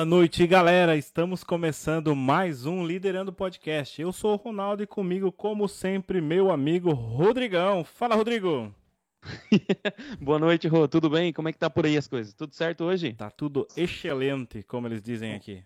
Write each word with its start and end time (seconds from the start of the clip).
Boa 0.00 0.06
noite, 0.06 0.46
galera. 0.46 0.96
Estamos 0.96 1.44
começando 1.44 2.16
mais 2.16 2.64
um 2.64 2.86
Liderando 2.86 3.34
Podcast. 3.34 4.00
Eu 4.00 4.10
sou 4.12 4.32
o 4.32 4.36
Ronaldo 4.36 4.82
e 4.82 4.86
comigo, 4.86 5.30
como 5.30 5.68
sempre, 5.68 6.22
meu 6.22 6.50
amigo 6.50 6.90
Rodrigão. 6.94 7.84
Fala, 7.84 8.14
Rodrigo. 8.14 8.74
Boa 10.18 10.38
noite, 10.38 10.66
Rô. 10.68 10.88
Tudo 10.88 11.10
bem? 11.10 11.34
Como 11.34 11.50
é 11.50 11.52
que 11.52 11.58
tá 11.58 11.68
por 11.68 11.84
aí 11.84 11.98
as 11.98 12.08
coisas? 12.08 12.32
Tudo 12.32 12.54
certo 12.54 12.84
hoje? 12.84 13.12
Tá 13.12 13.30
tudo 13.30 13.68
excelente, 13.76 14.62
como 14.62 14.86
eles 14.86 15.02
dizem 15.02 15.34
aqui. 15.34 15.62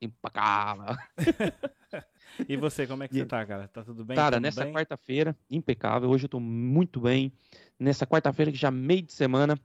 Impecável. 0.00 0.96
e 2.48 2.56
você, 2.56 2.86
como 2.86 3.02
é 3.02 3.08
que 3.08 3.14
você 3.14 3.26
tá, 3.26 3.44
cara? 3.44 3.68
Tá 3.68 3.84
tudo 3.84 4.06
bem? 4.06 4.16
Cara, 4.16 4.36
tudo 4.36 4.42
nessa 4.42 4.64
quarta-feira, 4.72 5.36
impecável. 5.50 6.08
Hoje 6.08 6.24
eu 6.24 6.30
tô 6.30 6.40
muito 6.40 6.98
bem. 6.98 7.30
Nessa 7.78 8.06
quarta-feira, 8.06 8.50
que 8.50 8.56
já 8.56 8.70
meio 8.70 9.02
de 9.02 9.12
semana, 9.12 9.60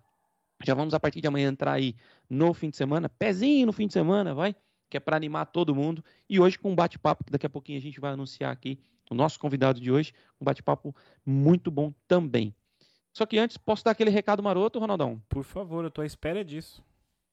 já 0.65 0.73
vamos 0.73 0.93
a 0.93 0.99
partir 0.99 1.21
de 1.21 1.27
amanhã 1.27 1.49
entrar 1.49 1.73
aí 1.73 1.95
no 2.29 2.53
fim 2.53 2.69
de 2.69 2.77
semana, 2.77 3.09
pezinho 3.09 3.65
no 3.65 3.73
fim 3.73 3.87
de 3.87 3.93
semana, 3.93 4.33
vai, 4.33 4.55
que 4.89 4.97
é 4.97 4.99
para 4.99 5.15
animar 5.15 5.45
todo 5.45 5.75
mundo. 5.75 6.03
E 6.29 6.39
hoje 6.39 6.57
com 6.57 6.71
um 6.71 6.75
bate-papo, 6.75 7.23
que 7.23 7.31
daqui 7.31 7.45
a 7.45 7.49
pouquinho 7.49 7.77
a 7.77 7.81
gente 7.81 7.99
vai 7.99 8.11
anunciar 8.11 8.51
aqui 8.51 8.79
o 9.09 9.15
nosso 9.15 9.39
convidado 9.39 9.79
de 9.79 9.91
hoje, 9.91 10.13
um 10.39 10.45
bate-papo 10.45 10.95
muito 11.25 11.69
bom 11.69 11.93
também. 12.07 12.55
Só 13.13 13.25
que 13.25 13.37
antes, 13.37 13.57
posso 13.57 13.83
dar 13.83 13.91
aquele 13.91 14.09
recado 14.09 14.41
maroto, 14.41 14.79
Ronaldão? 14.79 15.21
Por 15.27 15.43
favor, 15.43 15.83
eu 15.83 15.91
tô 15.91 16.01
à 16.01 16.05
espera 16.05 16.45
disso. 16.45 16.81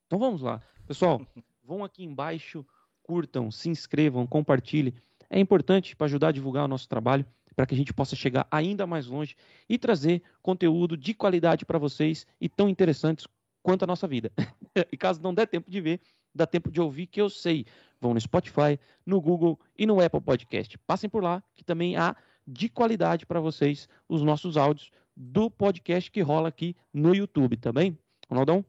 Então 0.05 0.19
vamos 0.19 0.41
lá. 0.41 0.61
Pessoal, 0.85 1.25
vão 1.63 1.83
aqui 1.83 2.03
embaixo, 2.03 2.65
curtam, 3.01 3.49
se 3.49 3.69
inscrevam, 3.69 4.27
compartilhem. 4.27 4.93
É 5.29 5.39
importante 5.39 5.95
para 5.95 6.05
ajudar 6.05 6.29
a 6.29 6.31
divulgar 6.31 6.65
o 6.65 6.67
nosso 6.67 6.89
trabalho, 6.89 7.25
para 7.55 7.65
que 7.65 7.73
a 7.73 7.77
gente 7.77 7.93
possa 7.93 8.15
chegar 8.15 8.47
ainda 8.49 8.87
mais 8.87 9.07
longe 9.07 9.35
e 9.67 9.77
trazer 9.77 10.21
conteúdo 10.41 10.95
de 10.95 11.13
qualidade 11.13 11.65
para 11.65 11.77
vocês 11.77 12.25
e 12.39 12.47
tão 12.47 12.69
interessantes 12.69 13.27
quanto 13.61 13.83
a 13.83 13.87
nossa 13.87 14.07
vida. 14.07 14.31
e 14.91 14.97
caso 14.97 15.21
não 15.21 15.33
der 15.33 15.47
tempo 15.47 15.69
de 15.69 15.81
ver, 15.81 16.01
dá 16.33 16.45
tempo 16.45 16.71
de 16.71 16.79
ouvir, 16.79 17.07
que 17.07 17.21
eu 17.21 17.29
sei. 17.29 17.65
Vão 17.99 18.13
no 18.13 18.21
Spotify, 18.21 18.79
no 19.05 19.19
Google 19.19 19.59
e 19.77 19.85
no 19.85 20.01
Apple 20.01 20.21
Podcast. 20.21 20.77
Passem 20.79 21.09
por 21.09 21.23
lá, 21.23 21.43
que 21.55 21.63
também 21.63 21.97
há 21.97 22.15
de 22.47 22.69
qualidade 22.69 23.25
para 23.25 23.39
vocês 23.39 23.87
os 24.07 24.23
nossos 24.23 24.57
áudios 24.57 24.89
do 25.15 25.51
podcast 25.51 26.09
que 26.09 26.21
rola 26.21 26.47
aqui 26.47 26.75
no 26.93 27.13
YouTube, 27.13 27.57
tá 27.57 27.71
bem? 27.71 27.97
Ronaldão, 28.29 28.63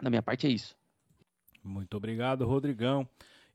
da 0.00 0.08
minha 0.08 0.22
parte 0.22 0.46
é 0.46 0.50
isso. 0.50 0.76
Muito 1.62 1.96
obrigado, 1.96 2.46
Rodrigão. 2.46 3.08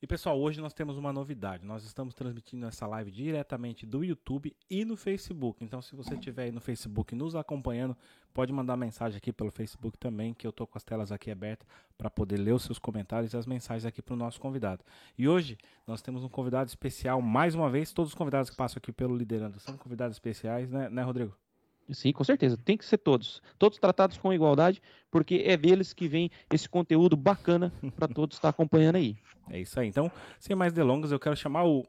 E 0.04 0.08
pessoal, 0.08 0.40
hoje 0.40 0.60
nós 0.60 0.74
temos 0.74 0.98
uma 0.98 1.14
novidade. 1.14 1.64
Nós 1.64 1.84
estamos 1.84 2.16
transmitindo 2.16 2.66
essa 2.66 2.88
live 2.88 3.12
diretamente 3.12 3.86
do 3.86 4.04
YouTube 4.04 4.52
e 4.68 4.84
no 4.84 4.98
Facebook. 4.98 5.64
Então, 5.64 5.80
se 5.80 5.96
você 5.96 6.16
estiver 6.16 6.46
aí 6.46 6.52
no 6.52 6.60
Facebook 6.60 7.14
nos 7.14 7.36
acompanhando, 7.36 7.96
pode 8.34 8.52
mandar 8.52 8.76
mensagem 8.76 9.18
aqui 9.18 9.32
pelo 9.32 9.52
Facebook 9.52 10.00
também, 10.00 10.34
que 10.34 10.48
eu 10.48 10.50
estou 10.50 10.66
com 10.66 10.76
as 10.76 10.84
telas 10.84 11.12
aqui 11.12 11.30
abertas 11.30 11.68
para 12.00 12.10
poder 12.10 12.38
ler 12.38 12.52
os 12.52 12.64
seus 12.64 12.80
comentários 12.80 13.32
e 13.32 13.38
as 13.38 13.46
mensagens 13.46 13.86
aqui 13.86 14.02
para 14.02 14.16
o 14.16 14.18
nosso 14.18 14.42
convidado. 14.42 14.84
E 15.16 15.28
hoje 15.28 15.56
nós 15.86 16.02
temos 16.02 16.24
um 16.24 16.30
convidado 16.30 16.68
especial, 16.68 17.22
mais 17.22 17.54
uma 17.54 17.70
vez, 17.70 17.94
todos 17.94 18.12
os 18.12 18.16
convidados 18.16 18.50
que 18.50 18.56
passam 18.56 18.80
aqui 18.80 18.92
pelo 18.92 19.16
Liderando 19.16 19.60
são 19.60 19.78
convidados 19.78 20.16
especiais, 20.16 20.72
né, 20.72 20.90
né 20.90 21.04
Rodrigo? 21.04 21.38
Sim, 21.94 22.12
com 22.12 22.24
certeza. 22.24 22.58
Tem 22.58 22.78
que 22.78 22.86
ser 22.86 22.98
todos. 22.98 23.42
Todos 23.58 23.78
tratados 23.78 24.18
com 24.18 24.34
igualdade, 24.34 24.82
porque 25.10 25.44
é 25.46 25.58
deles 25.58 25.94
que 25.94 26.08
vem 26.08 26.30
esse 26.52 26.68
conteúdo 26.68 27.16
bacana 27.16 27.72
para 27.96 28.08
todos 28.08 28.38
estar 28.38 28.50
acompanhando 28.50 28.96
aí. 28.96 29.18
É 29.50 29.60
isso 29.60 29.80
aí. 29.80 29.88
Então, 29.88 30.12
sem 30.40 30.56
mais 30.56 30.74
delongas, 30.74 31.12
eu 31.12 31.20
quero 31.20 31.36
chamar 31.36 31.66
o. 31.66 31.86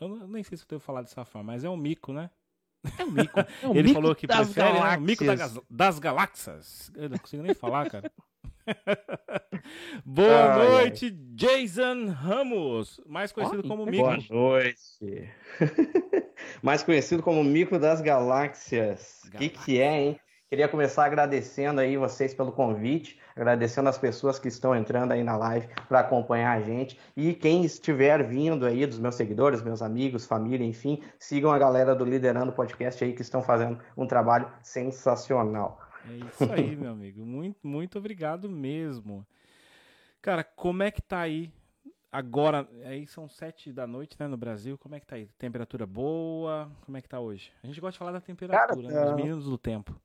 Eu 0.00 0.26
nem 0.26 0.42
sei 0.42 0.56
se 0.58 0.64
eu 0.64 0.68
devo 0.68 0.80
falar 0.80 1.02
dessa 1.02 1.24
forma, 1.24 1.52
mas 1.52 1.64
é 1.64 1.68
o 1.68 1.76
Mico, 1.76 2.12
né? 2.12 2.30
É 2.98 3.04
o 3.04 3.10
Mico. 3.10 3.40
É 3.62 3.66
o 3.66 3.70
Ele 3.72 3.82
mico 3.84 3.94
falou 3.94 4.14
que 4.14 4.26
prefere 4.26 4.72
né? 4.72 4.96
o 4.96 5.00
Mico 5.00 5.24
das, 5.24 5.58
das 5.70 5.98
Galáxias. 5.98 6.90
Eu 6.94 7.08
não 7.08 7.18
consigo 7.18 7.42
nem 7.42 7.54
falar, 7.54 7.90
cara. 7.90 8.10
Boa 10.04 10.54
ah, 10.54 10.58
noite, 10.58 11.06
é. 11.06 11.10
Jason 11.34 12.08
Ramos, 12.08 13.00
mais 13.06 13.32
conhecido 13.32 13.62
oh, 13.64 13.68
como 13.68 13.86
Mico. 13.86 14.04
Boa 14.04 14.18
noite. 14.30 15.30
mais 16.62 16.82
conhecido 16.82 17.22
como 17.22 17.42
Mico 17.44 17.78
das 17.78 18.00
Galáxias. 18.00 19.22
O 19.26 19.30
que, 19.32 19.48
que 19.48 19.80
é, 19.80 20.00
hein? 20.00 20.20
Queria 20.48 20.68
começar 20.68 21.06
agradecendo 21.06 21.80
aí 21.80 21.96
vocês 21.96 22.32
pelo 22.32 22.52
convite, 22.52 23.18
agradecendo 23.34 23.88
as 23.88 23.98
pessoas 23.98 24.38
que 24.38 24.46
estão 24.46 24.76
entrando 24.76 25.10
aí 25.10 25.24
na 25.24 25.36
live 25.36 25.66
para 25.88 26.00
acompanhar 26.00 26.56
a 26.56 26.60
gente 26.60 26.96
e 27.16 27.34
quem 27.34 27.64
estiver 27.64 28.22
vindo 28.22 28.64
aí 28.64 28.86
dos 28.86 29.00
meus 29.00 29.16
seguidores, 29.16 29.62
meus 29.62 29.82
amigos, 29.82 30.26
família, 30.26 30.64
enfim, 30.64 31.02
sigam 31.18 31.50
a 31.50 31.58
galera 31.58 31.92
do 31.94 32.04
Liderando 32.04 32.52
Podcast 32.52 33.02
aí 33.02 33.12
que 33.12 33.22
estão 33.22 33.42
fazendo 33.42 33.80
um 33.96 34.06
trabalho 34.06 34.48
sensacional. 34.62 35.80
É 36.10 36.16
isso 36.16 36.52
aí, 36.52 36.76
meu 36.76 36.90
amigo. 36.90 37.24
Muito, 37.24 37.66
muito 37.66 37.98
obrigado 37.98 38.48
mesmo. 38.48 39.26
Cara, 40.20 40.42
como 40.44 40.82
é 40.82 40.90
que 40.90 41.02
tá 41.02 41.20
aí? 41.20 41.52
Agora, 42.10 42.68
aí 42.84 43.06
são 43.06 43.28
sete 43.28 43.72
da 43.72 43.86
noite, 43.86 44.16
né, 44.18 44.28
no 44.28 44.36
Brasil. 44.36 44.78
Como 44.78 44.94
é 44.94 45.00
que 45.00 45.06
tá 45.06 45.16
aí? 45.16 45.26
Temperatura 45.38 45.84
boa? 45.84 46.70
Como 46.82 46.96
é 46.96 47.02
que 47.02 47.08
tá 47.08 47.18
hoje? 47.18 47.50
A 47.62 47.66
gente 47.66 47.80
gosta 47.80 47.92
de 47.92 47.98
falar 47.98 48.12
da 48.12 48.20
temperatura, 48.20 48.66
cara, 48.68 48.94
né? 48.94 49.04
Os 49.04 49.10
tá- 49.10 49.16
meninos 49.16 49.44
do 49.46 49.58
tempo. 49.58 50.00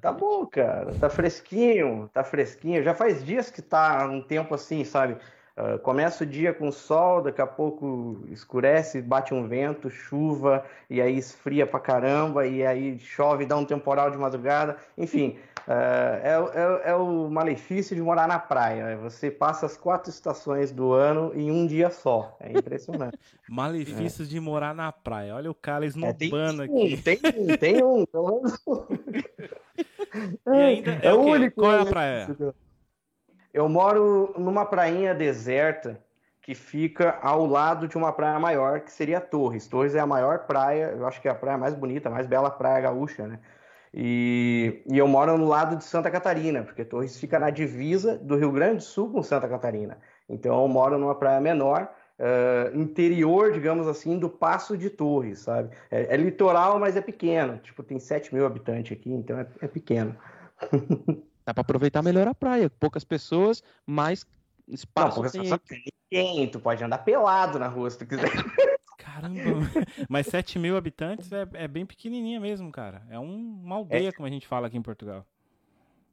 Tá 0.00 0.12
bom, 0.12 0.46
cara. 0.46 0.94
Tá 0.94 1.08
fresquinho, 1.08 2.10
tá 2.12 2.22
fresquinho. 2.22 2.82
Já 2.82 2.94
faz 2.94 3.24
dias 3.24 3.50
que 3.50 3.62
tá 3.62 4.06
um 4.06 4.20
tempo 4.20 4.54
assim, 4.54 4.84
sabe? 4.84 5.16
Uh, 5.58 5.76
começa 5.80 6.22
o 6.22 6.26
dia 6.26 6.54
com 6.54 6.70
sol, 6.70 7.20
daqui 7.20 7.40
a 7.40 7.46
pouco 7.46 8.22
escurece, 8.30 9.02
bate 9.02 9.34
um 9.34 9.48
vento, 9.48 9.90
chuva, 9.90 10.64
e 10.88 11.02
aí 11.02 11.18
esfria 11.18 11.66
pra 11.66 11.80
caramba, 11.80 12.46
e 12.46 12.64
aí 12.64 12.96
chove, 13.00 13.44
dá 13.44 13.56
um 13.56 13.64
temporal 13.64 14.08
de 14.08 14.16
madrugada. 14.16 14.76
Enfim, 14.96 15.36
uh, 15.66 15.72
é, 15.72 16.84
é, 16.84 16.90
é, 16.90 16.94
o 16.94 17.28
malefício 17.28 17.96
de 17.96 18.00
morar 18.00 18.28
na 18.28 18.38
praia. 18.38 18.96
Você 18.98 19.32
passa 19.32 19.66
as 19.66 19.76
quatro 19.76 20.10
estações 20.10 20.70
do 20.70 20.92
ano 20.92 21.32
em 21.34 21.50
um 21.50 21.66
dia 21.66 21.90
só. 21.90 22.36
É 22.38 22.52
impressionante. 22.56 23.18
Malefícios 23.50 24.28
é. 24.28 24.30
de 24.30 24.38
morar 24.38 24.72
na 24.72 24.92
praia. 24.92 25.34
Olha 25.34 25.50
o 25.50 25.54
cara 25.54 25.84
esnobando 25.84 26.62
é, 26.62 26.66
aqui. 26.66 27.02
Tem, 27.02 27.18
tem 27.58 27.82
um, 27.82 28.06
pelo 28.06 28.42
menos. 28.46 28.60
e 30.46 30.50
ainda 30.50 30.92
é, 31.02 31.08
é 31.08 31.12
o 31.12 31.20
único. 31.20 31.60
Qual 31.62 31.72
é 31.72 31.80
a 31.80 31.86
praia? 31.86 32.36
Eu 33.52 33.68
moro 33.68 34.34
numa 34.36 34.64
prainha 34.64 35.14
deserta 35.14 36.00
que 36.42 36.54
fica 36.54 37.18
ao 37.20 37.46
lado 37.46 37.86
de 37.86 37.96
uma 37.96 38.12
praia 38.12 38.38
maior, 38.38 38.80
que 38.80 38.90
seria 38.90 39.20
Torres. 39.20 39.66
Torres 39.66 39.94
é 39.94 40.00
a 40.00 40.06
maior 40.06 40.46
praia, 40.46 40.94
eu 40.96 41.06
acho 41.06 41.20
que 41.20 41.28
é 41.28 41.30
a 41.30 41.34
praia 41.34 41.58
mais 41.58 41.74
bonita, 41.74 42.08
a 42.08 42.12
mais 42.12 42.26
bela 42.26 42.50
praia 42.50 42.80
gaúcha, 42.80 43.26
né? 43.26 43.38
E, 43.92 44.82
e, 44.90 44.98
eu 44.98 45.08
moro 45.08 45.36
no 45.36 45.46
lado 45.46 45.76
de 45.76 45.84
Santa 45.84 46.10
Catarina, 46.10 46.62
porque 46.62 46.84
Torres 46.84 47.18
fica 47.18 47.38
na 47.38 47.50
divisa 47.50 48.16
do 48.16 48.36
Rio 48.36 48.52
Grande 48.52 48.76
do 48.76 48.82
Sul 48.82 49.10
com 49.10 49.22
Santa 49.22 49.48
Catarina. 49.48 49.98
Então 50.28 50.60
eu 50.62 50.68
moro 50.68 50.98
numa 50.98 51.14
praia 51.14 51.40
menor, 51.40 51.90
uh, 52.18 52.78
interior, 52.78 53.52
digamos 53.52 53.86
assim, 53.86 54.18
do 54.18 54.28
Passo 54.28 54.76
de 54.76 54.90
Torres, 54.90 55.40
sabe? 55.40 55.70
É, 55.90 56.14
é, 56.14 56.16
litoral, 56.16 56.78
mas 56.78 56.96
é 56.96 57.00
pequeno. 57.00 57.58
Tipo, 57.58 57.82
tem 57.82 57.98
7 57.98 58.34
mil 58.34 58.46
habitantes 58.46 58.96
aqui, 58.96 59.10
então 59.12 59.38
é, 59.38 59.46
é 59.60 59.68
pequeno. 59.68 60.16
Dá 61.48 61.54
para 61.54 61.62
aproveitar 61.62 62.02
melhor 62.02 62.28
a 62.28 62.34
praia. 62.34 62.68
Poucas 62.68 63.04
pessoas, 63.04 63.62
mais 63.86 64.26
espaço. 64.68 65.22
Não, 65.22 65.58
tem 65.58 65.82
ninguém. 66.12 66.46
Tu 66.46 66.60
pode 66.60 66.84
andar 66.84 66.98
pelado 66.98 67.58
na 67.58 67.68
rua 67.68 67.88
se 67.88 67.96
tu 67.96 68.06
quiser. 68.06 68.28
Caramba, 68.98 69.40
mas 70.10 70.26
7 70.26 70.58
mil 70.58 70.76
habitantes 70.76 71.32
é, 71.32 71.48
é, 71.54 71.66
bem 71.66 71.86
pequenininha 71.86 72.38
mesmo, 72.38 72.70
cara. 72.70 73.02
É 73.08 73.18
um, 73.18 73.62
uma 73.64 73.76
aldeia, 73.76 74.10
é. 74.10 74.12
como 74.12 74.26
a 74.26 74.30
gente 74.30 74.46
fala 74.46 74.66
aqui 74.66 74.76
em 74.76 74.82
Portugal 74.82 75.26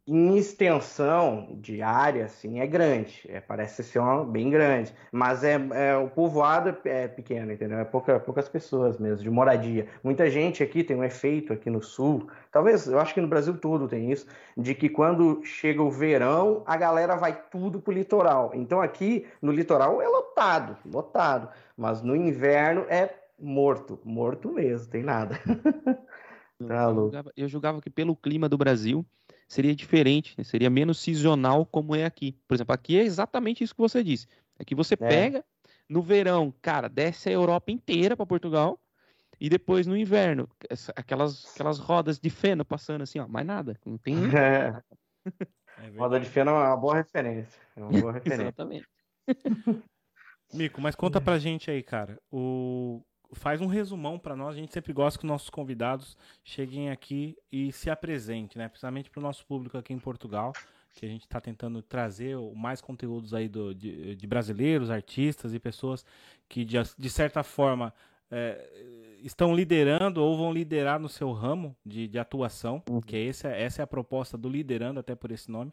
em 0.07 0.38
extensão 0.38 1.57
de 1.60 1.81
área, 1.81 2.25
assim, 2.25 2.60
é 2.60 2.68
grande. 2.68 3.24
É, 3.28 3.40
parece 3.40 3.84
ser 3.84 3.98
uma, 3.98 4.24
bem 4.24 4.52
grande. 4.52 4.94
Mas 5.12 5.44
é, 5.44 5.56
é, 5.74 5.98
o 5.98 6.07
povoado 6.07 6.78
é 6.86 7.07
pequeno, 7.07 7.52
entendeu? 7.52 7.80
É 7.80 7.86
pouca, 7.86 8.19
poucas 8.19 8.48
pessoas 8.48 9.00
mesmo, 9.00 9.24
de 9.24 9.30
moradia. 9.31 9.88
Muita 10.04 10.30
gente 10.30 10.62
aqui 10.62 10.84
tem 10.84 10.96
um 10.96 11.04
efeito 11.04 11.52
aqui 11.52 11.72
no 11.72 11.81
sul, 11.81 12.30
talvez, 12.52 12.86
eu 12.88 13.00
acho 13.00 13.16
que 13.16 13.22
no 13.22 13.28
Brasil 13.28 13.57
todo 13.57 13.88
tem 13.88 14.12
isso, 14.12 14.28
de 14.56 14.75
que 14.75 14.90
quando 14.90 15.44
chega 15.44 15.81
o 15.81 15.90
verão, 15.90 16.62
a 16.68 16.78
galera 16.78 17.16
vai 17.16 17.42
tudo 17.50 17.81
pro 17.81 17.92
litoral. 17.92 18.52
Então 18.54 18.81
aqui 18.81 19.25
no 19.42 19.52
litoral 19.52 20.02
é 20.02 20.07
lotado, 20.07 20.78
lotado. 20.86 21.50
Mas 21.75 22.04
no 22.04 22.16
inverno 22.16 22.86
é 22.90 23.10
morto, 23.40 24.00
morto 24.04 24.54
mesmo, 24.54 24.92
tem 24.92 25.02
nada. 25.02 25.40
tá 26.68 26.84
eu, 26.90 26.94
julgava, 26.94 27.34
eu 27.36 27.48
julgava 27.48 27.81
que 27.81 27.90
pelo 27.90 28.16
clima 28.16 28.48
do 28.48 28.57
Brasil 28.57 29.04
seria 29.47 29.75
diferente, 29.75 30.33
né? 30.38 30.44
seria 30.44 30.69
menos 30.69 31.00
sazonal 31.03 31.65
como 31.65 31.95
é 31.95 32.06
aqui. 32.06 32.38
Por 32.47 32.56
exemplo, 32.56 32.74
aqui 32.74 32.97
é 32.97 33.03
exatamente 33.03 33.63
isso 33.63 33.75
que 33.75 33.81
você 33.81 34.03
disse. 34.03 34.27
Aqui 34.59 34.74
você 34.74 34.94
é. 34.94 34.97
pega 34.97 35.45
no 35.88 36.01
verão, 36.01 36.53
cara, 36.62 36.88
desce 36.88 37.30
a 37.30 37.33
Europa 37.33 37.71
inteira 37.71 38.15
para 38.15 38.25
Portugal 38.25 38.80
e 39.39 39.50
depois 39.50 39.86
no 39.86 39.97
inverno, 39.97 40.50
aquelas, 40.95 41.50
aquelas 41.51 41.80
rodas 41.80 42.19
de 42.19 42.30
feno 42.30 42.63
passando 42.63 43.01
assim, 43.01 43.19
ó, 43.19 43.27
mais 43.27 43.45
nada, 43.45 43.80
não 43.86 43.97
tem. 43.97 44.15
É. 44.36 44.81
É 45.77 45.89
Roda 45.97 46.19
de 46.19 46.25
feno 46.27 46.51
é 46.51 46.53
uma 46.53 46.77
boa 46.77 46.95
referência. 46.95 47.59
É 47.75 47.81
uma 47.81 48.00
boa 48.00 48.13
referência. 48.13 48.44
Exatamente. 48.44 48.88
Mico, 50.53 50.80
mas 50.80 50.95
conta 50.95 51.19
pra 51.19 51.39
gente 51.39 51.69
aí, 51.69 51.83
cara. 51.83 52.18
O, 52.31 53.01
faz 53.33 53.62
um 53.62 53.68
resumão 53.68 54.18
para 54.18 54.36
nós. 54.36 54.56
A 54.56 54.60
gente 54.60 54.74
sempre 54.74 54.94
gosta 54.94 55.19
que 55.19 55.25
nossos 55.25 55.50
convidados 55.50 56.18
cheguem 56.44 56.89
aqui 56.89 57.38
e 57.51 57.72
se 57.72 57.89
apresentem, 57.89 58.60
né? 58.60 58.68
Principalmente 58.68 59.10
para 59.10 59.19
o 59.19 59.24
nosso 59.24 59.45
público 59.45 59.77
aqui 59.77 59.94
em 59.94 60.00
Portugal, 60.00 60.54
que 60.94 61.06
a 61.06 61.10
gente 61.10 61.24
está 61.24 61.42
tentando 61.42 61.81
trazer 61.81 62.38
mais 62.56 62.81
conteúdos 62.81 63.33
aí 63.33 63.50
do, 63.50 63.74
de, 63.74 64.16
de, 64.16 64.27
brasileiros, 64.27 64.89
artistas 64.89 65.54
e 65.54 65.60
pessoas 65.60 66.06
que, 66.48 66.63
de, 66.63 66.77
de 66.98 67.10
certa 67.10 67.44
forma, 67.44 67.94
é, 68.31 68.69
estão 69.22 69.56
liderando 69.56 70.24
ou 70.24 70.38
vão 70.38 70.54
liderar 70.54 71.00
no 71.00 71.10
seu 71.10 71.31
ramo 71.31 71.75
de, 71.86 72.07
de 72.07 72.18
atuação, 72.19 72.81
que 73.06 73.16
é 73.16 73.19
esse, 73.19 73.48
essa 73.48 73.81
é 73.81 73.83
a 73.83 73.88
proposta 73.88 74.38
do 74.38 74.50
Liderando, 74.50 75.00
até 75.00 75.16
por 75.16 75.31
esse 75.31 75.50
nome. 75.51 75.71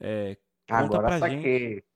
É, 0.00 0.36
conta 0.68 0.84
Agora 0.84 1.06
pra 1.06 1.18
saquei. 1.18 1.68
gente. 1.74 1.91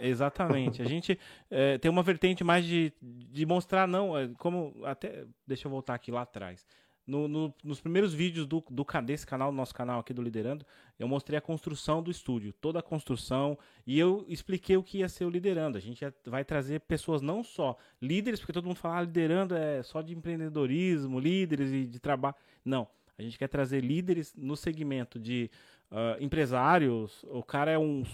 Exatamente. 0.00 0.82
A 0.82 0.84
gente 0.84 1.18
é, 1.50 1.78
tem 1.78 1.90
uma 1.90 2.02
vertente 2.02 2.44
mais 2.44 2.64
de, 2.64 2.92
de 3.00 3.46
mostrar, 3.46 3.86
não, 3.86 4.16
é, 4.16 4.28
como. 4.38 4.74
Até. 4.84 5.24
Deixa 5.46 5.66
eu 5.66 5.70
voltar 5.70 5.94
aqui 5.94 6.10
lá 6.10 6.22
atrás. 6.22 6.66
No, 7.06 7.26
no, 7.26 7.54
nos 7.64 7.80
primeiros 7.80 8.12
vídeos 8.12 8.46
do, 8.46 8.62
do 8.70 8.84
desse 9.02 9.26
canal, 9.26 9.50
nosso 9.50 9.74
canal 9.74 9.98
aqui 9.98 10.12
do 10.12 10.20
Liderando, 10.20 10.66
eu 10.98 11.08
mostrei 11.08 11.38
a 11.38 11.40
construção 11.40 12.02
do 12.02 12.10
estúdio, 12.10 12.52
toda 12.52 12.80
a 12.80 12.82
construção, 12.82 13.58
e 13.86 13.98
eu 13.98 14.26
expliquei 14.28 14.76
o 14.76 14.82
que 14.82 14.98
ia 14.98 15.08
ser 15.08 15.24
o 15.24 15.30
Liderando. 15.30 15.78
A 15.78 15.80
gente 15.80 16.04
vai 16.26 16.44
trazer 16.44 16.80
pessoas 16.80 17.22
não 17.22 17.42
só 17.42 17.78
líderes, 18.00 18.40
porque 18.40 18.52
todo 18.52 18.66
mundo 18.66 18.76
fala 18.76 18.98
ah, 18.98 19.00
liderando 19.00 19.54
é 19.54 19.82
só 19.82 20.02
de 20.02 20.14
empreendedorismo, 20.14 21.18
líderes 21.18 21.72
e 21.72 21.86
de 21.86 21.98
trabalho. 21.98 22.34
Não, 22.62 22.86
a 23.18 23.22
gente 23.22 23.38
quer 23.38 23.48
trazer 23.48 23.80
líderes 23.80 24.34
no 24.36 24.54
segmento 24.54 25.18
de 25.18 25.50
uh, 25.90 26.22
empresários. 26.22 27.24
O 27.24 27.42
cara 27.42 27.70
é 27.70 27.78
um 27.78 28.04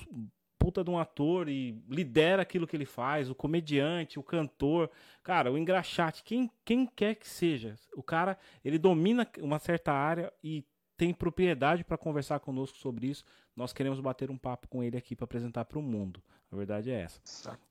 puta 0.64 0.82
de 0.82 0.88
um 0.88 0.98
ator 0.98 1.46
e 1.46 1.78
lidera 1.86 2.40
aquilo 2.40 2.66
que 2.66 2.74
ele 2.74 2.86
faz, 2.86 3.28
o 3.28 3.34
comediante, 3.34 4.18
o 4.18 4.22
cantor, 4.22 4.90
cara, 5.22 5.52
o 5.52 5.58
engraxate, 5.58 6.24
quem, 6.24 6.50
quem 6.64 6.86
quer 6.86 7.16
que 7.16 7.28
seja, 7.28 7.76
o 7.94 8.02
cara, 8.02 8.38
ele 8.64 8.78
domina 8.78 9.28
uma 9.42 9.58
certa 9.58 9.92
área 9.92 10.32
e 10.42 10.64
tem 10.96 11.12
propriedade 11.12 11.84
para 11.84 11.98
conversar 11.98 12.40
conosco 12.40 12.78
sobre 12.78 13.08
isso. 13.08 13.24
Nós 13.54 13.74
queremos 13.74 14.00
bater 14.00 14.30
um 14.30 14.38
papo 14.38 14.66
com 14.66 14.82
ele 14.82 14.96
aqui 14.96 15.14
para 15.14 15.24
apresentar 15.24 15.66
para 15.66 15.78
o 15.78 15.82
mundo. 15.82 16.22
A 16.50 16.56
verdade 16.56 16.90
é 16.90 17.02
essa. 17.02 17.20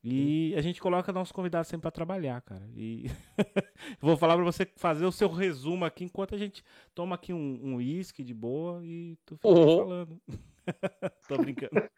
E 0.04 0.54
a 0.56 0.60
gente 0.60 0.80
coloca 0.80 1.12
nossos 1.12 1.32
convidados 1.32 1.66
sempre 1.66 1.82
para 1.82 1.90
trabalhar, 1.90 2.42
cara. 2.42 2.68
E 2.76 3.06
vou 4.00 4.16
falar 4.16 4.36
para 4.36 4.44
você 4.44 4.70
fazer 4.76 5.04
o 5.04 5.10
seu 5.10 5.28
resumo 5.28 5.84
aqui 5.84 6.04
enquanto 6.04 6.32
a 6.32 6.38
gente 6.38 6.62
toma 6.94 7.16
aqui 7.16 7.32
um 7.32 7.74
uísque 7.74 8.22
um 8.22 8.24
de 8.24 8.34
boa 8.34 8.84
e 8.84 9.18
tu 9.26 9.34
fica 9.36 9.48
uhum. 9.48 9.78
falando. 9.78 10.20
Tô 11.28 11.36
brincando. 11.38 11.88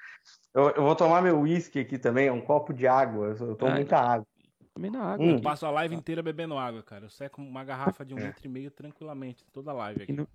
Eu, 0.55 0.71
eu, 0.71 0.83
vou 0.83 0.97
tomar 0.97 1.23
meu 1.23 1.41
uísque 1.41 1.79
aqui 1.79 1.99
também, 1.99 2.31
um 2.31 2.41
copo 2.41 2.73
de 2.73 2.87
água. 2.87 3.37
Eu 3.39 3.55
tomo 3.57 3.73
ah, 3.73 3.75
muita 3.75 3.99
água. 3.99 4.27
Também 4.75 4.91
na 4.91 5.13
água. 5.13 5.25
Hum. 5.25 5.37
Eu 5.37 5.41
passo 5.41 5.67
a 5.67 5.71
live 5.71 5.95
inteira 5.95 6.23
bebendo 6.23 6.59
água, 6.59 6.83
cara. 6.83 7.07
Eu 7.07 7.11
seco 7.11 7.41
uma 7.41 7.65
garrafa 7.65 8.05
de 8.05 8.15
um 8.15 8.19
é. 8.19 8.27
litro 8.27 8.47
e 8.47 8.49
meio 8.49 8.71
tranquilamente, 8.71 9.45
toda 9.53 9.71
a 9.71 9.75
live 9.75 10.03
aqui. 10.03 10.13
Não... 10.13 10.27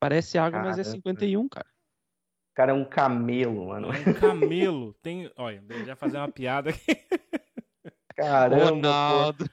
Parece 0.00 0.36
água, 0.36 0.60
cara, 0.60 0.70
mas 0.70 0.78
é 0.78 0.84
51, 0.84 1.48
cara. 1.48 1.66
Cara, 2.54 2.72
é 2.72 2.74
um 2.74 2.84
camelo, 2.84 3.68
mano. 3.68 3.88
É 3.92 4.10
um 4.10 4.14
camelo. 4.14 4.94
Tem. 4.94 5.30
Olha, 5.36 5.62
já 5.84 5.96
fazer 5.96 6.18
uma 6.18 6.30
piada 6.30 6.70
aqui. 6.70 6.86
Caramba. 8.16 8.64
Ronaldo. 8.70 9.44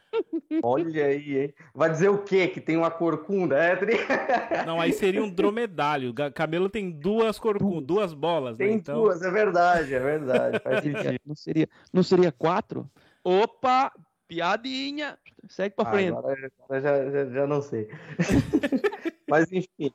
Olha 0.64 1.06
aí, 1.06 1.38
hein? 1.40 1.54
Vai 1.74 1.90
dizer 1.90 2.10
o 2.10 2.20
quê? 2.20 2.48
Que 2.48 2.62
tem 2.62 2.78
uma 2.78 2.92
corcunda? 2.92 3.58
É, 3.58 4.66
Não, 4.66 4.80
aí 4.80 4.94
seria 4.94 5.24
um 5.24 5.30
dromedário. 5.34 6.12
O 6.12 6.32
camelo 6.32 6.70
tem 6.70 6.92
duas 6.92 7.40
corcundas, 7.40 7.84
duas 7.84 8.14
bolas. 8.14 8.58
Né? 8.58 8.66
Tem 8.66 8.76
né? 8.76 8.80
então... 8.82 8.96
duas, 8.96 9.22
é 9.22 9.32
verdade, 9.32 9.94
é 9.94 10.00
verdade. 10.00 10.60
Faz 10.60 10.84
sentido. 10.84 11.20
Não 11.26 11.36
seria, 11.36 11.70
não 11.92 12.04
seria 12.04 12.32
quatro? 12.32 12.90
Opa! 13.24 13.92
Piadinha! 14.28 15.18
Segue 15.50 15.76
pra 15.76 15.92
frente. 15.92 16.16
Agora, 16.18 16.52
agora 16.64 16.82
já, 16.82 17.10
já, 17.10 17.26
já 17.26 17.48
não 17.48 17.62
sei. 17.62 17.90
Mas 19.28 19.52
enfim, 19.52 19.92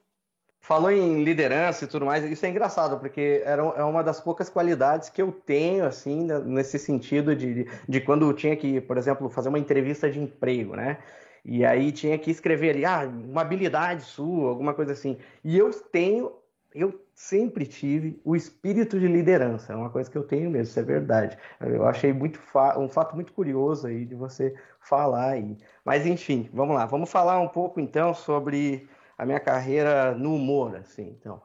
falou 0.66 0.90
em 0.90 1.23
liderança 1.23 1.85
e 1.85 1.87
tudo 1.87 2.04
mais, 2.04 2.25
isso 2.25 2.44
é 2.44 2.49
engraçado, 2.49 2.99
porque 2.99 3.40
era, 3.44 3.62
é 3.62 3.85
uma 3.85 4.02
das 4.02 4.20
poucas 4.20 4.50
qualidades 4.50 5.08
que 5.08 5.23
eu 5.23 5.30
tenho, 5.30 5.85
assim, 5.87 6.25
né, 6.25 6.40
nesse 6.40 6.76
sentido 6.76 7.37
de, 7.37 7.68
de 7.88 8.00
quando 8.00 8.32
tinha 8.32 8.56
que, 8.56 8.80
por 8.80 8.99
exemplo, 8.99 9.30
fazer 9.30 9.49
uma 9.49 9.61
entrevista 9.61 10.11
de 10.11 10.18
emprego, 10.18 10.75
né? 10.75 10.99
E 11.44 11.64
aí 11.64 11.92
tinha 11.92 12.18
que 12.18 12.32
escrever 12.32 12.70
ali, 12.70 12.85
ah, 12.85 13.08
uma 13.08 13.42
habilidade 13.42 14.02
sua, 14.02 14.49
alguma 14.49 14.75
coisa 14.75 14.90
assim. 14.90 15.16
E 15.44 15.56
eu 15.56 15.70
tenho, 15.70 16.32
eu 16.75 17.00
sempre 17.14 17.64
tive 17.64 18.20
o 18.25 18.35
espírito 18.35 18.99
de 18.99 19.06
liderança, 19.06 19.73
é 19.73 19.76
uma 19.76 19.88
coisa 19.88 20.11
que 20.11 20.18
eu 20.18 20.25
tenho 20.25 20.50
mesmo, 20.50 20.64
isso 20.64 20.80
é 20.80 20.82
verdade. 20.82 21.38
Eu 21.61 21.87
achei 21.87 22.12
muito 22.12 22.40
fa 22.40 22.76
um 22.76 22.88
fato 22.88 23.14
muito 23.14 23.32
curioso 23.32 23.87
aí 23.87 24.04
de 24.04 24.16
você 24.16 24.52
falar 24.80 25.30
aí. 25.30 25.56
Mas 25.85 26.04
enfim, 26.04 26.50
vamos 26.52 26.75
lá, 26.75 26.87
vamos 26.87 27.08
falar 27.08 27.38
um 27.38 27.49
pouco 27.49 27.78
então 27.78 28.12
sobre 28.12 28.88
a 29.16 29.25
minha 29.25 29.40
carreira 29.40 30.14
no 30.14 30.35
humor, 30.35 30.76
assim. 30.76 31.16
Então, 31.18 31.40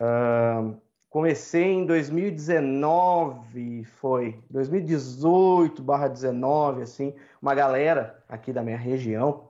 uh, 0.00 0.76
comecei 1.08 1.70
em 1.72 1.86
2019, 1.86 3.84
foi 3.84 4.42
2018/19, 4.50 6.82
assim, 6.82 7.14
uma 7.40 7.54
galera 7.54 8.20
aqui 8.28 8.52
da 8.52 8.62
minha 8.62 8.76
região 8.76 9.48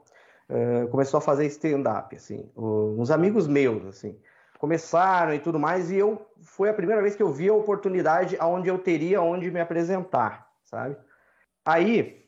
uh, 0.49 0.87
começou 0.88 1.18
a 1.18 1.23
fazer 1.23 1.47
stand-up, 1.47 2.14
assim, 2.14 2.50
uns 2.56 3.11
amigos 3.11 3.49
meus, 3.49 3.85
assim, 3.87 4.18
começaram 4.59 5.35
e 5.35 5.38
tudo 5.38 5.59
mais, 5.59 5.90
e 5.90 5.97
eu 5.97 6.26
foi 6.42 6.68
a 6.68 6.75
primeira 6.75 7.00
vez 7.02 7.16
que 7.16 7.23
eu 7.23 7.33
vi 7.33 7.49
a 7.49 7.54
oportunidade 7.54 8.37
aonde 8.38 8.68
eu 8.68 8.78
teria 8.78 9.23
onde 9.23 9.50
me 9.50 9.61
apresentar, 9.61 10.50
sabe? 10.62 10.97
Aí 11.64 12.24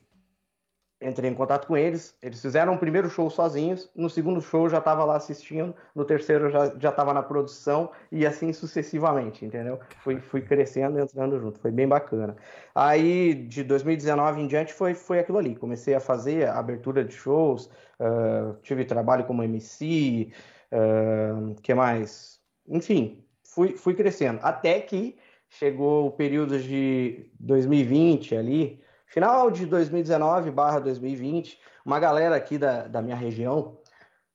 entrei 1.01 1.29
em 1.29 1.33
contato 1.33 1.67
com 1.67 1.77
eles, 1.77 2.15
eles 2.21 2.41
fizeram 2.41 2.73
o 2.73 2.77
primeiro 2.77 3.09
show 3.09 3.29
sozinhos, 3.29 3.89
no 3.95 4.09
segundo 4.09 4.41
show 4.41 4.67
já 4.67 4.79
estava 4.79 5.05
lá 5.05 5.15
assistindo, 5.15 5.75
no 5.95 6.03
terceiro 6.03 6.49
já 6.49 6.73
já 6.77 6.89
estava 6.89 7.13
na 7.13 7.21
produção 7.21 7.91
e 8.11 8.25
assim 8.25 8.51
sucessivamente, 8.51 9.45
entendeu? 9.45 9.79
Fui, 9.99 10.19
fui 10.19 10.41
crescendo, 10.41 10.99
entrando 10.99 11.39
junto, 11.39 11.59
foi 11.59 11.71
bem 11.71 11.87
bacana. 11.87 12.35
Aí 12.73 13.33
de 13.33 13.63
2019 13.63 14.41
em 14.41 14.47
diante 14.47 14.73
foi 14.73 14.93
foi 14.95 15.19
aquilo 15.19 15.37
ali, 15.37 15.55
comecei 15.55 15.93
a 15.93 15.99
fazer 15.99 16.47
a 16.47 16.57
abertura 16.57 17.03
de 17.03 17.13
shows, 17.13 17.67
uh, 17.99 18.55
tive 18.63 18.83
trabalho 18.83 19.25
como 19.25 19.43
MC, 19.43 20.31
uh, 20.71 21.55
que 21.61 21.73
mais? 21.75 22.39
Enfim, 22.67 23.23
fui 23.43 23.77
fui 23.77 23.93
crescendo 23.93 24.39
até 24.41 24.81
que 24.81 25.15
chegou 25.49 26.07
o 26.07 26.11
período 26.11 26.59
de 26.59 27.29
2020 27.39 28.35
ali 28.35 28.86
Final 29.07 29.49
de 29.49 29.65
2019 29.65 30.51
barra 30.51 30.79
2020, 30.79 31.57
uma 31.85 31.97
galera 31.97 32.35
aqui 32.35 32.57
da, 32.57 32.87
da 32.87 33.01
minha 33.01 33.15
região, 33.15 33.77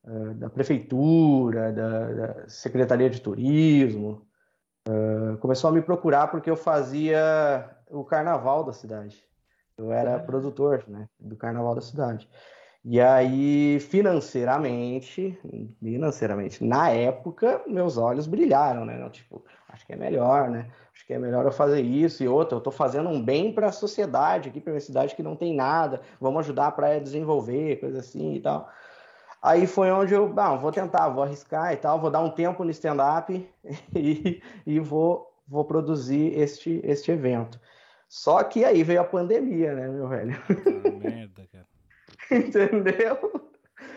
uh, 0.04 0.34
da 0.34 0.48
prefeitura, 0.48 1.70
da, 1.72 2.12
da, 2.12 2.48
Secretaria 2.48 3.10
de 3.10 3.20
Turismo, 3.20 4.26
uh, 4.88 5.36
começou 5.38 5.68
a 5.68 5.72
me 5.72 5.82
procurar 5.82 6.28
porque 6.28 6.50
eu 6.50 6.56
fazia 6.56 7.70
o 7.90 8.02
carnaval 8.02 8.64
da 8.64 8.72
cidade. 8.72 9.22
Eu 9.76 9.92
era 9.92 10.18
produtor 10.18 10.84
né, 10.88 11.06
do 11.20 11.36
carnaval 11.36 11.74
da 11.74 11.82
cidade. 11.82 12.28
E 12.84 13.00
aí, 13.00 13.78
financeiramente, 13.78 15.38
financeiramente, 15.80 16.64
na 16.64 16.90
época, 16.90 17.62
meus 17.66 17.96
olhos 17.96 18.26
brilharam, 18.26 18.84
né? 18.84 19.08
Tipo, 19.10 19.44
acho 19.68 19.86
que 19.86 19.92
é 19.92 19.96
melhor, 19.96 20.50
né? 20.50 20.68
Acho 20.92 21.06
que 21.06 21.14
é 21.14 21.18
melhor 21.18 21.44
eu 21.44 21.52
fazer 21.52 21.80
isso 21.80 22.24
e 22.24 22.28
outra. 22.28 22.56
Eu 22.56 22.58
estou 22.58 22.72
fazendo 22.72 23.08
um 23.08 23.22
bem 23.22 23.52
para 23.52 23.68
a 23.68 23.72
sociedade 23.72 24.48
aqui, 24.48 24.60
para 24.60 24.72
uma 24.72 24.80
cidade 24.80 25.14
que 25.14 25.22
não 25.22 25.36
tem 25.36 25.54
nada. 25.54 26.00
Vamos 26.20 26.40
ajudar 26.40 26.66
a 26.66 26.72
praia 26.72 26.96
a 26.96 27.02
desenvolver, 27.02 27.78
coisa 27.78 28.00
assim 28.00 28.34
e 28.34 28.40
tal. 28.40 28.68
Aí 29.40 29.66
foi 29.66 29.90
onde 29.90 30.14
eu, 30.14 30.32
não, 30.32 30.58
vou 30.58 30.72
tentar, 30.72 31.08
vou 31.08 31.22
arriscar 31.22 31.72
e 31.72 31.76
tal, 31.76 32.00
vou 32.00 32.10
dar 32.10 32.20
um 32.20 32.30
tempo 32.30 32.64
no 32.64 32.70
stand-up 32.70 33.48
e, 33.94 34.42
e 34.66 34.80
vou, 34.80 35.32
vou 35.46 35.64
produzir 35.64 36.38
este, 36.38 36.80
este 36.84 37.12
evento. 37.12 37.60
Só 38.08 38.42
que 38.42 38.64
aí 38.64 38.82
veio 38.82 39.00
a 39.00 39.04
pandemia, 39.04 39.72
né, 39.74 39.88
meu 39.88 40.08
velho? 40.08 40.34
Ah, 40.50 40.90
merda, 40.90 41.46
cara. 41.50 41.71
Entendeu? 42.36 43.50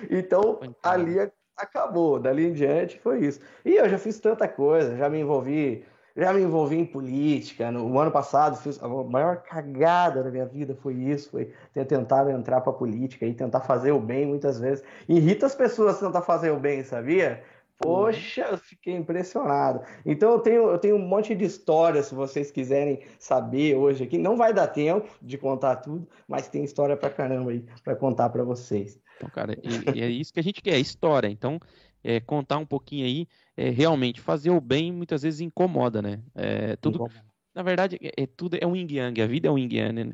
Então, 0.09 0.59
ali 0.83 1.15
acabou. 1.57 2.19
Dali 2.19 2.47
em 2.47 2.53
diante 2.53 2.99
foi 2.99 3.25
isso. 3.25 3.39
E 3.63 3.75
eu 3.75 3.87
já 3.87 3.97
fiz 3.97 4.19
tanta 4.19 4.47
coisa, 4.47 4.97
já 4.97 5.09
me 5.09 5.19
envolvi 5.19 5.85
já 6.15 6.31
me 6.31 6.41
envolvi 6.41 6.77
em 6.77 6.85
política. 6.85 7.69
No 7.71 7.99
ano 7.99 8.09
passado, 8.09 8.55
fiz 8.57 8.81
a 8.81 8.87
maior 8.87 9.43
cagada 9.43 10.23
da 10.23 10.31
minha 10.31 10.45
vida 10.45 10.73
foi 10.75 10.93
isso, 10.93 11.31
foi 11.31 11.51
ter 11.73 11.85
tentado 11.85 12.29
entrar 12.29 12.61
para 12.61 12.71
política 12.71 13.25
e 13.25 13.33
tentar 13.33 13.61
fazer 13.61 13.91
o 13.91 13.99
bem 13.99 14.25
muitas 14.25 14.59
vezes. 14.59 14.83
Irrita 15.09 15.45
as 15.45 15.55
pessoas 15.55 15.99
tentar 15.99 16.21
fazer 16.21 16.51
o 16.51 16.59
bem, 16.59 16.83
sabia? 16.83 17.43
Poxa, 17.77 18.41
eu 18.51 18.57
fiquei 18.57 18.95
impressionado. 18.95 19.81
Então 20.05 20.31
eu 20.31 20.39
tenho, 20.39 20.69
eu 20.69 20.77
tenho 20.77 20.95
um 20.95 21.07
monte 21.07 21.35
de 21.35 21.43
histórias, 21.43 22.07
se 22.07 22.15
vocês 22.15 22.49
quiserem 22.49 23.01
saber 23.19 23.75
hoje 23.75 24.03
aqui. 24.03 24.17
Não 24.17 24.37
vai 24.37 24.53
dar 24.53 24.67
tempo 24.67 25.09
de 25.21 25.37
contar 25.37 25.77
tudo, 25.77 26.07
mas 26.27 26.47
tem 26.47 26.63
história 26.63 26.95
pra 26.95 27.09
caramba 27.09 27.51
aí 27.51 27.65
para 27.83 27.95
contar 27.95 28.29
para 28.29 28.43
vocês. 28.43 28.99
Então, 29.17 29.29
cara, 29.29 29.57
e, 29.61 29.97
e 29.97 30.01
é 30.01 30.09
isso 30.09 30.33
que 30.33 30.39
a 30.39 30.43
gente 30.43 30.61
quer, 30.61 30.77
história. 30.79 31.27
Então, 31.27 31.59
é, 32.03 32.19
contar 32.19 32.57
um 32.57 32.65
pouquinho 32.65 33.05
aí, 33.05 33.27
é, 33.57 33.69
realmente 33.69 34.21
fazer 34.21 34.51
o 34.51 34.61
bem 34.61 34.91
muitas 34.91 35.23
vezes 35.23 35.41
incomoda, 35.41 36.01
né? 36.01 36.21
É, 36.35 36.75
tudo, 36.77 37.07
na 37.53 37.63
verdade, 37.63 37.97
é, 38.01 38.23
é, 38.23 38.27
tudo 38.27 38.57
é 38.59 38.67
um 38.67 38.75
yin 38.75 38.87
yang, 38.89 39.21
a 39.21 39.27
vida 39.27 39.47
é 39.47 39.51
um 39.51 39.57
yin 39.57 39.73
yang, 39.73 39.93
né? 39.93 40.13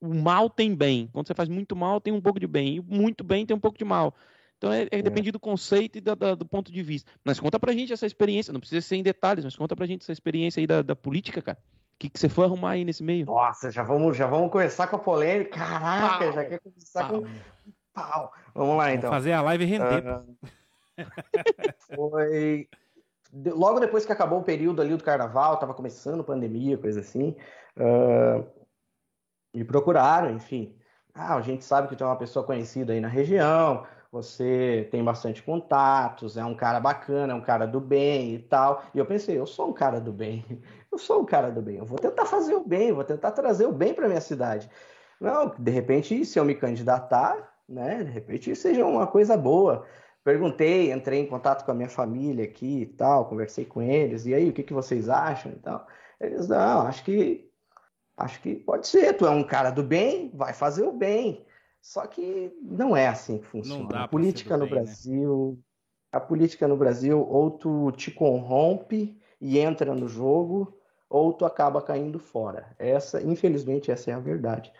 O 0.00 0.14
mal 0.14 0.50
tem 0.50 0.74
bem. 0.74 1.08
Quando 1.12 1.26
você 1.26 1.34
faz 1.34 1.48
muito 1.48 1.74
mal, 1.74 2.00
tem 2.00 2.12
um 2.12 2.20
pouco 2.20 2.38
de 2.38 2.46
bem. 2.46 2.76
E 2.76 2.80
muito 2.80 3.24
bem 3.24 3.46
tem 3.46 3.56
um 3.56 3.60
pouco 3.60 3.78
de 3.78 3.84
mal. 3.84 4.14
Então 4.62 4.72
é, 4.72 4.82
é, 4.82 4.98
é. 5.00 5.02
depende 5.02 5.32
do 5.32 5.40
conceito 5.40 5.98
e 5.98 6.00
da, 6.00 6.14
da, 6.14 6.36
do 6.36 6.46
ponto 6.46 6.70
de 6.70 6.82
vista. 6.84 7.10
Mas 7.24 7.40
conta 7.40 7.58
pra 7.58 7.72
gente 7.72 7.92
essa 7.92 8.06
experiência, 8.06 8.52
não 8.52 8.60
precisa 8.60 8.80
ser 8.80 8.94
em 8.94 9.02
detalhes, 9.02 9.44
mas 9.44 9.56
conta 9.56 9.74
pra 9.74 9.86
gente 9.86 10.02
essa 10.02 10.12
experiência 10.12 10.60
aí 10.60 10.68
da, 10.68 10.82
da 10.82 10.94
política, 10.94 11.42
cara. 11.42 11.58
O 11.94 11.98
que, 11.98 12.08
que 12.08 12.18
você 12.18 12.28
foi 12.28 12.44
arrumar 12.44 12.70
aí 12.70 12.84
nesse 12.84 13.02
meio? 13.02 13.26
Nossa, 13.26 13.72
já 13.72 13.82
vamos, 13.82 14.16
já 14.16 14.28
vamos 14.28 14.52
começar 14.52 14.86
com 14.86 14.94
a 14.94 14.98
polêmica. 15.00 15.58
Caraca, 15.58 16.18
pau, 16.18 16.32
já 16.32 16.44
quer 16.44 16.60
começar 16.60 17.08
pau. 17.08 17.22
com 17.22 17.28
pau. 17.92 18.32
Vamos 18.54 18.76
lá, 18.76 18.92
então. 18.92 19.10
Vamos 19.10 19.24
fazer 19.24 19.32
a 19.32 19.42
live 19.42 19.64
render. 19.64 20.04
Uh, 20.06 20.36
foi 21.96 22.68
logo 23.46 23.80
depois 23.80 24.06
que 24.06 24.12
acabou 24.12 24.40
o 24.40 24.44
período 24.44 24.80
ali 24.80 24.96
do 24.96 25.02
carnaval, 25.02 25.56
tava 25.56 25.74
começando 25.74 26.22
pandemia, 26.22 26.78
coisa 26.78 27.00
assim. 27.00 27.34
Uh, 27.76 28.46
me 29.52 29.64
procuraram, 29.64 30.30
enfim. 30.30 30.76
Ah, 31.12 31.34
a 31.34 31.40
gente 31.40 31.64
sabe 31.64 31.94
que 31.94 32.00
é 32.00 32.06
uma 32.06 32.16
pessoa 32.16 32.44
conhecida 32.44 32.92
aí 32.92 33.00
na 33.00 33.08
região, 33.08 33.84
você 34.12 34.86
tem 34.90 35.02
bastante 35.02 35.42
contatos, 35.42 36.36
é 36.36 36.44
um 36.44 36.54
cara 36.54 36.78
bacana, 36.78 37.32
é 37.32 37.36
um 37.36 37.40
cara 37.40 37.66
do 37.66 37.80
bem 37.80 38.34
e 38.34 38.38
tal. 38.40 38.84
E 38.94 38.98
eu 38.98 39.06
pensei, 39.06 39.38
eu 39.38 39.46
sou 39.46 39.70
um 39.70 39.72
cara 39.72 39.98
do 39.98 40.12
bem, 40.12 40.44
eu 40.92 40.98
sou 40.98 41.22
um 41.22 41.24
cara 41.24 41.50
do 41.50 41.62
bem, 41.62 41.78
eu 41.78 41.86
vou 41.86 41.98
tentar 41.98 42.26
fazer 42.26 42.54
o 42.54 42.62
bem, 42.62 42.92
vou 42.92 43.04
tentar 43.04 43.32
trazer 43.32 43.64
o 43.66 43.72
bem 43.72 43.94
para 43.94 44.06
minha 44.08 44.20
cidade. 44.20 44.70
Não, 45.18 45.54
de 45.58 45.70
repente, 45.70 46.24
se 46.26 46.38
eu 46.38 46.44
me 46.44 46.54
candidatar, 46.54 47.54
né, 47.66 48.04
de 48.04 48.10
repente 48.10 48.54
seja 48.54 48.84
uma 48.84 49.06
coisa 49.06 49.36
boa. 49.36 49.86
Perguntei, 50.22 50.92
entrei 50.92 51.20
em 51.20 51.26
contato 51.26 51.64
com 51.64 51.70
a 51.72 51.74
minha 51.74 51.88
família 51.88 52.44
aqui 52.44 52.82
e 52.82 52.86
tal, 52.86 53.26
conversei 53.28 53.64
com 53.64 53.80
eles, 53.82 54.26
e 54.26 54.34
aí, 54.34 54.50
o 54.50 54.52
que, 54.52 54.62
que 54.62 54.74
vocês 54.74 55.08
acham 55.08 55.52
e 55.52 55.56
tal? 55.56 55.86
Eles, 56.20 56.48
não, 56.48 56.86
acho 56.86 57.02
que 57.04 57.50
acho 58.16 58.40
que 58.42 58.54
pode 58.56 58.86
ser, 58.86 59.14
tu 59.14 59.26
é 59.26 59.30
um 59.30 59.42
cara 59.42 59.70
do 59.70 59.82
bem, 59.82 60.30
vai 60.34 60.52
fazer 60.52 60.84
o 60.84 60.92
bem. 60.92 61.44
Só 61.82 62.06
que 62.06 62.56
não 62.62 62.96
é 62.96 63.08
assim 63.08 63.38
que 63.38 63.44
funciona. 63.44 64.04
a 64.04 64.08
política 64.08 64.56
no 64.56 64.66
bem, 64.66 64.76
né? 64.76 64.82
Brasil, 64.82 65.58
né? 65.58 65.62
a 66.12 66.20
política 66.20 66.68
no 66.68 66.76
Brasil, 66.76 67.20
ou 67.20 67.50
tu 67.50 67.90
te 67.92 68.10
corrompe 68.10 69.20
e 69.40 69.58
entra 69.58 69.92
no 69.92 70.06
jogo, 70.06 70.78
ou 71.10 71.32
tu 71.32 71.44
acaba 71.44 71.82
caindo 71.82 72.20
fora. 72.20 72.74
Essa, 72.78 73.20
infelizmente, 73.20 73.90
essa 73.90 74.12
é 74.12 74.14
a 74.14 74.20
verdade. 74.20 74.72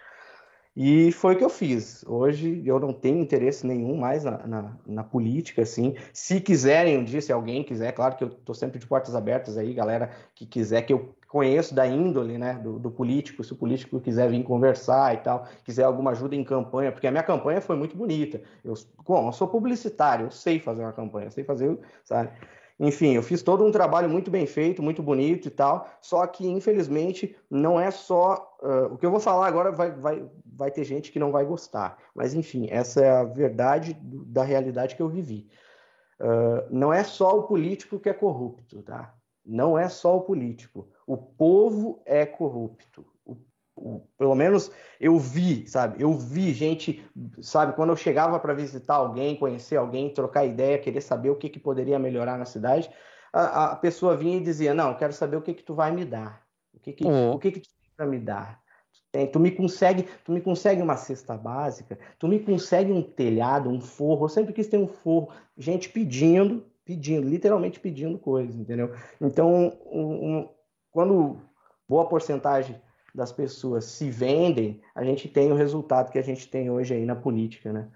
E 0.75 1.13
foi 1.13 1.35
o 1.35 1.39
que 1.39 1.45
eu 1.45 1.51
fiz. 1.51 2.03
Hoje 2.09 2.63
eu 2.65 2.81
não 2.81 2.95
tenho 2.95 3.19
interesse 3.19 3.67
nenhum 3.67 3.95
mais 3.97 4.25
na, 4.25 4.47
na, 4.47 4.77
na, 4.87 5.05
política, 5.05 5.63
assim. 5.63 5.95
Se 6.15 6.41
quiserem 6.41 6.97
um 6.97 7.05
dia, 7.05 7.21
se 7.21 7.31
alguém 7.31 7.63
quiser, 7.63 7.93
claro 7.93 8.17
que 8.17 8.25
eu 8.25 8.29
estou 8.29 8.55
sempre 8.55 8.79
de 8.79 8.87
portas 8.87 9.15
abertas 9.15 9.59
aí, 9.59 9.75
galera 9.75 10.11
que 10.35 10.47
quiser, 10.47 10.81
que 10.83 10.93
eu 10.95 11.15
conheço 11.29 11.75
da 11.75 11.87
índole, 11.87 12.39
né, 12.39 12.55
do, 12.55 12.79
do, 12.79 12.91
político, 12.91 13.45
se 13.45 13.53
o 13.53 13.57
político 13.57 14.01
quiser 14.01 14.31
vir 14.31 14.43
conversar 14.45 15.15
e 15.15 15.19
tal, 15.19 15.47
quiser 15.65 15.85
alguma 15.85 16.13
ajuda 16.13 16.35
em 16.35 16.45
campanha, 16.45 16.91
porque 16.91 17.07
a 17.07 17.11
minha 17.11 17.23
campanha 17.23 17.61
foi 17.61 17.77
muito 17.77 17.97
bonita. 17.97 18.41
Eu, 18.65 18.73
bom, 19.07 19.29
eu 19.29 19.33
sou 19.33 19.49
publicitário, 19.49 20.27
eu 20.27 20.31
sei 20.31 20.59
fazer 20.59 20.83
uma 20.83 20.93
campanha, 20.93 21.27
eu 21.27 21.31
sei 21.31 21.45
fazer, 21.45 21.79
sabe? 22.03 22.31
Enfim, 22.79 23.15
eu 23.15 23.23
fiz 23.23 23.43
todo 23.43 23.65
um 23.65 23.71
trabalho 23.71 24.09
muito 24.09 24.31
bem 24.31 24.47
feito, 24.47 24.83
muito 24.83 25.03
bonito 25.03 25.47
e 25.47 25.51
tal, 25.51 25.87
só 26.01 26.27
que 26.27 26.47
infelizmente 26.47 27.37
não 27.49 27.79
é 27.79 27.91
só. 27.91 28.57
Uh, 28.61 28.95
o 28.95 28.99
que 28.99 29.07
eu 29.07 29.11
vou 29.11 29.21
falar 29.21 29.47
agora 29.47 29.71
vai, 29.71 29.91
vai, 29.93 30.25
vai 30.55 30.71
ter 30.71 30.85
gente 30.85 31.11
que 31.11 31.19
não 31.19 31.33
vai 31.33 31.45
gostar, 31.45 31.99
mas 32.15 32.35
enfim, 32.35 32.69
essa 32.71 33.01
é 33.05 33.11
a 33.11 33.25
verdade 33.25 33.97
da 34.03 34.43
realidade 34.43 34.95
que 34.95 35.03
eu 35.03 35.09
vivi. 35.09 35.49
Uh, 36.21 36.69
não 36.71 36.93
é 36.93 37.03
só 37.03 37.39
o 37.39 37.43
político 37.45 37.99
que 37.99 38.09
é 38.09 38.15
corrupto, 38.15 38.83
tá? 38.83 39.15
Não 39.45 39.77
é 39.77 39.89
só 39.89 40.17
o 40.17 40.23
político. 40.23 40.89
O 41.07 41.17
povo 41.17 42.01
é 42.07 42.25
corrupto 42.25 43.05
pelo 44.17 44.35
menos 44.35 44.71
eu 45.01 45.19
vi, 45.19 45.67
sabe? 45.67 46.03
Eu 46.03 46.13
vi 46.15 46.53
gente, 46.53 47.05
sabe? 47.41 47.75
Quando 47.75 47.91
eu 47.91 47.97
chegava 47.97 48.39
para 48.39 48.55
visitar 48.55 48.95
alguém, 48.95 49.37
conhecer 49.37 49.77
alguém, 49.77 50.13
trocar 50.13 50.45
ideia, 50.45 50.79
querer 50.79 51.01
saber 51.01 51.31
o 51.31 51.37
que, 51.37 51.49
que 51.49 51.59
poderia 51.59 51.99
melhorar 51.99 52.39
na 52.39 52.45
cidade, 52.45 52.91
a, 53.33 53.73
a 53.73 53.77
pessoa 53.77 54.17
vinha 54.17 54.37
e 54.37 54.43
dizia: 54.43 54.75
Não, 54.75 54.95
quero 54.95 55.13
saber 55.13 55.37
o 55.37 55.43
que, 55.43 55.55
que 55.55 55.63
tu 55.63 55.75
vai 55.75 55.91
me 55.91 56.05
dar. 56.05 56.43
O 56.73 56.81
que, 56.81 56.93
que, 56.93 57.05
uhum. 57.05 57.33
o 57.33 57.39
que, 57.39 57.51
que 57.51 57.61
tu 57.61 57.69
tem 57.81 57.91
para 57.97 58.07
me 58.07 58.19
dar? 58.19 58.62
Tu 59.31 59.39
me 59.39 59.51
consegue, 59.51 60.07
tu 60.25 60.33
me 60.33 60.41
consegue 60.41 60.81
uma 60.81 60.97
cesta 60.97 61.37
básica, 61.37 61.99
tu 62.19 62.27
me 62.27 62.39
consegue 62.41 62.91
um 62.91 63.03
telhado, 63.03 63.69
um 63.69 63.79
forro. 63.79 64.25
Eu 64.25 64.29
sempre 64.31 64.55
quis 64.55 64.69
ter 64.69 64.79
um 64.79 64.87
forro. 64.87 65.29
Gente 65.57 65.91
pedindo, 65.91 66.65
pedindo, 66.83 67.29
literalmente 67.29 67.79
pedindo 67.79 68.19
coisas, 68.19 68.57
entendeu? 68.57 68.95
Então, 69.21 69.79
um, 69.85 70.39
um, 70.39 70.49
quando 70.91 71.37
boa 71.87 72.09
porcentagem 72.09 72.81
das 73.15 73.31
pessoas 73.31 73.85
se 73.85 74.09
vendem, 74.09 74.81
a 74.95 75.05
gente 75.05 75.29
tem 75.29 75.53
o 75.53 75.57
resultado 75.57 76.11
que 76.11 76.19
a 76.19 76.23
gente 76.23 76.49
tem 76.49 76.71
hoje 76.71 76.95
aí 76.95 77.05
na 77.05 77.15
política, 77.15 77.71
né? 77.71 77.89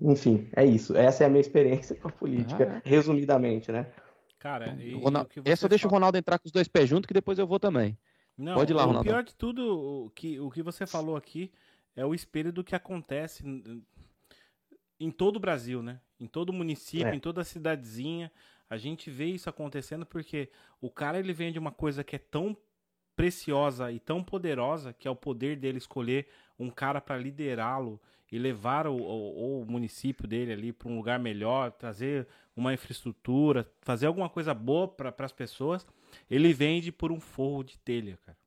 Enfim, 0.00 0.48
é 0.56 0.64
isso. 0.64 0.96
Essa 0.96 1.24
é 1.24 1.26
a 1.26 1.30
minha 1.30 1.42
experiência 1.42 1.94
com 1.94 2.08
a 2.08 2.12
política, 2.12 2.72
ah, 2.72 2.82
é. 2.84 2.88
resumidamente, 2.88 3.70
né? 3.70 3.86
Cara, 4.38 4.76
e, 4.80 4.94
Ronaldo, 4.94 5.28
essa 5.44 5.66
eu 5.66 5.68
deixo 5.68 5.86
o 5.88 5.90
Ronaldo 5.90 6.16
entrar 6.16 6.38
com 6.38 6.46
os 6.46 6.52
dois 6.52 6.68
pés 6.68 6.88
juntos, 6.88 7.06
que 7.06 7.14
depois 7.14 7.38
eu 7.38 7.46
vou 7.46 7.60
também. 7.60 7.98
Não, 8.38 8.54
Pode 8.54 8.72
ir 8.72 8.74
lá, 8.74 8.84
o 8.84 8.86
Ronaldo. 8.86 9.08
O 9.08 9.12
pior 9.12 9.24
de 9.24 9.34
tudo, 9.34 10.06
o 10.06 10.10
que, 10.10 10.38
o 10.38 10.48
que 10.48 10.62
você 10.62 10.86
falou 10.86 11.16
aqui 11.16 11.50
é 11.96 12.06
o 12.06 12.14
espelho 12.14 12.52
do 12.52 12.62
que 12.62 12.76
acontece 12.76 13.42
em 15.00 15.10
todo 15.10 15.36
o 15.36 15.40
Brasil, 15.40 15.82
né? 15.82 16.00
Em 16.20 16.26
todo 16.26 16.52
município, 16.52 17.08
é. 17.08 17.14
em 17.14 17.20
toda 17.20 17.42
cidadezinha. 17.42 18.30
A 18.70 18.76
gente 18.76 19.10
vê 19.10 19.26
isso 19.26 19.50
acontecendo 19.50 20.06
porque 20.06 20.50
o 20.80 20.90
cara 20.90 21.18
ele 21.18 21.32
vende 21.32 21.58
uma 21.58 21.72
coisa 21.72 22.04
que 22.04 22.14
é 22.14 22.18
tão 22.18 22.56
preciosa 23.16 23.90
e 23.90 23.98
tão 23.98 24.22
poderosa 24.22 24.92
que 24.92 25.08
é 25.08 25.10
o 25.10 25.16
poder 25.16 25.56
dele 25.56 25.78
escolher 25.78 26.28
um 26.56 26.70
cara 26.70 27.00
para 27.00 27.16
liderá-lo 27.16 28.00
e 28.30 28.38
levar 28.38 28.86
o, 28.86 28.96
o, 28.96 29.62
o, 29.62 29.66
município 29.66 30.28
dele 30.28 30.52
ali 30.52 30.72
para 30.72 30.88
um 30.88 30.96
lugar 30.96 31.18
melhor, 31.18 31.72
trazer 31.72 32.28
uma 32.54 32.72
infraestrutura, 32.72 33.68
fazer 33.80 34.06
alguma 34.06 34.28
coisa 34.28 34.54
boa 34.54 34.86
para 34.86 35.12
as 35.18 35.32
pessoas, 35.32 35.84
ele 36.30 36.52
vende 36.52 36.92
por 36.92 37.12
um 37.12 37.20
forro 37.20 37.62
de 37.62 37.78
telha, 37.78 38.18
cara. 38.24 38.38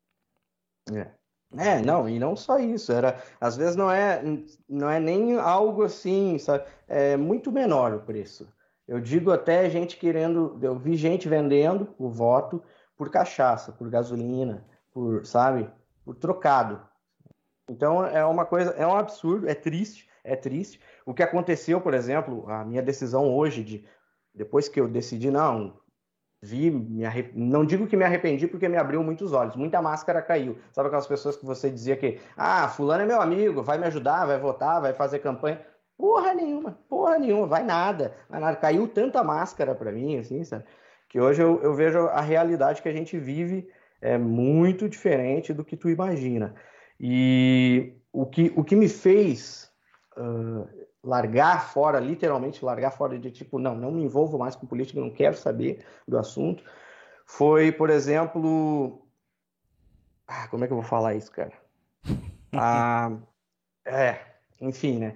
É. 0.94 1.22
É, 1.58 1.82
não, 1.82 2.08
e 2.08 2.18
não 2.18 2.34
só 2.34 2.60
isso, 2.60 2.94
era, 2.94 3.22
às 3.40 3.58
vezes 3.58 3.76
não 3.76 3.92
é, 3.92 4.22
não 4.70 4.90
é 4.90 5.02
nem 5.02 5.38
algo 5.38 5.84
assim, 5.84 6.38
sabe, 6.40 6.64
é 6.88 7.18
muito 7.18 7.52
menor 7.52 7.94
o 7.94 8.00
preço. 8.00 8.48
Eu 8.88 9.02
digo 9.02 9.32
até 9.32 9.70
gente 9.70 9.98
querendo, 9.98 10.58
eu 10.62 10.78
vi 10.78 10.96
gente 10.96 11.28
vendendo 11.28 11.94
o 11.98 12.10
voto 12.10 12.64
por 12.96 13.10
cachaça, 13.10 13.72
por 13.74 13.90
gasolina, 13.90 14.66
por, 14.94 15.26
sabe, 15.26 15.70
por 16.06 16.16
trocado. 16.16 16.82
Então 17.70 18.06
é 18.06 18.26
uma 18.26 18.46
coisa, 18.46 18.72
é 18.72 18.88
um 18.88 18.96
absurdo, 18.96 19.50
é 19.50 19.54
triste, 19.54 20.10
é 20.24 20.38
triste. 20.38 20.80
O 21.06 21.14
que 21.14 21.24
aconteceu, 21.24 21.82
por 21.82 21.94
exemplo, 21.94 22.50
a 22.50 22.64
minha 22.64 22.82
decisão 22.82 23.34
hoje 23.34 23.64
de 23.64 23.86
depois 24.34 24.70
que 24.70 24.80
eu 24.80 24.88
decidi 24.88 25.30
não, 25.30 25.81
vi, 26.42 27.06
arrep... 27.06 27.32
não 27.36 27.66
digo 27.66 27.88
que 27.88 27.96
me 27.96 28.04
arrependi 28.04 28.48
porque 28.48 28.68
me 28.68 28.78
abriu 28.78 29.04
muitos 29.04 29.34
olhos, 29.34 29.56
muita 29.56 29.82
máscara 29.82 30.22
caiu. 30.22 30.58
Sabe 30.72 30.88
aquelas 30.88 31.08
pessoas 31.08 31.38
que 31.38 31.46
você 31.46 31.70
dizia 31.70 31.96
que, 31.96 32.20
ah, 32.36 32.68
fulano 32.68 33.04
é 33.04 33.06
meu 33.06 33.22
amigo, 33.22 33.64
vai 33.64 33.78
me 33.78 33.86
ajudar, 33.86 34.26
vai 34.26 34.40
votar, 34.40 34.82
vai 34.82 34.94
fazer 34.94 35.20
campanha. 35.20 35.62
Porra 35.98 36.34
nenhuma, 36.34 36.80
porra 36.90 37.20
nenhuma, 37.20 37.46
vai 37.46 37.64
nada, 37.64 38.14
vai 38.30 38.40
nada. 38.40 38.56
Caiu 38.58 38.88
tanta 38.88 39.24
máscara 39.24 39.76
para 39.76 39.92
mim, 39.92 40.18
assim, 40.18 40.44
sabe? 40.44 40.64
que 41.12 41.20
hoje 41.20 41.42
eu, 41.42 41.62
eu, 41.62 41.74
vejo 41.76 42.00
a 42.08 42.22
realidade 42.22 42.82
que 42.82 42.88
a 42.88 42.94
gente 42.94 43.20
vive 43.20 43.68
é 44.00 44.18
muito 44.18 44.88
diferente 44.88 45.54
do 45.54 45.66
que 45.66 45.76
tu 45.76 45.90
imagina. 45.90 46.56
E 46.98 47.98
o 48.14 48.26
que, 48.26 48.54
o 48.56 48.64
que 48.64 48.78
me 48.78 48.88
fez 48.88 49.70
uh, 50.16 50.66
largar 51.04 51.72
fora, 51.72 52.00
literalmente 52.00 52.64
largar 52.64 52.92
fora 52.92 53.18
de 53.18 53.32
tipo, 53.32 53.58
não, 53.58 53.76
não 53.76 53.92
me 53.92 54.04
envolvo 54.04 54.38
mais 54.38 54.56
com 54.56 54.68
política, 54.68 55.00
não 55.00 55.10
quero 55.10 55.36
saber 55.36 55.84
do 56.08 56.18
assunto, 56.18 56.64
foi, 57.26 57.72
por 57.72 57.90
exemplo. 57.90 59.02
Ah, 60.28 60.48
como 60.48 60.64
é 60.64 60.68
que 60.68 60.74
eu 60.74 60.78
vou 60.78 60.86
falar 60.86 61.16
isso, 61.16 61.32
cara? 61.32 61.54
Ah, 62.54 63.10
é, 63.86 64.20
enfim, 64.60 65.00
né? 65.00 65.16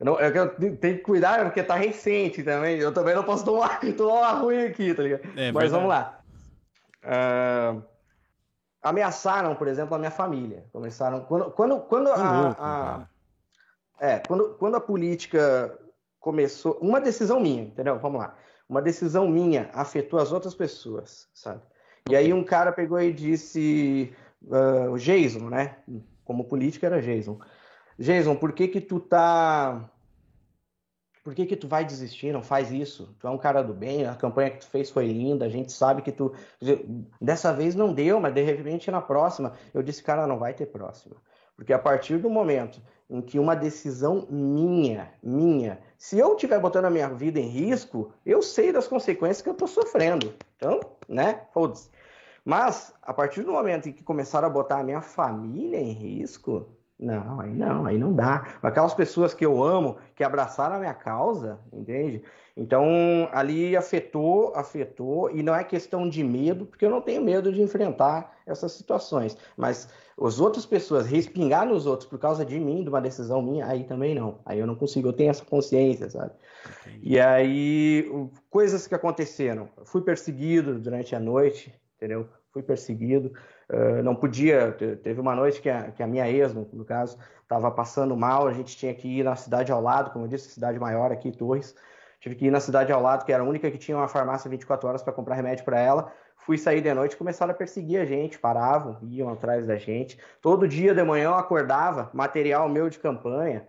Eu, 0.00 0.06
não, 0.06 0.18
eu, 0.18 0.56
tenho 0.56 0.96
que 0.96 1.04
cuidar 1.04 1.44
porque 1.44 1.62
tá 1.62 1.76
recente 1.76 2.42
também. 2.42 2.76
Eu 2.80 2.92
também 2.92 3.14
não 3.14 3.22
posso 3.22 3.44
tomar, 3.44 3.78
tomar 3.96 4.18
uma 4.18 4.30
ruim 4.32 4.64
aqui, 4.64 4.92
tá 4.92 5.04
ligado? 5.04 5.22
É, 5.38 5.52
Mas 5.52 5.70
verdade. 5.70 5.70
vamos 5.70 5.88
lá. 5.88 6.20
Uh, 7.04 7.84
ameaçaram, 8.82 9.54
por 9.54 9.68
exemplo, 9.68 9.94
a 9.94 9.98
minha 10.00 10.10
família. 10.10 10.66
Começaram. 10.72 11.20
Quando, 11.20 11.52
quando, 11.52 11.80
quando 11.82 12.08
a, 12.08 12.50
a 12.58 13.06
é, 14.02 14.18
quando, 14.18 14.54
quando 14.54 14.74
a 14.74 14.80
política 14.80 15.78
começou. 16.18 16.76
Uma 16.82 17.00
decisão 17.00 17.38
minha, 17.38 17.62
entendeu? 17.62 18.00
Vamos 18.00 18.20
lá. 18.20 18.36
Uma 18.68 18.82
decisão 18.82 19.28
minha 19.28 19.70
afetou 19.72 20.18
as 20.18 20.32
outras 20.32 20.56
pessoas, 20.56 21.28
sabe? 21.32 21.62
E 22.10 22.16
aí 22.16 22.32
um 22.32 22.42
cara 22.42 22.72
pegou 22.72 23.00
e 23.00 23.12
disse. 23.12 24.12
Uh, 24.42 24.90
o 24.90 24.98
Jason, 24.98 25.48
né? 25.48 25.76
Como 26.24 26.48
política 26.48 26.88
era 26.88 27.00
Jason. 27.00 27.38
Jason, 27.96 28.34
por 28.34 28.52
que 28.52 28.66
que 28.66 28.80
tu 28.80 28.98
tá 28.98 29.88
por 31.22 31.36
que, 31.36 31.46
que 31.46 31.54
tu 31.54 31.68
vai 31.68 31.84
desistir? 31.84 32.32
Não 32.32 32.42
faz 32.42 32.72
isso. 32.72 33.14
Tu 33.20 33.28
é 33.28 33.30
um 33.30 33.38
cara 33.38 33.62
do 33.62 33.72
bem, 33.72 34.04
a 34.04 34.16
campanha 34.16 34.50
que 34.50 34.58
tu 34.58 34.66
fez 34.66 34.90
foi 34.90 35.06
linda, 35.06 35.44
a 35.44 35.48
gente 35.48 35.70
sabe 35.70 36.02
que 36.02 36.10
tu. 36.10 36.34
Dessa 37.20 37.52
vez 37.52 37.76
não 37.76 37.94
deu, 37.94 38.18
mas 38.18 38.34
de 38.34 38.42
repente 38.42 38.90
na 38.90 39.00
próxima. 39.00 39.52
Eu 39.72 39.84
disse, 39.84 40.02
cara, 40.02 40.26
não 40.26 40.40
vai 40.40 40.52
ter 40.52 40.66
próxima. 40.66 41.14
Porque 41.54 41.72
a 41.72 41.78
partir 41.78 42.18
do 42.18 42.28
momento 42.28 42.82
em 43.12 43.20
que 43.20 43.38
uma 43.38 43.54
decisão 43.54 44.26
minha, 44.30 45.12
minha, 45.22 45.78
se 45.98 46.18
eu 46.18 46.32
estiver 46.32 46.58
botando 46.58 46.86
a 46.86 46.90
minha 46.90 47.10
vida 47.10 47.38
em 47.38 47.46
risco, 47.46 48.10
eu 48.24 48.42
sei 48.42 48.72
das 48.72 48.88
consequências 48.88 49.42
que 49.42 49.50
eu 49.50 49.52
estou 49.52 49.68
sofrendo. 49.68 50.32
Então, 50.56 50.80
né? 51.06 51.42
Foda-se. 51.52 51.90
Mas, 52.42 52.94
a 53.02 53.12
partir 53.12 53.42
do 53.42 53.52
momento 53.52 53.90
em 53.90 53.92
que 53.92 54.02
começaram 54.02 54.48
a 54.48 54.50
botar 54.50 54.78
a 54.78 54.82
minha 54.82 55.02
família 55.02 55.78
em 55.78 55.92
risco, 55.92 56.70
não, 57.02 57.40
aí 57.40 57.52
não, 57.52 57.84
aí 57.84 57.98
não 57.98 58.12
dá. 58.12 58.46
Aquelas 58.62 58.94
pessoas 58.94 59.34
que 59.34 59.44
eu 59.44 59.62
amo, 59.62 59.96
que 60.14 60.22
abraçaram 60.22 60.76
a 60.76 60.78
minha 60.78 60.94
causa, 60.94 61.58
entende? 61.72 62.22
Então, 62.56 63.28
ali 63.32 63.76
afetou, 63.76 64.52
afetou, 64.54 65.30
e 65.30 65.42
não 65.42 65.54
é 65.54 65.64
questão 65.64 66.08
de 66.08 66.22
medo, 66.22 66.66
porque 66.66 66.84
eu 66.84 66.90
não 66.90 67.00
tenho 67.00 67.22
medo 67.22 67.52
de 67.52 67.60
enfrentar 67.60 68.38
essas 68.46 68.72
situações. 68.72 69.36
Mas 69.56 69.88
as 70.20 70.38
outras 70.38 70.64
pessoas 70.64 71.06
respingar 71.06 71.66
nos 71.66 71.86
outros 71.86 72.08
por 72.08 72.18
causa 72.18 72.44
de 72.44 72.60
mim, 72.60 72.84
de 72.84 72.88
uma 72.88 73.00
decisão 73.00 73.42
minha, 73.42 73.66
aí 73.66 73.84
também 73.84 74.14
não. 74.14 74.38
Aí 74.44 74.60
eu 74.60 74.66
não 74.66 74.76
consigo, 74.76 75.08
eu 75.08 75.12
tenho 75.12 75.30
essa 75.30 75.44
consciência, 75.44 76.08
sabe? 76.08 76.32
Entendi. 76.82 77.00
E 77.02 77.20
aí, 77.20 78.08
coisas 78.48 78.86
que 78.86 78.94
aconteceram. 78.94 79.68
fui 79.84 80.02
perseguido 80.02 80.78
durante 80.78 81.16
a 81.16 81.20
noite, 81.20 81.74
entendeu? 82.02 82.28
Fui 82.52 82.62
perseguido, 82.62 83.32
uh, 83.70 84.02
não 84.02 84.14
podia. 84.14 84.72
Teve 84.72 85.20
uma 85.20 85.36
noite 85.36 85.62
que 85.62 85.70
a, 85.70 85.92
que 85.92 86.02
a 86.02 86.06
minha 86.06 86.28
ex, 86.28 86.52
no, 86.52 86.68
no 86.72 86.84
caso, 86.84 87.16
estava 87.42 87.70
passando 87.70 88.16
mal, 88.16 88.48
a 88.48 88.52
gente 88.52 88.76
tinha 88.76 88.92
que 88.92 89.06
ir 89.06 89.22
na 89.22 89.36
cidade 89.36 89.70
ao 89.70 89.80
lado, 89.80 90.10
como 90.10 90.24
eu 90.24 90.28
disse, 90.28 90.50
cidade 90.50 90.78
maior 90.78 91.12
aqui, 91.12 91.30
Torres. 91.30 91.74
Tive 92.20 92.34
que 92.34 92.46
ir 92.46 92.50
na 92.50 92.60
cidade 92.60 92.92
ao 92.92 93.00
lado, 93.00 93.24
que 93.24 93.32
era 93.32 93.42
a 93.42 93.46
única 93.46 93.70
que 93.70 93.78
tinha 93.78 93.96
uma 93.96 94.08
farmácia 94.08 94.50
24 94.50 94.88
horas 94.88 95.02
para 95.02 95.12
comprar 95.12 95.36
remédio 95.36 95.64
para 95.64 95.80
ela. 95.80 96.12
Fui 96.36 96.58
sair 96.58 96.80
de 96.80 96.92
noite, 96.92 97.16
começaram 97.16 97.52
a 97.52 97.54
perseguir 97.54 98.00
a 98.00 98.04
gente, 98.04 98.38
paravam, 98.38 98.98
iam 99.02 99.28
atrás 99.28 99.66
da 99.66 99.76
gente. 99.76 100.18
Todo 100.40 100.68
dia 100.68 100.94
de 100.94 101.02
manhã 101.02 101.26
eu 101.26 101.34
acordava, 101.34 102.10
material 102.12 102.68
meu 102.68 102.88
de 102.88 102.98
campanha, 102.98 103.66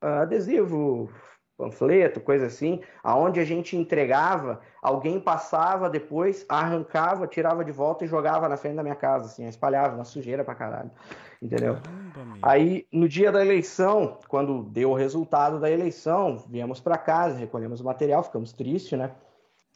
adesivo, 0.00 1.10
panfleto, 1.56 2.20
coisa 2.20 2.46
assim, 2.46 2.80
aonde 3.02 3.38
a 3.38 3.44
gente 3.44 3.76
entregava, 3.76 4.60
alguém 4.82 5.20
passava 5.20 5.88
depois, 5.88 6.44
arrancava, 6.48 7.26
tirava 7.26 7.64
de 7.64 7.70
volta 7.70 8.04
e 8.04 8.08
jogava 8.08 8.48
na 8.48 8.56
frente 8.56 8.76
da 8.76 8.82
minha 8.82 8.94
casa, 8.94 9.26
assim, 9.26 9.46
espalhava 9.46 9.96
na 9.96 10.04
sujeira 10.04 10.44
pra 10.44 10.54
caralho, 10.54 10.90
entendeu? 11.40 11.76
Caramba, 11.76 12.38
Aí, 12.42 12.86
no 12.92 13.08
dia 13.08 13.30
da 13.30 13.40
eleição, 13.40 14.18
quando 14.28 14.64
deu 14.64 14.90
o 14.90 14.94
resultado 14.94 15.60
da 15.60 15.70
eleição, 15.70 16.44
viemos 16.48 16.80
para 16.80 16.98
casa, 16.98 17.38
recolhemos 17.38 17.80
o 17.80 17.84
material, 17.84 18.22
ficamos 18.22 18.52
tristes, 18.52 18.98
né? 18.98 19.12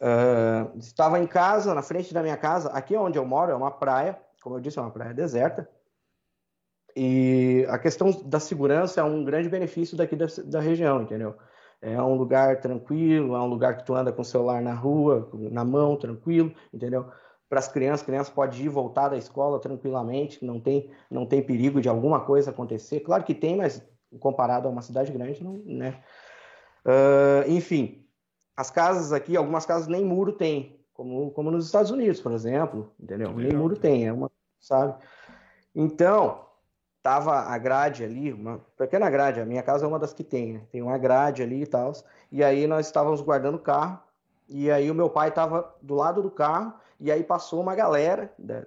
Uh, 0.00 0.78
estava 0.78 1.18
em 1.18 1.26
casa, 1.26 1.74
na 1.74 1.82
frente 1.82 2.14
da 2.14 2.22
minha 2.22 2.36
casa, 2.36 2.70
aqui 2.70 2.96
onde 2.96 3.18
eu 3.18 3.24
moro 3.24 3.50
é 3.50 3.54
uma 3.54 3.70
praia, 3.70 4.18
como 4.42 4.56
eu 4.56 4.60
disse, 4.60 4.78
é 4.78 4.82
uma 4.82 4.90
praia 4.90 5.14
deserta, 5.14 5.68
e 6.96 7.64
a 7.68 7.78
questão 7.78 8.10
da 8.24 8.40
segurança 8.40 9.00
é 9.00 9.04
um 9.04 9.24
grande 9.24 9.48
benefício 9.48 9.96
daqui 9.96 10.16
da, 10.16 10.26
da 10.44 10.60
região, 10.60 11.02
entendeu? 11.02 11.36
É 11.80 12.00
um 12.02 12.14
lugar 12.14 12.60
tranquilo, 12.60 13.36
é 13.36 13.40
um 13.40 13.46
lugar 13.46 13.76
que 13.76 13.86
tu 13.86 13.94
anda 13.94 14.12
com 14.12 14.22
o 14.22 14.24
celular 14.24 14.60
na 14.60 14.74
rua, 14.74 15.30
na 15.32 15.64
mão, 15.64 15.96
tranquilo, 15.96 16.52
entendeu? 16.72 17.06
Para 17.48 17.60
as 17.60 17.68
crianças, 17.68 18.04
crianças 18.04 18.32
pode 18.32 18.60
ir 18.60 18.66
e 18.66 18.68
voltar 18.68 19.08
da 19.08 19.16
escola 19.16 19.60
tranquilamente, 19.60 20.44
não 20.44 20.60
tem, 20.60 20.90
não 21.10 21.24
tem 21.24 21.42
perigo 21.42 21.80
de 21.80 21.88
alguma 21.88 22.20
coisa 22.20 22.50
acontecer. 22.50 23.00
Claro 23.00 23.22
que 23.22 23.34
tem, 23.34 23.56
mas 23.56 23.82
comparado 24.18 24.66
a 24.66 24.70
uma 24.70 24.82
cidade 24.82 25.12
grande, 25.12 25.42
não, 25.42 25.62
né? 25.64 26.02
Uh, 26.84 27.48
enfim, 27.50 28.04
as 28.56 28.70
casas 28.70 29.12
aqui, 29.12 29.36
algumas 29.36 29.64
casas 29.64 29.86
nem 29.86 30.04
muro 30.04 30.32
tem, 30.32 30.80
como, 30.92 31.30
como 31.30 31.50
nos 31.50 31.66
Estados 31.66 31.90
Unidos, 31.90 32.20
por 32.20 32.32
exemplo, 32.32 32.92
entendeu? 32.98 33.32
Nem 33.32 33.52
muro 33.52 33.76
tem, 33.76 34.08
é 34.08 34.12
uma, 34.12 34.30
sabe? 34.58 34.96
Então, 35.74 36.47
tava 37.08 37.40
a 37.40 37.56
grade 37.56 38.04
ali, 38.04 38.34
uma 38.34 38.60
pequena 38.76 39.08
grade, 39.08 39.40
a 39.40 39.46
minha 39.46 39.62
casa 39.62 39.86
é 39.86 39.88
uma 39.88 39.98
das 39.98 40.12
que 40.12 40.22
tem, 40.22 40.52
né? 40.52 40.60
Tem 40.70 40.82
uma 40.82 40.98
grade 40.98 41.42
ali 41.42 41.62
e 41.62 41.66
tal. 41.66 41.90
E 42.30 42.44
aí 42.44 42.66
nós 42.66 42.84
estávamos 42.84 43.22
guardando 43.22 43.54
o 43.54 43.58
carro, 43.58 43.98
e 44.46 44.70
aí 44.70 44.90
o 44.90 44.94
meu 44.94 45.08
pai 45.08 45.30
estava 45.30 45.74
do 45.80 45.94
lado 45.94 46.20
do 46.20 46.30
carro, 46.30 46.74
e 47.00 47.10
aí 47.10 47.24
passou 47.24 47.62
uma 47.62 47.74
galera 47.74 48.30
né, 48.38 48.66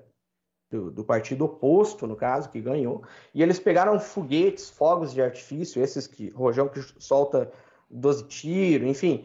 do, 0.72 0.90
do, 0.90 1.04
partido 1.04 1.46
oposto, 1.46 2.08
no 2.08 2.16
caso, 2.16 2.50
que 2.50 2.60
ganhou, 2.60 3.04
e 3.32 3.44
eles 3.44 3.60
pegaram 3.60 4.00
foguetes, 4.00 4.72
fogos 4.72 5.14
de 5.14 5.22
artifício, 5.22 5.80
esses 5.80 6.08
que, 6.08 6.30
rojão 6.30 6.68
que 6.68 6.82
solta 6.98 7.52
12 7.92 8.24
tiros, 8.24 8.90
enfim, 8.90 9.24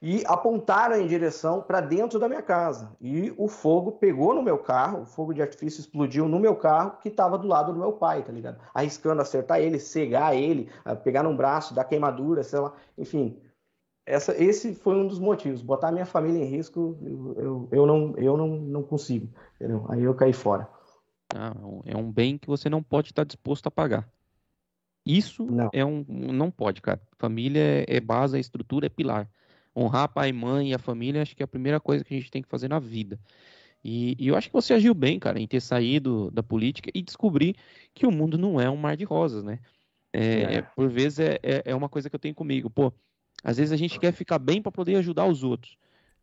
e 0.00 0.22
apontaram 0.26 0.96
em 0.96 1.06
direção 1.06 1.60
para 1.60 1.80
dentro 1.80 2.18
da 2.18 2.28
minha 2.28 2.42
casa. 2.42 2.96
E 3.00 3.34
o 3.36 3.48
fogo 3.48 3.92
pegou 3.92 4.32
no 4.32 4.42
meu 4.42 4.56
carro, 4.56 5.02
o 5.02 5.06
fogo 5.06 5.34
de 5.34 5.42
artifício 5.42 5.80
explodiu 5.80 6.28
no 6.28 6.38
meu 6.38 6.54
carro, 6.54 6.98
que 7.02 7.08
estava 7.08 7.36
do 7.36 7.48
lado 7.48 7.72
do 7.72 7.78
meu 7.78 7.92
pai, 7.92 8.22
tá 8.22 8.32
ligado? 8.32 8.60
Arriscando 8.72 9.20
acertar 9.20 9.60
ele, 9.60 9.78
cegar 9.78 10.36
ele, 10.36 10.70
ah, 10.84 10.94
pegar 10.94 11.24
num 11.24 11.36
braço, 11.36 11.74
dar 11.74 11.84
queimadura, 11.84 12.44
sei 12.44 12.60
lá, 12.60 12.72
enfim. 12.96 13.40
Essa, 14.06 14.40
esse 14.42 14.74
foi 14.74 14.94
um 14.94 15.06
dos 15.06 15.18
motivos. 15.18 15.60
Botar 15.62 15.92
minha 15.92 16.06
família 16.06 16.42
em 16.42 16.48
risco, 16.48 16.96
eu, 17.02 17.36
eu, 17.36 17.68
eu 17.72 17.86
não, 17.86 18.14
eu 18.16 18.36
não, 18.36 18.48
não 18.48 18.82
consigo, 18.82 19.28
entendeu? 19.56 19.84
Aí 19.88 20.02
eu 20.02 20.14
caí 20.14 20.32
fora. 20.32 20.68
Ah, 21.34 21.54
é 21.84 21.96
um 21.96 22.10
bem 22.10 22.38
que 22.38 22.46
você 22.46 22.70
não 22.70 22.82
pode 22.82 23.08
estar 23.08 23.24
disposto 23.24 23.66
a 23.66 23.70
pagar. 23.70 24.08
Isso 25.04 25.44
não. 25.44 25.68
é 25.72 25.84
um. 25.84 26.04
Não 26.08 26.50
pode, 26.50 26.80
cara. 26.80 27.00
Família 27.18 27.84
é 27.86 28.00
base, 28.00 28.36
é 28.36 28.40
estrutura, 28.40 28.86
é 28.86 28.88
pilar 28.90 29.28
honrar 29.78 30.08
pai, 30.08 30.32
mãe 30.32 30.70
e 30.70 30.74
a 30.74 30.78
família, 30.78 31.22
acho 31.22 31.36
que 31.36 31.42
é 31.42 31.44
a 31.44 31.48
primeira 31.48 31.78
coisa 31.78 32.04
que 32.04 32.14
a 32.14 32.18
gente 32.18 32.30
tem 32.30 32.42
que 32.42 32.48
fazer 32.48 32.68
na 32.68 32.78
vida. 32.78 33.18
E, 33.84 34.16
e, 34.18 34.28
eu 34.28 34.36
acho 34.36 34.48
que 34.48 34.52
você 34.52 34.74
agiu 34.74 34.92
bem, 34.92 35.18
cara, 35.18 35.38
em 35.40 35.46
ter 35.46 35.60
saído 35.60 36.30
da 36.32 36.42
política 36.42 36.90
e 36.92 37.00
descobrir 37.00 37.54
que 37.94 38.06
o 38.06 38.10
mundo 38.10 38.36
não 38.36 38.60
é 38.60 38.68
um 38.68 38.76
mar 38.76 38.96
de 38.96 39.04
rosas, 39.04 39.44
né? 39.44 39.60
É, 40.12 40.56
é. 40.56 40.62
Por 40.62 40.88
vezes 40.88 41.20
é, 41.20 41.38
é, 41.42 41.62
é, 41.66 41.74
uma 41.74 41.88
coisa 41.88 42.10
que 42.10 42.16
eu 42.16 42.20
tenho 42.20 42.34
comigo. 42.34 42.68
Pô, 42.68 42.92
às 43.44 43.56
vezes 43.56 43.72
a 43.72 43.76
gente 43.76 44.00
quer 44.00 44.12
ficar 44.12 44.38
bem 44.38 44.60
para 44.60 44.72
poder 44.72 44.96
ajudar 44.96 45.26
os 45.26 45.44
outros. 45.44 45.76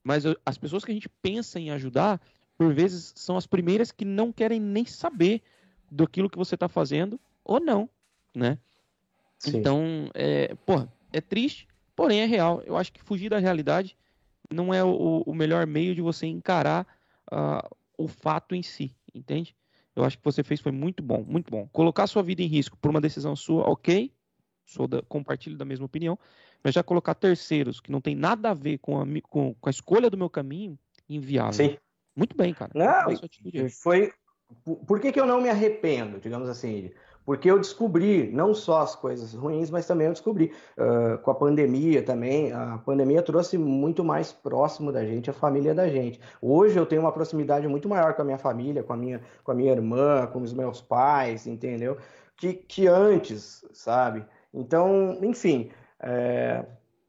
Mas 0.04 0.26
eu, 0.26 0.38
as 0.46 0.58
pessoas 0.58 0.84
que 0.84 0.92
a 0.92 0.94
gente 0.94 1.10
pensa 1.10 1.60
em 1.60 1.72
ajudar, 1.72 2.22
por 2.58 2.74
vezes, 2.74 3.14
são 3.16 3.38
as 3.38 3.48
primeiras 3.48 3.92
que 3.92 4.04
não 4.04 4.32
querem 4.32 4.60
nem 4.60 4.86
saber 4.86 5.42
daquilo 5.90 6.30
que 6.30 6.38
você 6.38 6.56
está 6.56 6.68
fazendo 6.68 7.20
ou 7.44 7.60
não, 7.60 7.90
né? 8.36 8.58
Sim. 9.40 9.58
Então, 9.58 10.10
é, 10.14 10.54
pô, 10.66 10.88
é 11.12 11.22
triste, 11.22 11.68
Porém, 11.96 12.22
é 12.22 12.26
real. 12.26 12.62
Eu 12.66 12.76
acho 12.78 12.92
que 12.92 13.04
fugir 13.04 13.30
da 13.30 13.40
realidade 13.40 13.98
não 14.52 14.74
é 14.74 14.84
o, 14.84 15.24
o 15.26 15.34
melhor 15.34 15.66
meio 15.66 15.96
de 15.96 16.02
você 16.02 16.28
encarar 16.28 16.86
uh, 17.32 17.76
o 17.98 18.08
fato 18.08 18.54
em 18.54 18.62
si, 18.62 18.96
entende? 19.14 19.56
Eu 19.96 20.04
acho 20.04 20.18
que 20.18 20.24
você 20.24 20.44
fez 20.44 20.60
foi 20.60 20.72
muito 20.72 21.02
bom, 21.02 21.24
muito 21.26 21.50
bom. 21.50 21.68
Colocar 21.72 22.06
sua 22.08 22.22
vida 22.22 22.42
em 22.42 22.48
risco 22.48 22.78
por 22.78 22.92
uma 22.92 23.00
decisão 23.00 23.36
sua, 23.36 23.64
ok, 23.70 24.12
sou 24.66 24.88
da, 24.88 25.02
compartilho 25.04 25.58
da 25.58 25.64
mesma 25.64 25.86
opinião, 25.86 26.20
mas 26.64 26.74
já 26.74 26.84
colocar 26.84 27.16
terceiros 27.16 27.80
que 27.80 27.92
não 27.92 28.02
tem 28.02 28.16
nada 28.16 28.50
a 28.50 28.54
ver 28.54 28.80
com 28.80 29.00
a, 29.00 29.06
com, 29.30 29.54
com 29.54 29.70
a 29.70 29.72
escolha 29.72 30.10
do 30.10 30.18
meu 30.18 30.30
caminho, 30.30 30.78
inviável. 31.08 31.54
Sim. 31.54 31.78
Muito 32.16 32.36
bem, 32.36 32.54
cara. 32.54 32.72
Não, 32.74 33.70
foi. 33.70 34.12
Por 34.88 35.00
que, 35.00 35.12
que 35.12 35.20
eu 35.20 35.26
não 35.26 35.42
me 35.42 35.50
arrependo, 35.50 36.20
digamos 36.20 36.48
assim? 36.48 36.92
Porque 37.26 37.50
eu 37.50 37.58
descobri 37.58 38.32
não 38.32 38.54
só 38.54 38.82
as 38.82 38.96
coisas 38.96 39.34
ruins, 39.34 39.72
mas 39.72 39.88
também 39.88 40.08
eu 40.08 40.14
descobri 40.14 40.54
uh, 40.78 41.18
com 41.18 41.32
a 41.32 41.36
pandemia 41.36 42.04
também. 42.04 42.52
A 42.54 42.78
pandemia 42.78 43.22
trouxe 43.24 43.58
muito 43.58 44.04
mais 44.04 44.32
próximo 44.32 44.92
da 44.92 45.04
gente 45.04 45.30
a 45.30 45.34
família 45.34 45.74
da 45.74 45.90
gente. 45.90 46.20
Hoje 46.40 46.78
eu 46.78 46.86
tenho 46.86 47.02
uma 47.02 47.12
proximidade 47.12 47.68
muito 47.68 47.90
maior 47.90 48.14
com 48.14 48.22
a 48.22 48.26
minha 48.26 48.38
família, 48.38 48.84
com 48.84 48.94
a 48.94 48.98
minha, 48.98 49.22
com 49.44 49.52
a 49.52 49.56
minha 49.56 49.72
irmã, 49.72 50.28
com 50.28 50.42
os 50.42 50.54
meus 50.54 50.82
pais, 50.82 51.48
entendeu? 51.48 51.98
Que, 52.38 52.54
que 52.54 52.88
antes, 52.88 53.66
sabe? 53.74 54.24
Então, 54.54 55.18
enfim, 55.22 55.72
é, 56.00 56.64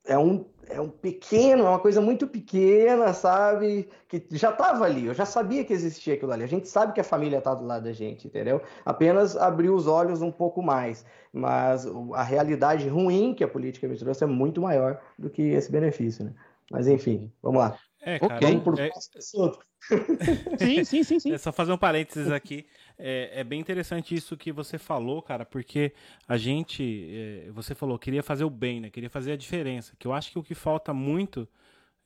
é 0.06 0.18
um 0.18 0.44
é 0.68 0.80
um 0.80 0.88
pequeno, 0.88 1.64
é 1.64 1.68
uma 1.68 1.78
coisa 1.78 2.00
muito 2.00 2.26
pequena, 2.26 3.12
sabe? 3.12 3.88
Que 4.08 4.24
já 4.32 4.50
estava 4.50 4.84
ali, 4.84 5.06
eu 5.06 5.14
já 5.14 5.24
sabia 5.24 5.64
que 5.64 5.72
existia 5.72 6.14
aquilo 6.14 6.32
ali. 6.32 6.44
A 6.44 6.48
gente 6.48 6.68
sabe 6.68 6.92
que 6.92 7.00
a 7.00 7.04
família 7.04 7.38
está 7.38 7.54
do 7.54 7.64
lado 7.64 7.84
da 7.84 7.92
gente, 7.92 8.26
entendeu? 8.26 8.60
Apenas 8.84 9.36
abriu 9.36 9.74
os 9.74 9.86
olhos 9.86 10.22
um 10.22 10.30
pouco 10.30 10.62
mais. 10.62 11.04
Mas 11.32 11.86
a 12.14 12.22
realidade 12.22 12.88
ruim 12.88 13.34
que 13.34 13.44
a 13.44 13.48
política 13.48 13.86
me 13.86 13.96
trouxe 13.96 14.24
é 14.24 14.26
muito 14.26 14.60
maior 14.60 15.00
do 15.18 15.30
que 15.30 15.42
esse 15.42 15.70
benefício, 15.70 16.24
né? 16.24 16.32
Mas 16.70 16.88
enfim, 16.88 17.32
vamos 17.42 17.60
lá. 17.60 17.78
É, 18.02 18.18
cara, 18.18 18.36
okay. 18.36 18.60
por... 18.60 18.78
é... 18.78 18.90
sim, 20.58 20.84
sim, 20.84 21.02
sim, 21.02 21.20
sim. 21.20 21.32
É 21.32 21.38
só 21.38 21.52
fazer 21.52 21.72
um 21.72 21.78
parênteses 21.78 22.30
aqui. 22.30 22.66
É, 22.98 23.40
é, 23.40 23.44
bem 23.44 23.60
interessante 23.60 24.14
isso 24.14 24.36
que 24.36 24.50
você 24.50 24.78
falou, 24.78 25.20
cara, 25.20 25.44
porque 25.44 25.92
a 26.26 26.36
gente, 26.36 27.08
é, 27.10 27.50
você 27.50 27.74
falou, 27.74 27.98
queria 27.98 28.22
fazer 28.22 28.44
o 28.44 28.50
bem, 28.50 28.80
né? 28.80 28.90
Queria 28.90 29.10
fazer 29.10 29.32
a 29.32 29.36
diferença. 29.36 29.94
Que 29.98 30.06
eu 30.06 30.12
acho 30.12 30.32
que 30.32 30.38
o 30.38 30.42
que 30.42 30.54
falta 30.54 30.94
muito 30.94 31.46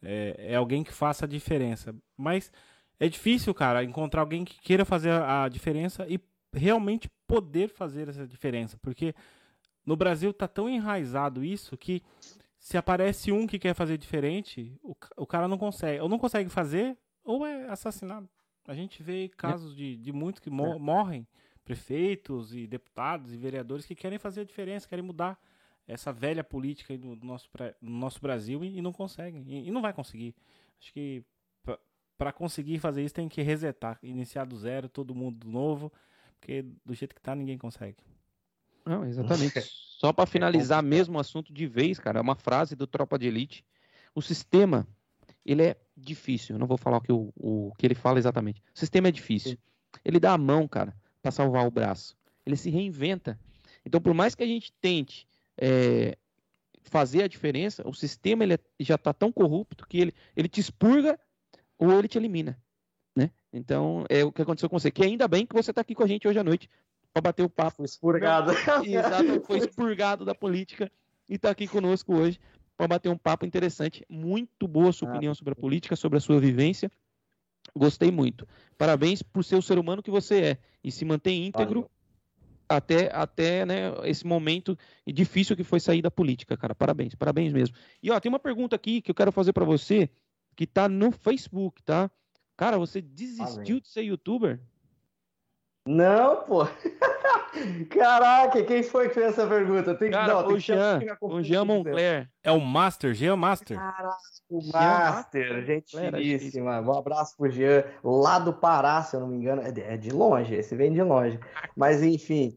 é, 0.03 0.35
é 0.39 0.55
alguém 0.57 0.83
que 0.83 0.93
faça 0.93 1.25
a 1.25 1.29
diferença. 1.29 1.95
Mas 2.17 2.51
é 2.99 3.09
difícil, 3.09 3.55
cara, 3.55 3.85
encontrar 3.85 4.23
alguém 4.23 4.45
que 4.45 4.61
queira 4.61 4.85
fazer 4.85 5.11
a, 5.11 5.45
a 5.45 5.49
diferença 5.49 6.07
e 6.09 6.19
realmente 6.53 7.09
poder 7.27 7.69
fazer 7.69 8.09
essa 8.09 8.27
diferença, 8.27 8.77
porque 8.83 9.15
no 9.87 9.97
Brasil 9.97 10.33
tá 10.33 10.49
tão 10.49 10.69
enraizado 10.69 11.45
isso 11.45 11.77
que 11.77 12.03
se 12.59 12.77
aparece 12.77 13.33
um 13.33 13.47
que 13.47 13.59
quer 13.59 13.75
fazer 13.75 13.97
diferente, 13.97 14.77
o, 14.83 14.95
o 15.17 15.27
cara 15.27 15.49
não 15.49 15.57
consegue. 15.57 16.01
Ou 16.01 16.09
não 16.09 16.19
consegue 16.19 16.51
fazer, 16.51 16.99
ou 17.25 17.47
é 17.47 17.67
assassinado. 17.69 18.29
A 18.71 18.75
gente 18.75 19.03
vê 19.03 19.29
casos 19.29 19.75
de, 19.75 19.97
de 19.97 20.13
muitos 20.13 20.39
que 20.39 20.49
mo 20.49 20.75
é. 20.75 20.79
morrem, 20.79 21.27
prefeitos 21.65 22.55
e 22.55 22.69
deputados 22.69 23.33
e 23.33 23.37
vereadores 23.37 23.85
que 23.85 23.97
querem 23.97 24.17
fazer 24.17 24.43
a 24.43 24.45
diferença, 24.45 24.87
querem 24.87 25.05
mudar 25.05 25.37
essa 25.89 26.13
velha 26.13 26.45
política 26.45 26.97
do, 26.97 27.17
nosso, 27.17 27.51
do 27.83 27.91
nosso 27.91 28.21
Brasil 28.21 28.63
e, 28.63 28.79
e 28.79 28.81
não 28.81 28.93
conseguem. 28.93 29.43
E, 29.45 29.67
e, 29.67 29.71
não 29.73 29.83
vai 29.83 29.93
conseguir. 29.93 30.37
Acho 30.81 30.93
que 30.93 31.25
para 32.17 32.33
conseguir 32.33 32.79
fazer 32.79 33.03
isso 33.03 33.15
tem 33.15 33.29
que 33.29 33.43
resetar, 33.43 33.99
iniciar 34.05 34.45
do 34.45 34.57
zero, 34.57 34.89
todo 34.89 35.17
mundo 35.17 35.49
novo, 35.49 35.93
porque 36.39 36.63
do 36.87 36.95
jeito 36.95 37.13
que 37.13 37.21
tá 37.21 37.35
ninguém 37.35 37.59
consegue. 37.59 37.97
Não, 38.87 39.05
exatamente. 39.05 39.63
Só 39.99 40.13
para 40.13 40.27
finalizar 40.27 40.81
mesmo 40.81 41.19
o 41.19 41.21
assunto 41.21 41.53
de 41.53 41.67
vez, 41.67 41.99
cara, 41.99 42.21
é 42.21 42.23
uma 42.23 42.37
frase 42.37 42.77
do 42.77 42.87
Tropa 42.87 43.19
de 43.19 43.27
Elite. 43.27 43.65
O 44.15 44.23
sistema, 44.23 44.87
ele 45.45 45.63
é 45.63 45.77
difícil. 45.97 46.55
Eu 46.55 46.59
não 46.59 46.67
vou 46.67 46.77
falar 46.77 46.99
o 46.99 47.01
que, 47.01 47.13
o, 47.13 47.33
o 47.37 47.73
que 47.79 47.87
ele 47.87 47.95
fala 47.95 48.19
exatamente. 48.19 48.63
O 48.75 48.79
sistema 48.79 49.09
é 49.09 49.13
difícil. 49.13 49.59
Ele 50.05 50.21
dá 50.21 50.33
a 50.33 50.39
mão, 50.39 50.69
cara, 50.69 50.95
para 51.23 51.31
salvar 51.31 51.67
o 51.67 51.71
braço. 51.71 52.17
Ele 52.45 52.57
se 52.57 52.71
reinventa. 52.71 53.39
Então, 53.85 54.01
por 54.01 54.15
mais 54.15 54.35
que 54.35 54.43
a 54.43 54.47
gente 54.47 54.73
tente 54.81 55.27
é, 55.59 56.17
fazer 56.83 57.23
a 57.23 57.29
diferença, 57.29 57.87
o 57.87 57.93
sistema 57.93 58.45
ele 58.45 58.55
é, 58.55 58.59
já 58.79 58.95
está 58.95 59.13
tão 59.13 59.33
corrupto 59.33 59.87
que 59.87 59.99
ele, 59.99 60.15
ele 60.37 60.49
te 60.49 60.61
expurga 60.61 61.19
ou 61.79 61.99
ele 61.99 62.09
te 62.09 62.19
elimina. 62.19 62.59
Né? 63.17 63.31
Então, 63.53 64.05
é 64.09 64.25
o 64.25 64.33
que 64.33 64.43
aconteceu 64.43 64.69
com 64.69 64.79
você. 64.79 64.91
Que 64.91 65.05
ainda 65.05 65.27
bem 65.27 65.47
que 65.47 65.55
você 65.55 65.71
está 65.71 65.81
aqui 65.81 65.95
com 65.95 66.05
a 66.05 66.07
gente 66.07 66.27
hoje 66.27 66.39
à 66.39 66.45
noite 66.45 66.69
para 67.13 67.23
bater 67.23 67.43
o 67.43 67.51
papo. 67.51 67.85
Expurgado. 67.85 68.53
Exato, 68.85 69.41
foi 69.47 69.59
expurgado 69.59 70.25
da 70.25 70.35
política 70.35 70.91
e 71.29 71.35
está 71.35 71.51
aqui 71.51 71.67
conosco 71.67 72.15
hoje 72.15 72.39
para 72.81 72.89
bater 72.89 73.11
um 73.11 73.19
papo 73.19 73.45
interessante. 73.45 74.05
Muito 74.09 74.67
boa 74.67 74.91
sua 74.91 75.09
ah, 75.09 75.11
opinião 75.13 75.35
sobre 75.35 75.53
a 75.53 75.57
política, 75.57 75.95
sobre 75.95 76.17
a 76.17 76.21
sua 76.21 76.41
vivência. 76.41 76.91
Gostei 77.77 78.11
muito. 78.11 78.49
Parabéns 78.79 79.23
por 79.23 79.45
ser 79.45 79.57
o 79.57 79.63
ser 79.63 79.79
humano 79.79 80.03
que 80.03 80.11
você 80.11 80.41
é 80.43 80.59
e 80.83 80.91
se 80.91 81.05
mantém 81.05 81.47
íntegro 81.47 81.83
Valeu. 81.83 81.91
até, 82.67 83.11
até 83.15 83.67
né, 83.67 83.93
esse 84.05 84.27
momento 84.27 84.79
difícil 85.07 85.55
que 85.55 85.63
foi 85.63 85.79
sair 85.79 86.01
da 86.01 86.11
política, 86.11 86.57
cara. 86.57 86.75
Parabéns, 86.75 87.15
parabéns 87.15 87.53
mesmo. 87.53 87.77
E 88.03 88.11
ó, 88.11 88.19
tem 88.19 88.31
uma 88.31 88.39
pergunta 88.39 88.75
aqui 88.75 89.03
que 89.03 89.11
eu 89.11 89.15
quero 89.15 89.31
fazer 89.31 89.53
para 89.53 89.65
você 89.65 90.09
que 90.57 90.67
tá 90.67 90.89
no 90.89 91.13
Facebook, 91.13 91.83
tá? 91.83 92.11
Cara, 92.57 92.79
você 92.79 93.03
desistiu 93.03 93.79
de 93.79 93.89
ser 93.89 94.03
youtuber? 94.03 94.59
Não, 95.87 96.45
pô. 96.45 96.67
Caraca, 97.91 98.63
quem 98.63 98.83
foi 98.83 99.09
que 99.09 99.15
fez 99.15 99.27
essa 99.29 99.47
pergunta? 99.47 99.95
Tem, 99.95 100.11
Cara, 100.11 100.35
não, 100.35 100.41
o, 100.41 100.49
tem 100.49 100.59
Jean, 100.59 101.01
o 101.21 101.43
Jean 101.43 101.65
Moncler. 101.65 102.29
É 102.43 102.53
o 102.53 102.61
Master, 102.61 103.13
Jean 103.15 103.37
Master? 103.37 103.77
Caraca, 103.77 104.17
o 104.49 104.61
Master, 104.73 105.65
gente 105.65 105.97
finíssima. 105.97 106.81
Um 106.81 106.99
abraço 106.99 107.37
pro 107.37 107.51
Jean, 107.51 107.85
lá 108.05 108.39
do 108.39 108.53
Pará, 108.53 109.03
se 109.03 109.17
eu 109.17 109.21
não 109.21 109.29
me 109.29 109.37
engano. 109.37 109.63
É 109.63 109.97
de 109.97 110.11
longe, 110.11 110.55
esse 110.55 110.77
vem 110.77 110.93
de 110.93 111.03
longe. 111.03 111.39
Mas 111.77 112.03
enfim, 112.03 112.57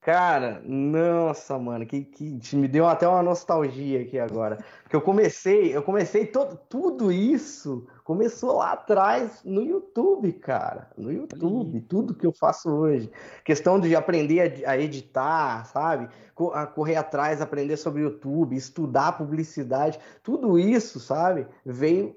Cara, 0.00 0.62
nossa, 0.64 1.58
mano, 1.58 1.84
que, 1.84 2.04
que 2.04 2.56
me 2.56 2.68
deu 2.68 2.86
até 2.86 3.06
uma 3.06 3.22
nostalgia 3.22 4.00
aqui 4.02 4.18
agora. 4.18 4.58
Porque 4.82 4.94
eu 4.94 5.02
comecei, 5.02 5.76
eu 5.76 5.82
comecei 5.82 6.24
todo, 6.24 6.56
tudo 6.68 7.10
isso 7.10 7.86
começou 8.04 8.56
lá 8.56 8.72
atrás 8.72 9.42
no 9.44 9.60
YouTube, 9.60 10.32
cara. 10.34 10.88
No 10.96 11.12
YouTube, 11.12 11.80
tudo 11.82 12.14
que 12.14 12.26
eu 12.26 12.32
faço 12.32 12.70
hoje. 12.70 13.10
Questão 13.44 13.78
de 13.78 13.94
aprender 13.94 14.64
a, 14.64 14.78
editar, 14.78 15.66
sabe? 15.66 16.08
A 16.54 16.64
correr 16.64 16.96
atrás, 16.96 17.42
aprender 17.42 17.76
sobre 17.76 18.00
YouTube, 18.00 18.56
estudar 18.56 19.18
publicidade, 19.18 19.98
tudo 20.22 20.58
isso, 20.58 21.00
sabe? 21.00 21.46
Veio 21.66 22.14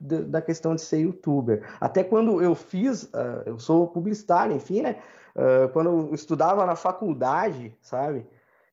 da 0.00 0.40
questão 0.40 0.74
de 0.74 0.80
ser 0.80 1.00
youtuber. 1.00 1.68
Até 1.78 2.02
quando 2.02 2.40
eu 2.40 2.54
fiz, 2.54 3.02
uh, 3.02 3.42
eu 3.44 3.58
sou 3.58 3.88
publicitário, 3.88 4.56
enfim, 4.56 4.80
né? 4.80 4.96
Uh, 5.38 5.68
quando 5.68 5.88
eu 5.88 6.14
estudava 6.14 6.66
na 6.66 6.74
faculdade, 6.74 7.72
sabe? 7.80 8.26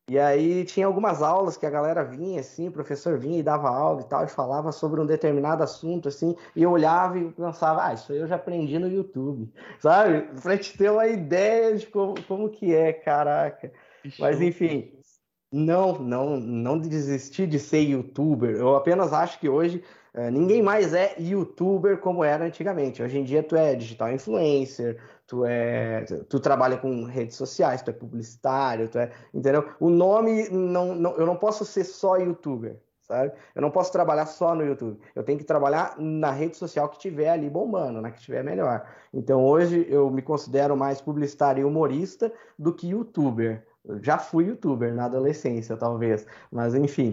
E 0.08 0.18
aí 0.18 0.64
tinha 0.64 0.86
algumas 0.86 1.22
aulas 1.22 1.56
que 1.56 1.64
a 1.64 1.70
galera 1.70 2.04
vinha, 2.04 2.40
assim, 2.40 2.68
o 2.68 2.72
professor 2.72 3.16
vinha 3.18 3.38
e 3.38 3.42
dava 3.42 3.68
aula 3.68 4.00
e 4.00 4.04
tal, 4.04 4.24
e 4.24 4.28
falava 4.28 4.72
sobre 4.72 5.00
um 5.00 5.06
determinado 5.06 5.62
assunto, 5.62 6.08
assim, 6.08 6.36
e 6.54 6.62
eu 6.62 6.70
olhava 6.70 7.18
e 7.18 7.30
pensava, 7.32 7.86
ah, 7.86 7.94
isso 7.94 8.12
aí 8.12 8.18
eu 8.18 8.26
já 8.26 8.34
aprendi 8.34 8.78
no 8.78 8.88
YouTube, 8.88 9.52
sabe? 9.78 10.28
Pra 10.40 10.58
te 10.58 10.76
ter 10.76 10.90
uma 10.90 11.06
ideia 11.06 11.76
de 11.76 11.86
como, 11.86 12.14
como 12.24 12.48
que 12.48 12.74
é, 12.74 12.92
caraca. 12.92 13.72
Mas 14.18 14.40
enfim, 14.40 14.92
não, 15.52 15.98
não, 15.98 16.36
não 16.36 16.78
desisti 16.78 17.46
de 17.46 17.58
ser 17.58 17.80
youtuber. 17.80 18.56
Eu 18.56 18.76
apenas 18.76 19.12
acho 19.12 19.40
que 19.40 19.48
hoje 19.48 19.82
é, 20.14 20.30
ninguém 20.30 20.62
mais 20.62 20.94
é 20.94 21.14
youtuber 21.18 21.98
como 21.98 22.24
era 22.24 22.44
antigamente. 22.44 23.02
Hoje 23.02 23.18
em 23.18 23.24
dia 23.24 23.42
tu 23.42 23.54
é 23.56 23.74
digital 23.74 24.12
influencer, 24.12 25.00
tu 25.26 25.44
é, 25.44 26.04
tu 26.28 26.38
trabalha 26.38 26.76
com 26.76 27.04
redes 27.04 27.36
sociais, 27.36 27.82
tu 27.82 27.90
é 27.90 27.92
publicitário, 27.92 28.88
tu 28.88 28.98
é, 28.98 29.10
entendeu? 29.34 29.68
O 29.80 29.90
nome 29.90 30.48
não, 30.50 30.94
não, 30.94 31.16
eu 31.16 31.26
não 31.26 31.36
posso 31.36 31.64
ser 31.64 31.84
só 31.84 32.16
youtuber, 32.16 32.80
sabe? 33.02 33.32
Eu 33.54 33.62
não 33.62 33.70
posso 33.70 33.90
trabalhar 33.92 34.26
só 34.26 34.54
no 34.54 34.64
YouTube. 34.64 35.00
Eu 35.14 35.24
tenho 35.24 35.38
que 35.38 35.44
trabalhar 35.44 35.96
na 35.98 36.30
rede 36.30 36.56
social 36.56 36.88
que 36.88 36.98
tiver 36.98 37.30
ali 37.30 37.50
bombando, 37.50 38.00
na 38.00 38.10
que 38.10 38.20
tiver 38.20 38.44
melhor. 38.44 38.86
Então 39.12 39.44
hoje 39.44 39.86
eu 39.88 40.10
me 40.10 40.22
considero 40.22 40.76
mais 40.76 41.00
publicitário 41.00 41.62
e 41.62 41.64
humorista 41.64 42.32
do 42.58 42.72
que 42.72 42.88
youtuber. 42.88 43.66
Eu 43.84 44.02
já 44.02 44.18
fui 44.18 44.46
youtuber 44.46 44.94
na 44.94 45.04
adolescência, 45.06 45.76
talvez, 45.76 46.26
mas 46.50 46.74
enfim. 46.74 47.10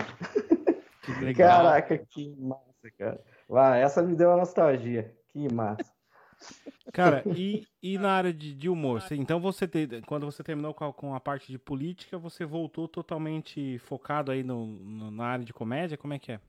Que 1.04 1.34
Caraca, 1.34 1.98
que 1.98 2.34
massa, 2.40 2.92
cara. 2.98 3.20
Uau, 3.50 3.74
essa 3.74 4.02
me 4.02 4.16
deu 4.16 4.30
uma 4.30 4.38
nostalgia. 4.38 5.14
Que 5.28 5.54
massa. 5.54 5.93
Cara, 6.92 7.24
e, 7.26 7.66
e 7.82 7.98
na 7.98 8.12
área 8.12 8.34
de, 8.34 8.54
de 8.54 8.70
humor? 8.70 9.02
Então 9.12 9.40
você 9.40 9.68
te, 9.68 10.02
quando 10.06 10.26
você 10.26 10.44
terminou 10.44 10.74
com 10.74 10.86
a, 10.86 10.94
com 10.94 11.16
a, 11.16 11.20
parte 11.20 11.52
de 11.52 11.58
política, 11.58 12.18
você 12.18 12.46
voltou 12.46 12.88
totalmente 12.88 13.80
focado 13.80 14.32
aí 14.32 14.44
no, 14.44 14.68
no, 14.68 15.12
na 15.12 15.26
área 15.26 15.46
de 15.46 15.54
comédia? 15.54 15.98
Como 15.98 16.14
é 16.14 16.20
que 16.20 16.34
é? 16.34 16.40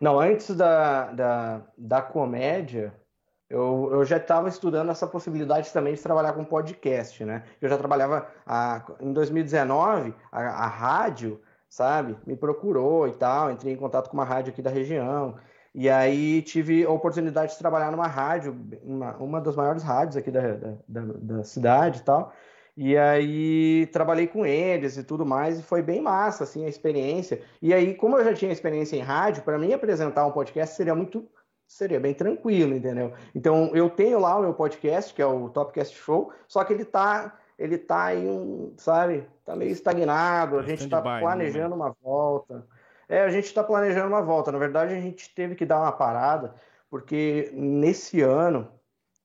Não, 0.00 0.18
antes 0.18 0.54
da, 0.54 1.12
da, 1.12 1.62
da 1.78 2.02
comédia, 2.02 2.92
eu, 3.48 3.88
eu 3.92 4.04
já 4.04 4.16
estava 4.16 4.48
estudando 4.48 4.90
essa 4.90 5.06
possibilidade 5.06 5.72
também 5.72 5.94
de 5.94 6.02
trabalhar 6.02 6.32
com 6.32 6.44
podcast, 6.44 7.24
né? 7.24 7.44
Eu 7.60 7.68
já 7.68 7.76
trabalhava 7.76 8.28
a, 8.46 8.84
em 9.00 9.12
2019, 9.12 10.14
a, 10.30 10.40
a 10.40 10.66
rádio, 10.66 11.40
sabe, 11.68 12.16
me 12.26 12.36
procurou 12.36 13.08
e 13.08 13.12
tal, 13.12 13.50
entrei 13.50 13.72
em 13.72 13.76
contato 13.76 14.08
com 14.08 14.16
uma 14.16 14.24
rádio 14.24 14.52
aqui 14.52 14.62
da 14.62 14.70
região. 14.70 15.36
E 15.74 15.88
aí 15.88 16.42
tive 16.42 16.84
a 16.84 16.90
oportunidade 16.90 17.52
de 17.52 17.58
trabalhar 17.58 17.90
numa 17.92 18.06
rádio, 18.06 18.56
uma, 18.82 19.16
uma 19.16 19.40
das 19.40 19.54
maiores 19.54 19.82
rádios 19.82 20.16
aqui 20.16 20.30
da, 20.30 20.54
da, 20.54 20.74
da, 20.88 21.02
da 21.02 21.44
cidade 21.44 22.00
e 22.00 22.02
tal. 22.02 22.32
E 22.76 22.96
aí 22.96 23.86
trabalhei 23.92 24.26
com 24.26 24.44
eles 24.46 24.96
e 24.96 25.04
tudo 25.04 25.26
mais, 25.26 25.58
e 25.58 25.62
foi 25.62 25.82
bem 25.82 26.00
massa, 26.00 26.44
assim, 26.44 26.64
a 26.64 26.68
experiência. 26.68 27.42
E 27.60 27.74
aí, 27.74 27.94
como 27.94 28.16
eu 28.16 28.24
já 28.24 28.34
tinha 28.34 28.52
experiência 28.52 28.96
em 28.96 29.00
rádio, 29.00 29.42
para 29.42 29.58
mim 29.58 29.72
apresentar 29.72 30.26
um 30.26 30.32
podcast 30.32 30.76
seria 30.76 30.94
muito 30.94 31.28
seria 31.66 32.00
bem 32.00 32.12
tranquilo, 32.12 32.74
entendeu? 32.74 33.12
Então, 33.32 33.70
eu 33.74 33.88
tenho 33.88 34.18
lá 34.18 34.36
o 34.36 34.42
meu 34.42 34.54
podcast, 34.54 35.14
que 35.14 35.22
é 35.22 35.26
o 35.26 35.48
Topcast 35.50 35.96
Show, 35.96 36.32
só 36.48 36.64
que 36.64 36.72
ele 36.72 36.84
tá 36.84 37.36
ele 37.56 37.76
tá 37.76 38.14
em, 38.14 38.72
sabe, 38.78 39.28
tá 39.44 39.54
meio 39.54 39.70
estagnado, 39.70 40.58
a 40.58 40.62
gente 40.62 40.88
tá 40.88 41.02
né, 41.02 41.20
planejando 41.20 41.74
uma 41.74 41.94
volta. 42.02 42.66
É, 43.10 43.22
a 43.22 43.28
gente 43.28 43.46
está 43.46 43.64
planejando 43.64 44.06
uma 44.06 44.22
volta. 44.22 44.52
Na 44.52 44.58
verdade, 44.58 44.94
a 44.94 45.00
gente 45.00 45.34
teve 45.34 45.56
que 45.56 45.66
dar 45.66 45.80
uma 45.80 45.90
parada, 45.90 46.54
porque 46.88 47.50
nesse 47.52 48.20
ano, 48.20 48.70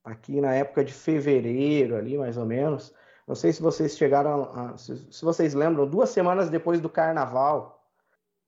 aqui 0.03 0.41
na 0.41 0.55
época 0.55 0.83
de 0.83 0.91
fevereiro, 0.91 1.95
ali 1.95 2.17
mais 2.17 2.35
ou 2.35 2.47
menos, 2.47 2.91
não 3.27 3.35
sei 3.35 3.53
se 3.53 3.61
vocês 3.61 3.95
chegaram, 3.95 4.51
a, 4.51 4.75
se, 4.75 5.13
se 5.13 5.23
vocês 5.23 5.53
lembram, 5.53 5.87
duas 5.87 6.09
semanas 6.09 6.49
depois 6.49 6.81
do 6.81 6.89
carnaval, 6.89 7.87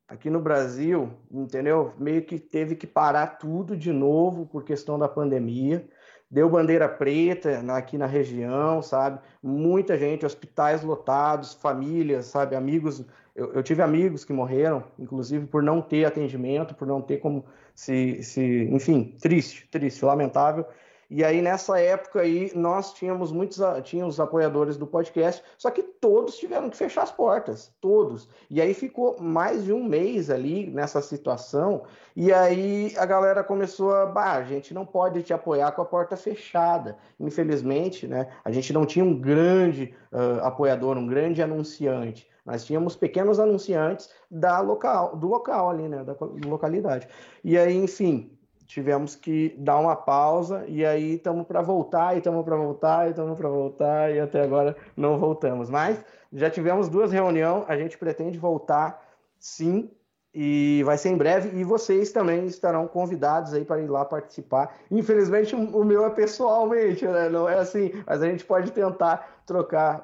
aqui 0.07 0.27
no 0.27 0.41
Brasil, 0.41 1.13
entendeu? 1.29 1.93
Meio 1.99 2.25
que 2.25 2.39
teve 2.39 2.75
que 2.75 2.87
parar 2.87 3.37
tudo 3.37 3.77
de 3.77 3.93
novo 3.93 4.47
por 4.47 4.63
questão 4.63 4.97
da 4.97 5.07
pandemia. 5.07 5.87
Deu 6.29 6.49
bandeira 6.49 6.89
preta 6.89 7.63
aqui 7.73 7.97
na 7.97 8.05
região, 8.05 8.81
sabe? 8.81 9.19
Muita 9.41 9.97
gente, 9.97 10.25
hospitais 10.25 10.83
lotados, 10.83 11.53
famílias, 11.53 12.25
sabe? 12.25 12.55
Amigos 12.55 13.05
eu, 13.37 13.53
eu, 13.53 13.61
tive 13.61 13.83
amigos 13.83 14.25
que 14.25 14.33
morreram, 14.33 14.83
inclusive 14.97 15.45
por 15.45 15.61
não 15.61 15.79
ter 15.79 16.05
atendimento, 16.05 16.73
por 16.73 16.87
não 16.87 16.99
ter 16.99 17.17
como 17.17 17.45
se, 17.75 18.23
se, 18.23 18.67
enfim, 18.71 19.15
triste, 19.21 19.67
triste, 19.69 20.03
lamentável. 20.03 20.65
E 21.09 21.23
aí 21.23 21.41
nessa 21.41 21.79
época 21.79 22.21
aí 22.21 22.51
nós 22.53 22.93
tínhamos 22.93 23.31
muitos 23.31 23.59
tínhamos 23.83 24.19
apoiadores 24.19 24.75
do 24.75 24.85
podcast, 24.85 25.41
só 25.57 25.71
que 25.71 25.81
todos 25.81 26.37
tiveram 26.37 26.69
que 26.69 26.75
fechar 26.75 27.03
as 27.03 27.11
portas, 27.11 27.73
todos. 27.79 28.27
E 28.49 28.61
aí 28.61 28.73
ficou 28.73 29.17
mais 29.19 29.63
de 29.63 29.71
um 29.71 29.83
mês 29.83 30.29
ali 30.29 30.69
nessa 30.69 31.01
situação. 31.01 31.83
E 32.15 32.33
aí 32.33 32.93
a 32.97 33.05
galera 33.05 33.43
começou 33.43 33.95
a, 33.95 34.05
bah, 34.05 34.33
a 34.33 34.43
gente 34.43 34.73
não 34.73 34.85
pode 34.85 35.23
te 35.23 35.33
apoiar 35.33 35.71
com 35.71 35.81
a 35.81 35.85
porta 35.85 36.17
fechada. 36.17 36.97
Infelizmente, 37.19 38.07
né? 38.07 38.27
A 38.43 38.51
gente 38.51 38.73
não 38.73 38.85
tinha 38.85 39.05
um 39.05 39.17
grande 39.17 39.95
uh, 40.11 40.43
apoiador, 40.43 40.97
um 40.97 41.07
grande 41.07 41.41
anunciante. 41.41 42.27
Nós 42.47 42.63
tínhamos 42.63 42.95
pequenos 42.95 43.41
anunciantes 43.41 44.09
da 44.31 44.61
local, 44.61 45.17
do 45.17 45.27
local 45.27 45.69
ali, 45.69 45.89
né, 45.89 46.01
da 46.01 46.15
localidade. 46.45 47.05
E 47.43 47.57
aí, 47.57 47.75
enfim, 47.75 48.36
tivemos 48.67 49.15
que 49.15 49.55
dar 49.57 49.77
uma 49.77 49.95
pausa 49.95 50.65
e 50.67 50.85
aí 50.85 51.15
estamos 51.15 51.47
para 51.47 51.61
voltar, 51.61 52.15
e 52.15 52.17
estamos 52.17 52.43
para 52.43 52.57
voltar, 52.57 53.07
e 53.07 53.09
estamos 53.11 53.37
para 53.37 53.49
voltar, 53.49 54.13
e 54.13 54.19
até 54.19 54.41
agora 54.41 54.75
não 54.95 55.17
voltamos. 55.17 55.69
Mas 55.69 56.03
já 56.33 56.49
tivemos 56.49 56.89
duas 56.89 57.11
reuniões, 57.11 57.63
a 57.67 57.77
gente 57.77 57.97
pretende 57.97 58.37
voltar 58.37 59.01
sim, 59.39 59.89
e 60.33 60.83
vai 60.85 60.97
ser 60.97 61.09
em 61.09 61.17
breve, 61.17 61.57
e 61.57 61.63
vocês 61.63 62.11
também 62.11 62.45
estarão 62.45 62.87
convidados 62.87 63.53
aí 63.53 63.65
para 63.65 63.81
ir 63.81 63.87
lá 63.87 64.05
participar. 64.05 64.77
Infelizmente, 64.91 65.55
o 65.55 65.83
meu 65.83 66.05
é 66.05 66.09
pessoalmente, 66.09 67.07
né? 67.07 67.29
Não 67.29 67.49
é 67.49 67.57
assim, 67.57 67.91
mas 68.05 68.21
a 68.21 68.27
gente 68.27 68.45
pode 68.45 68.71
tentar 68.71 69.41
trocar, 69.47 70.03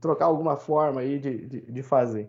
trocar 0.00 0.24
alguma 0.24 0.56
forma 0.56 1.02
aí 1.02 1.18
de, 1.18 1.46
de, 1.46 1.60
de 1.60 1.82
fazer. 1.82 2.28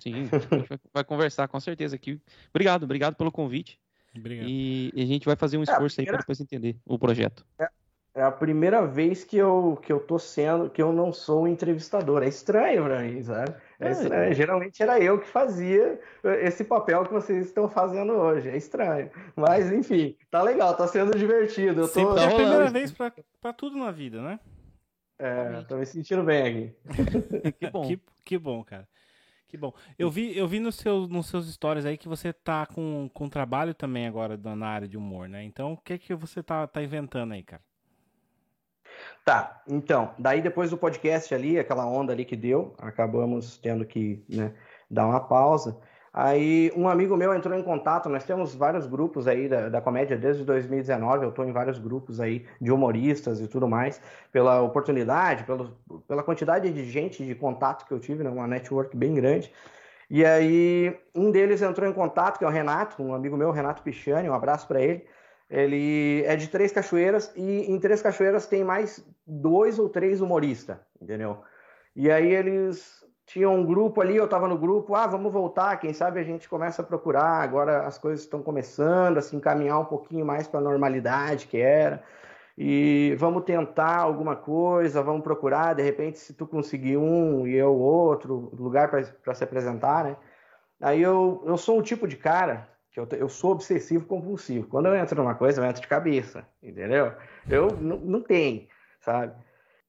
Sim, 0.00 0.28
a 0.30 0.56
gente 0.56 0.80
vai 0.92 1.02
conversar 1.02 1.48
com 1.48 1.58
certeza 1.58 1.96
aqui. 1.96 2.20
Obrigado, 2.50 2.84
obrigado 2.84 3.16
pelo 3.16 3.32
convite. 3.32 3.80
Obrigado. 4.16 4.48
E, 4.48 4.90
e 4.94 5.02
a 5.02 5.06
gente 5.06 5.26
vai 5.26 5.36
fazer 5.36 5.56
um 5.56 5.60
é, 5.60 5.64
esforço 5.64 6.00
é, 6.00 6.02
aí 6.02 6.06
para 6.06 6.18
depois 6.18 6.40
entender 6.40 6.76
o 6.84 6.98
projeto. 6.98 7.44
É, 7.58 7.68
é, 8.14 8.22
a 8.22 8.30
primeira 8.30 8.86
vez 8.86 9.24
que 9.24 9.36
eu, 9.36 9.78
que 9.82 9.92
eu 9.92 10.00
tô 10.00 10.18
sendo, 10.18 10.68
que 10.70 10.82
eu 10.82 10.92
não 10.92 11.12
sou 11.12 11.42
um 11.44 11.48
entrevistador. 11.48 12.22
É 12.22 12.28
estranho 12.28 12.84
pra 12.84 13.00
mim, 13.00 13.22
sabe? 13.22 13.54
É, 13.78 13.88
é 13.88 13.92
estranho. 13.92 14.30
É. 14.30 14.34
Geralmente 14.34 14.82
era 14.82 15.00
eu 15.00 15.20
que 15.20 15.28
fazia 15.28 16.00
esse 16.42 16.64
papel 16.64 17.04
que 17.04 17.12
vocês 17.12 17.46
estão 17.46 17.68
fazendo 17.68 18.12
hoje. 18.14 18.48
É 18.48 18.56
estranho. 18.56 19.10
Mas, 19.36 19.70
enfim, 19.70 20.16
tá 20.30 20.42
legal, 20.42 20.76
tá 20.76 20.86
sendo 20.88 21.16
divertido. 21.16 21.82
Eu 21.82 21.88
tô... 21.88 21.94
Sempre 21.94 22.20
é 22.20 22.24
a 22.24 22.34
primeira 22.34 22.70
vez 22.70 22.90
pra, 22.90 23.12
pra 23.40 23.52
tudo 23.52 23.76
na 23.76 23.90
vida, 23.90 24.20
né? 24.20 24.40
É, 25.20 25.62
tô 25.62 25.76
me 25.76 25.84
sentindo 25.84 26.22
bem 26.22 26.42
aqui. 26.42 27.52
que 27.58 27.70
bom. 27.70 27.86
Que, 27.86 28.00
que 28.24 28.38
bom, 28.38 28.64
cara. 28.64 28.88
Que 29.48 29.56
bom. 29.56 29.72
Eu 29.98 30.10
vi, 30.10 30.36
eu 30.36 30.46
vi 30.46 30.60
nos 30.60 30.76
seus, 30.76 31.08
nos 31.08 31.26
seus 31.26 31.50
stories 31.50 31.86
aí 31.86 31.96
que 31.96 32.06
você 32.06 32.34
tá 32.34 32.66
com, 32.66 33.10
com 33.14 33.30
trabalho 33.30 33.72
também 33.72 34.06
agora 34.06 34.36
na 34.36 34.68
área 34.68 34.86
de 34.86 34.98
humor, 34.98 35.26
né? 35.26 35.42
Então, 35.42 35.72
o 35.72 35.76
que 35.78 35.98
que 35.98 36.14
você 36.14 36.42
tá, 36.42 36.66
tá 36.66 36.82
inventando 36.82 37.32
aí, 37.32 37.42
cara? 37.42 37.62
Tá, 39.24 39.62
então, 39.66 40.14
daí 40.18 40.42
depois 40.42 40.70
do 40.70 40.76
podcast 40.76 41.34
ali, 41.34 41.58
aquela 41.58 41.86
onda 41.86 42.12
ali 42.12 42.24
que 42.24 42.36
deu, 42.36 42.74
acabamos 42.78 43.56
tendo 43.58 43.86
que 43.86 44.22
né, 44.28 44.54
dar 44.90 45.06
uma 45.06 45.20
pausa. 45.20 45.80
Aí 46.20 46.72
um 46.74 46.88
amigo 46.88 47.16
meu 47.16 47.32
entrou 47.32 47.56
em 47.56 47.62
contato, 47.62 48.08
nós 48.08 48.24
temos 48.24 48.52
vários 48.52 48.88
grupos 48.88 49.28
aí 49.28 49.48
da, 49.48 49.68
da 49.68 49.80
comédia 49.80 50.16
desde 50.16 50.42
2019, 50.42 51.22
eu 51.22 51.28
estou 51.28 51.44
em 51.44 51.52
vários 51.52 51.78
grupos 51.78 52.18
aí 52.18 52.44
de 52.60 52.72
humoristas 52.72 53.40
e 53.40 53.46
tudo 53.46 53.68
mais, 53.68 54.00
pela 54.32 54.60
oportunidade, 54.60 55.44
pelo, 55.44 55.76
pela 56.08 56.24
quantidade 56.24 56.72
de 56.72 56.84
gente, 56.90 57.24
de 57.24 57.36
contato 57.36 57.86
que 57.86 57.94
eu 57.94 58.00
tive, 58.00 58.24
né, 58.24 58.30
uma 58.30 58.48
network 58.48 58.96
bem 58.96 59.14
grande. 59.14 59.52
E 60.10 60.24
aí 60.24 60.98
um 61.14 61.30
deles 61.30 61.62
entrou 61.62 61.88
em 61.88 61.92
contato, 61.92 62.36
que 62.36 62.44
é 62.44 62.48
o 62.48 62.50
Renato, 62.50 63.00
um 63.00 63.14
amigo 63.14 63.36
meu, 63.36 63.52
Renato 63.52 63.80
Pichani, 63.84 64.28
um 64.28 64.34
abraço 64.34 64.66
para 64.66 64.82
ele. 64.82 65.06
Ele 65.48 66.24
é 66.26 66.34
de 66.34 66.48
Três 66.48 66.72
Cachoeiras 66.72 67.32
e 67.36 67.70
em 67.70 67.78
Três 67.78 68.02
Cachoeiras 68.02 68.44
tem 68.44 68.64
mais 68.64 69.06
dois 69.24 69.78
ou 69.78 69.88
três 69.88 70.20
humoristas, 70.20 70.78
entendeu? 71.00 71.38
E 71.94 72.10
aí 72.10 72.34
eles 72.34 72.97
tinha 73.28 73.48
um 73.48 73.64
grupo 73.64 74.00
ali, 74.00 74.16
eu 74.16 74.24
estava 74.24 74.48
no 74.48 74.56
grupo, 74.56 74.94
ah, 74.94 75.06
vamos 75.06 75.30
voltar, 75.30 75.76
quem 75.76 75.92
sabe 75.92 76.18
a 76.18 76.22
gente 76.22 76.48
começa 76.48 76.80
a 76.80 76.84
procurar, 76.84 77.42
agora 77.42 77.86
as 77.86 77.98
coisas 77.98 78.20
estão 78.24 78.42
começando 78.42 79.18
a 79.18 79.22
se 79.22 79.36
encaminhar 79.36 79.78
um 79.78 79.84
pouquinho 79.84 80.24
mais 80.24 80.48
para 80.48 80.60
a 80.60 80.62
normalidade 80.62 81.46
que 81.46 81.58
era, 81.58 82.02
e 82.56 83.14
vamos 83.18 83.44
tentar 83.44 83.98
alguma 83.98 84.34
coisa, 84.34 85.02
vamos 85.02 85.22
procurar, 85.22 85.74
de 85.74 85.82
repente, 85.82 86.18
se 86.18 86.32
tu 86.32 86.46
conseguir 86.46 86.96
um 86.96 87.46
e 87.46 87.54
eu 87.54 87.74
outro, 87.74 88.50
lugar 88.58 88.90
para 88.90 89.34
se 89.34 89.44
apresentar, 89.44 90.04
né? 90.04 90.16
Aí 90.80 91.02
eu, 91.02 91.42
eu 91.44 91.58
sou 91.58 91.78
o 91.78 91.82
tipo 91.82 92.08
de 92.08 92.16
cara 92.16 92.66
que 92.90 92.98
eu, 92.98 93.06
eu 93.12 93.28
sou 93.28 93.52
obsessivo 93.52 94.06
compulsivo. 94.06 94.66
Quando 94.68 94.86
eu 94.86 94.96
entro 94.96 95.22
numa 95.22 95.34
coisa, 95.34 95.60
eu 95.60 95.66
entro 95.66 95.82
de 95.82 95.88
cabeça, 95.88 96.46
entendeu? 96.62 97.12
Eu 97.48 97.76
não, 97.76 97.98
não 97.98 98.22
tenho, 98.22 98.66
sabe? 99.00 99.34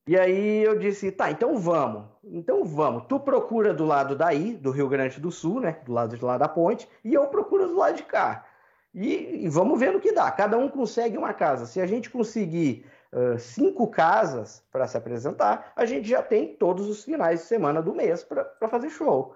E 0.09 0.17
aí 0.17 0.63
eu 0.63 0.75
disse, 0.75 1.11
tá, 1.11 1.29
então 1.29 1.55
vamos. 1.59 2.05
Então 2.23 2.65
vamos. 2.65 3.03
Tu 3.07 3.19
procura 3.19 3.75
do 3.75 3.85
lado 3.85 4.15
daí, 4.15 4.55
do 4.55 4.71
Rio 4.71 4.89
Grande 4.89 5.19
do 5.19 5.31
Sul, 5.31 5.61
né? 5.61 5.77
Do 5.85 5.93
lado 5.93 6.17
de 6.17 6.25
lá 6.25 6.35
da 6.35 6.47
ponte, 6.47 6.89
e 7.03 7.13
eu 7.13 7.27
procuro 7.27 7.67
do 7.67 7.77
lado 7.77 7.95
de 7.95 8.01
cá. 8.01 8.43
E, 8.91 9.45
e 9.45 9.47
vamos 9.47 9.79
ver 9.79 9.93
no 9.93 9.99
que 9.99 10.11
dá. 10.11 10.31
Cada 10.31 10.57
um 10.57 10.67
consegue 10.67 11.15
uma 11.15 11.31
casa. 11.31 11.67
Se 11.67 11.79
a 11.79 11.85
gente 11.85 12.09
conseguir 12.09 12.87
uh, 13.13 13.37
cinco 13.37 13.85
casas 13.85 14.63
para 14.71 14.87
se 14.87 14.97
apresentar, 14.97 15.73
a 15.75 15.85
gente 15.85 16.09
já 16.09 16.23
tem 16.23 16.55
todos 16.55 16.89
os 16.89 17.03
finais 17.03 17.41
de 17.41 17.45
semana 17.45 17.79
do 17.79 17.93
mês 17.93 18.23
para 18.23 18.67
fazer 18.67 18.89
show. 18.89 19.35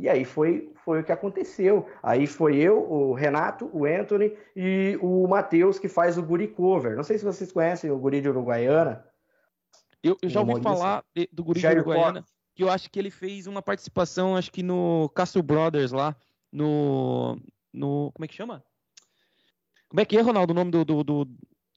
E 0.00 0.08
aí 0.08 0.24
foi, 0.24 0.72
foi 0.82 1.00
o 1.00 1.04
que 1.04 1.12
aconteceu. 1.12 1.84
Aí 2.02 2.26
foi 2.26 2.56
eu, 2.56 2.78
o 2.90 3.12
Renato, 3.12 3.68
o 3.70 3.84
Anthony 3.84 4.34
e 4.56 4.98
o 5.02 5.28
Matheus, 5.28 5.78
que 5.78 5.90
faz 5.90 6.16
o 6.16 6.22
Guri 6.22 6.48
Cover. 6.48 6.96
Não 6.96 7.04
sei 7.04 7.18
se 7.18 7.24
vocês 7.26 7.52
conhecem 7.52 7.90
o 7.90 7.98
Guri 7.98 8.22
de 8.22 8.30
Uruguaiana. 8.30 9.04
Eu, 10.02 10.16
eu 10.22 10.28
já 10.28 10.40
ouvi 10.40 10.60
falar 10.62 11.04
de, 11.14 11.28
do 11.32 11.42
Guri 11.42 11.60
Jair 11.60 11.76
de 11.76 11.80
Uruguaiana, 11.80 12.24
que 12.54 12.62
eu 12.62 12.70
acho 12.70 12.90
que 12.90 12.98
ele 12.98 13.10
fez 13.10 13.46
uma 13.46 13.60
participação, 13.60 14.36
acho 14.36 14.50
que 14.52 14.62
no 14.62 15.10
Castro 15.14 15.42
Brothers 15.42 15.92
lá, 15.92 16.16
no, 16.52 17.38
no... 17.72 18.10
Como 18.12 18.24
é 18.24 18.28
que 18.28 18.34
chama? 18.34 18.64
Como 19.88 20.00
é 20.00 20.04
que 20.04 20.16
é, 20.16 20.20
Ronaldo, 20.20 20.52
o 20.52 20.54
nome 20.54 20.70
do, 20.70 20.84
do, 20.84 21.04
do, 21.04 21.28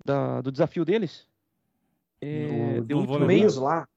da, 0.05 0.41
do 0.41 0.51
desafio 0.51 0.85
deles? 0.85 1.27
É, 2.21 2.81
do, 2.81 2.85
do 2.85 2.97
Ultimate, 2.99 3.59
lá? 3.59 3.87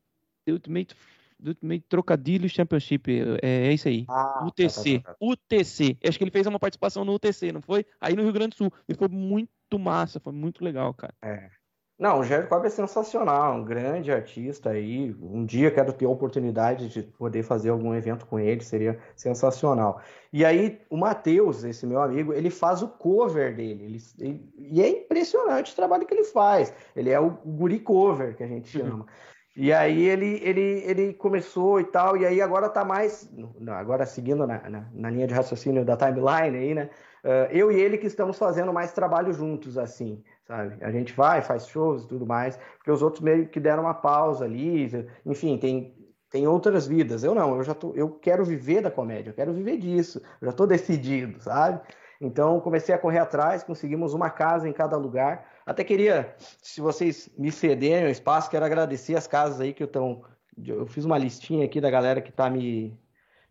The 0.45 0.53
Ultimate, 0.53 0.95
The 1.43 1.51
Ultimate 1.51 1.85
Trocadilho 1.89 2.49
Championship, 2.49 3.11
é, 3.43 3.69
é 3.69 3.73
isso 3.73 3.89
aí. 3.89 4.05
Ah, 4.09 4.45
UTC, 4.47 5.01
tá, 5.01 5.13
tá, 5.13 5.15
tá. 5.15 5.27
UTC. 5.27 5.99
Acho 6.07 6.19
que 6.19 6.25
ele 6.25 6.31
fez 6.31 6.47
uma 6.47 6.59
participação 6.59 7.05
no 7.05 7.15
UTC, 7.15 7.53
não 7.53 7.63
foi? 7.63 7.85
Aí 8.01 8.15
no 8.15 8.23
Rio 8.23 8.33
Grande 8.33 8.51
do 8.51 8.57
Sul. 8.57 8.73
E 8.89 8.95
foi 8.95 9.09
muito 9.09 9.79
massa, 9.79 10.21
foi 10.21 10.33
muito 10.33 10.65
legal, 10.65 10.95
cara. 10.95 11.15
É. 11.23 11.51
Não, 12.03 12.19
o 12.19 12.25
Jair 12.25 12.49
Cobb 12.49 12.67
é 12.67 12.69
sensacional, 12.69 13.55
um 13.55 13.65
grande 13.65 14.11
artista 14.11 14.71
aí. 14.71 15.15
Um 15.23 15.45
dia 15.45 15.71
quero 15.71 15.93
ter 15.93 16.05
a 16.05 16.09
oportunidade 16.09 16.89
de 16.89 17.01
poder 17.01 17.45
fazer 17.45 17.71
algum 17.71 17.95
evento 17.95 18.27
com 18.27 18.41
ele, 18.41 18.61
seria 18.61 18.99
sensacional. 19.15 20.01
E 20.33 20.45
aí, 20.45 20.81
o 20.91 20.97
Matheus, 20.97 21.63
esse 21.63 21.87
meu 21.87 22.03
amigo, 22.03 22.33
ele 22.33 22.51
faz 22.51 22.83
o 22.83 22.89
cover 22.89 23.55
dele. 23.55 23.85
Ele, 23.85 23.99
ele, 24.19 24.53
e 24.59 24.83
é 24.83 24.89
impressionante 24.89 25.73
o 25.73 25.77
trabalho 25.77 26.05
que 26.05 26.13
ele 26.13 26.25
faz. 26.25 26.75
Ele 26.97 27.09
é 27.09 27.21
o 27.21 27.31
guri 27.31 27.79
cover, 27.79 28.35
que 28.35 28.43
a 28.43 28.49
gente 28.49 28.67
chama. 28.69 29.07
E 29.55 29.73
aí 29.73 30.03
ele, 30.03 30.41
ele, 30.43 30.83
ele 30.85 31.13
começou 31.13 31.79
e 31.79 31.85
tal, 31.85 32.17
e 32.17 32.27
aí 32.27 32.41
agora 32.41 32.69
tá 32.69 32.85
mais, 32.85 33.31
agora 33.69 34.07
seguindo 34.07 34.45
na, 34.45 34.69
na, 34.69 34.89
na 34.93 35.11
linha 35.11 35.29
de 35.29 35.35
raciocínio 35.35 35.85
da 35.85 35.97
timeline 35.97 36.59
aí, 36.59 36.75
né? 36.75 36.91
Uh, 37.23 37.47
eu 37.53 37.71
e 37.71 37.81
ele 37.81 37.97
que 37.97 38.09
estamos 38.09 38.37
fazendo 38.37 38.73
mais 38.73 38.93
trabalho 38.93 39.33
juntos, 39.33 39.79
assim 39.79 40.21
sabe? 40.53 40.85
A 40.85 40.91
gente 40.91 41.15
vai, 41.15 41.41
faz 41.41 41.67
shows 41.67 42.05
e 42.05 42.09
tudo 42.09 42.27
mais, 42.27 42.59
porque 42.77 42.91
os 42.91 43.01
outros 43.01 43.23
meio 43.23 43.49
que 43.49 43.59
deram 43.59 43.85
uma 43.85 43.95
pausa 43.95 44.45
ali, 44.45 44.87
enfim, 45.25 45.57
tem, 45.57 45.97
tem 46.29 46.47
outras 46.47 46.87
vidas. 46.87 47.25
Eu 47.25 47.35
não, 47.35 47.57
eu 47.57 47.63
já 47.63 47.73
tô, 47.73 47.95
eu 47.95 48.11
quero 48.11 48.45
viver 48.45 48.83
da 48.83 48.91
comédia, 48.91 49.31
eu 49.31 49.35
quero 49.35 49.55
viver 49.55 49.79
disso, 49.79 50.21
eu 50.41 50.47
já 50.47 50.51
estou 50.51 50.67
decidido, 50.67 51.41
sabe? 51.43 51.81
Então 52.21 52.61
comecei 52.61 52.95
a 52.95 52.99
correr 52.99 53.19
atrás, 53.19 53.65
conseguimos 53.65 54.13
uma 54.13 54.29
casa 54.29 54.69
em 54.69 54.73
cada 54.75 54.97
lugar. 54.97 55.49
Até 55.65 55.83
queria, 55.83 56.35
se 56.63 56.83
vocês 56.83 57.31
me 57.39 57.51
cederem 57.51 58.07
o 58.07 58.11
espaço, 58.11 58.51
quero 58.51 58.65
agradecer 58.65 59.17
as 59.17 59.27
casas 59.27 59.59
aí 59.59 59.73
que 59.73 59.83
eu 59.83 59.87
estão. 59.87 60.23
Eu 60.65 60.87
fiz 60.87 61.07
uma 61.07 61.17
listinha 61.17 61.65
aqui 61.65 61.81
da 61.81 61.91
galera 61.91 62.21
que 62.21 62.29
está 62.29 62.51
me 62.51 62.95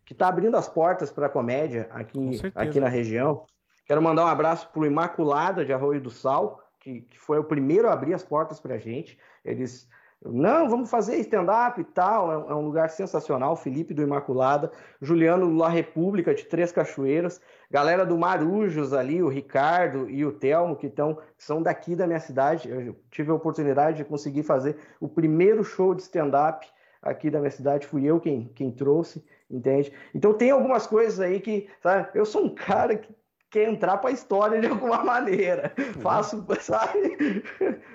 que 0.04 0.14
tá 0.14 0.28
abrindo 0.28 0.56
as 0.56 0.68
portas 0.68 1.10
para 1.10 1.26
a 1.26 1.30
comédia 1.30 1.88
aqui, 1.90 2.40
aqui 2.54 2.80
na 2.80 2.88
região. 2.88 3.44
Quero 3.86 4.02
mandar 4.02 4.24
um 4.24 4.28
abraço 4.28 4.68
para 4.68 4.80
o 4.80 4.86
Imaculada 4.86 5.64
de 5.64 5.72
Arroio 5.72 6.00
do 6.00 6.10
Sal, 6.10 6.61
que, 6.82 7.02
que 7.02 7.18
foi 7.18 7.38
o 7.38 7.44
primeiro 7.44 7.88
a 7.88 7.92
abrir 7.92 8.12
as 8.12 8.24
portas 8.24 8.58
para 8.58 8.74
a 8.74 8.78
gente. 8.78 9.16
Eles, 9.44 9.88
não, 10.20 10.68
vamos 10.68 10.90
fazer 10.90 11.16
stand-up 11.18 11.80
e 11.80 11.84
tal. 11.84 12.30
É, 12.30 12.52
é, 12.52 12.54
um 12.54 12.66
lugar 12.66 12.90
sensacional. 12.90 13.54
Felipe 13.56 13.94
do 13.94 14.02
Imaculada, 14.02 14.70
Juliano 15.00 15.56
La 15.56 15.68
República 15.68 16.34
de 16.34 16.44
Três 16.44 16.72
Cachoeiras, 16.72 17.40
galera 17.70 18.04
do 18.04 18.18
Marujos 18.18 18.92
ali, 18.92 19.22
o 19.22 19.28
Ricardo 19.28 20.10
e 20.10 20.26
o 20.26 20.32
Telmo, 20.32 20.74
que, 20.74 20.90
tão, 20.90 21.14
que 21.14 21.44
são 21.44 21.62
daqui 21.62 21.94
da 21.94 22.06
minha 22.06 22.20
cidade. 22.20 22.68
Eu 22.68 22.96
tive 23.10 23.30
a 23.30 23.34
oportunidade 23.34 23.98
de 23.98 24.04
conseguir 24.04 24.42
fazer 24.42 24.76
o 25.00 25.08
primeiro 25.08 25.62
show 25.62 25.94
de 25.94 26.02
stand-up 26.02 26.66
aqui 27.00 27.30
da 27.30 27.38
minha 27.38 27.50
cidade. 27.50 27.86
Fui 27.86 28.04
eu 28.04 28.18
quem, 28.18 28.50
quem 28.56 28.72
trouxe, 28.72 29.24
entende? 29.48 29.92
Então 30.12 30.34
tem 30.34 30.50
algumas 30.50 30.84
coisas 30.84 31.20
aí 31.20 31.38
que, 31.38 31.68
sabe? 31.80 32.08
Eu 32.12 32.26
sou 32.26 32.44
um 32.44 32.52
cara 32.52 32.96
que 32.96 33.14
quer 33.52 33.68
entrar 33.68 33.98
para 33.98 34.10
a 34.10 34.12
história 34.12 34.60
de 34.60 34.66
alguma 34.68 35.04
maneira. 35.04 35.72
Uhum. 35.78 36.00
Faço, 36.00 36.44
sabe? 36.60 37.44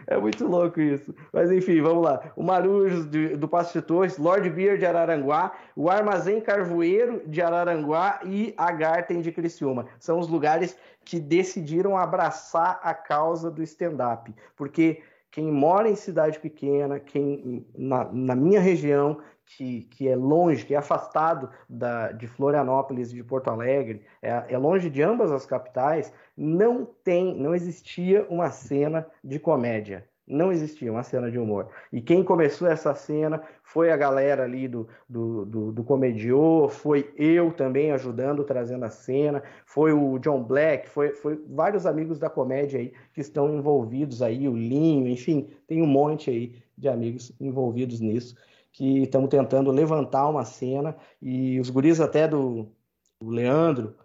É 0.06 0.16
muito 0.16 0.48
louco 0.48 0.80
isso. 0.80 1.14
Mas 1.34 1.52
enfim, 1.52 1.82
vamos 1.82 2.06
lá. 2.06 2.32
O 2.36 2.44
Marujos 2.44 3.08
do 3.08 3.48
Passo 3.48 3.74
de 3.74 3.86
Torres, 3.86 4.18
Lord 4.18 4.48
Beer 4.52 4.78
de 4.78 4.86
Araranguá, 4.86 5.52
o 5.76 5.90
Armazém 5.90 6.40
Carvoeiro 6.40 7.24
de 7.26 7.42
Araranguá 7.42 8.20
e 8.24 8.54
a 8.56 8.72
Garten 8.72 9.20
de 9.20 9.32
Criciúma. 9.32 9.88
São 10.00 10.20
os 10.20 10.28
lugares 10.28 10.78
que 11.04 11.20
decidiram 11.20 11.98
abraçar 11.98 12.80
a 12.84 12.94
causa 12.94 13.50
do 13.50 13.64
stand-up. 13.64 14.34
Porque 14.56 15.02
quem 15.32 15.52
mora 15.52 15.90
em 15.90 15.96
cidade 15.96 16.40
pequena, 16.40 17.00
quem 17.00 17.66
na, 17.76 18.06
na 18.12 18.36
minha 18.36 18.60
região, 18.60 19.18
que, 19.56 19.84
que, 19.84 20.08
é 20.08 20.16
longe, 20.16 20.66
que 20.66 20.74
é 20.74 20.78
afastado 20.78 21.50
da, 21.70 22.12
de 22.12 22.28
Florianópolis 22.28 23.12
e 23.12 23.16
de 23.16 23.24
Porto 23.24 23.50
Alegre, 23.50 24.02
é, 24.22 24.46
é, 24.50 24.58
longe 24.58 24.90
de 24.90 25.02
ambas 25.02 25.32
as 25.32 25.46
capitais, 25.46 26.14
não 26.36 26.86
tem, 27.04 27.36
não 27.36 27.56
existia 27.56 28.26
uma 28.30 28.52
cena 28.52 29.08
de 29.24 29.40
comédia. 29.40 30.06
Não 30.28 30.52
existia 30.52 30.92
uma 30.92 31.04
cena 31.04 31.32
de 31.32 31.40
humor. 31.40 31.70
E 31.90 32.02
quem 32.02 32.22
começou 32.22 32.68
essa 32.68 32.94
cena 32.94 33.42
foi 33.64 33.92
a 33.92 33.96
galera 33.96 34.44
ali 34.44 34.68
do, 34.68 34.86
do, 35.08 35.46
do, 35.46 35.72
do 35.72 35.84
Comediô, 35.86 36.68
foi 36.68 37.14
eu 37.16 37.54
também 37.54 37.94
ajudando, 37.94 38.44
trazendo 38.44 38.84
a 38.84 38.90
cena, 38.90 39.42
foi 39.66 39.94
o 39.94 40.20
John 40.20 40.44
Black, 40.44 40.90
foi, 40.90 41.14
foi 41.14 41.42
vários 41.48 41.86
amigos 41.86 42.20
da 42.20 42.30
comédia 42.30 42.78
aí 42.78 42.92
que 43.14 43.22
estão 43.22 43.56
envolvidos 43.56 44.22
aí, 44.22 44.50
o 44.50 44.54
Linho, 44.58 45.08
enfim, 45.08 45.50
tem 45.66 45.82
um 45.82 45.88
monte 45.88 46.30
aí 46.30 46.56
de 46.78 46.90
amigos 46.90 47.32
envolvidos 47.40 48.02
nisso, 48.02 48.36
que 48.78 49.02
estamos 49.02 49.28
tentando 49.30 49.72
levantar 49.72 50.30
uma 50.30 50.46
cena, 50.46 50.96
e 51.20 51.60
os 51.60 51.68
guris 51.72 52.00
até 52.00 52.28
do 52.28 52.72
Leandro, 53.20 53.96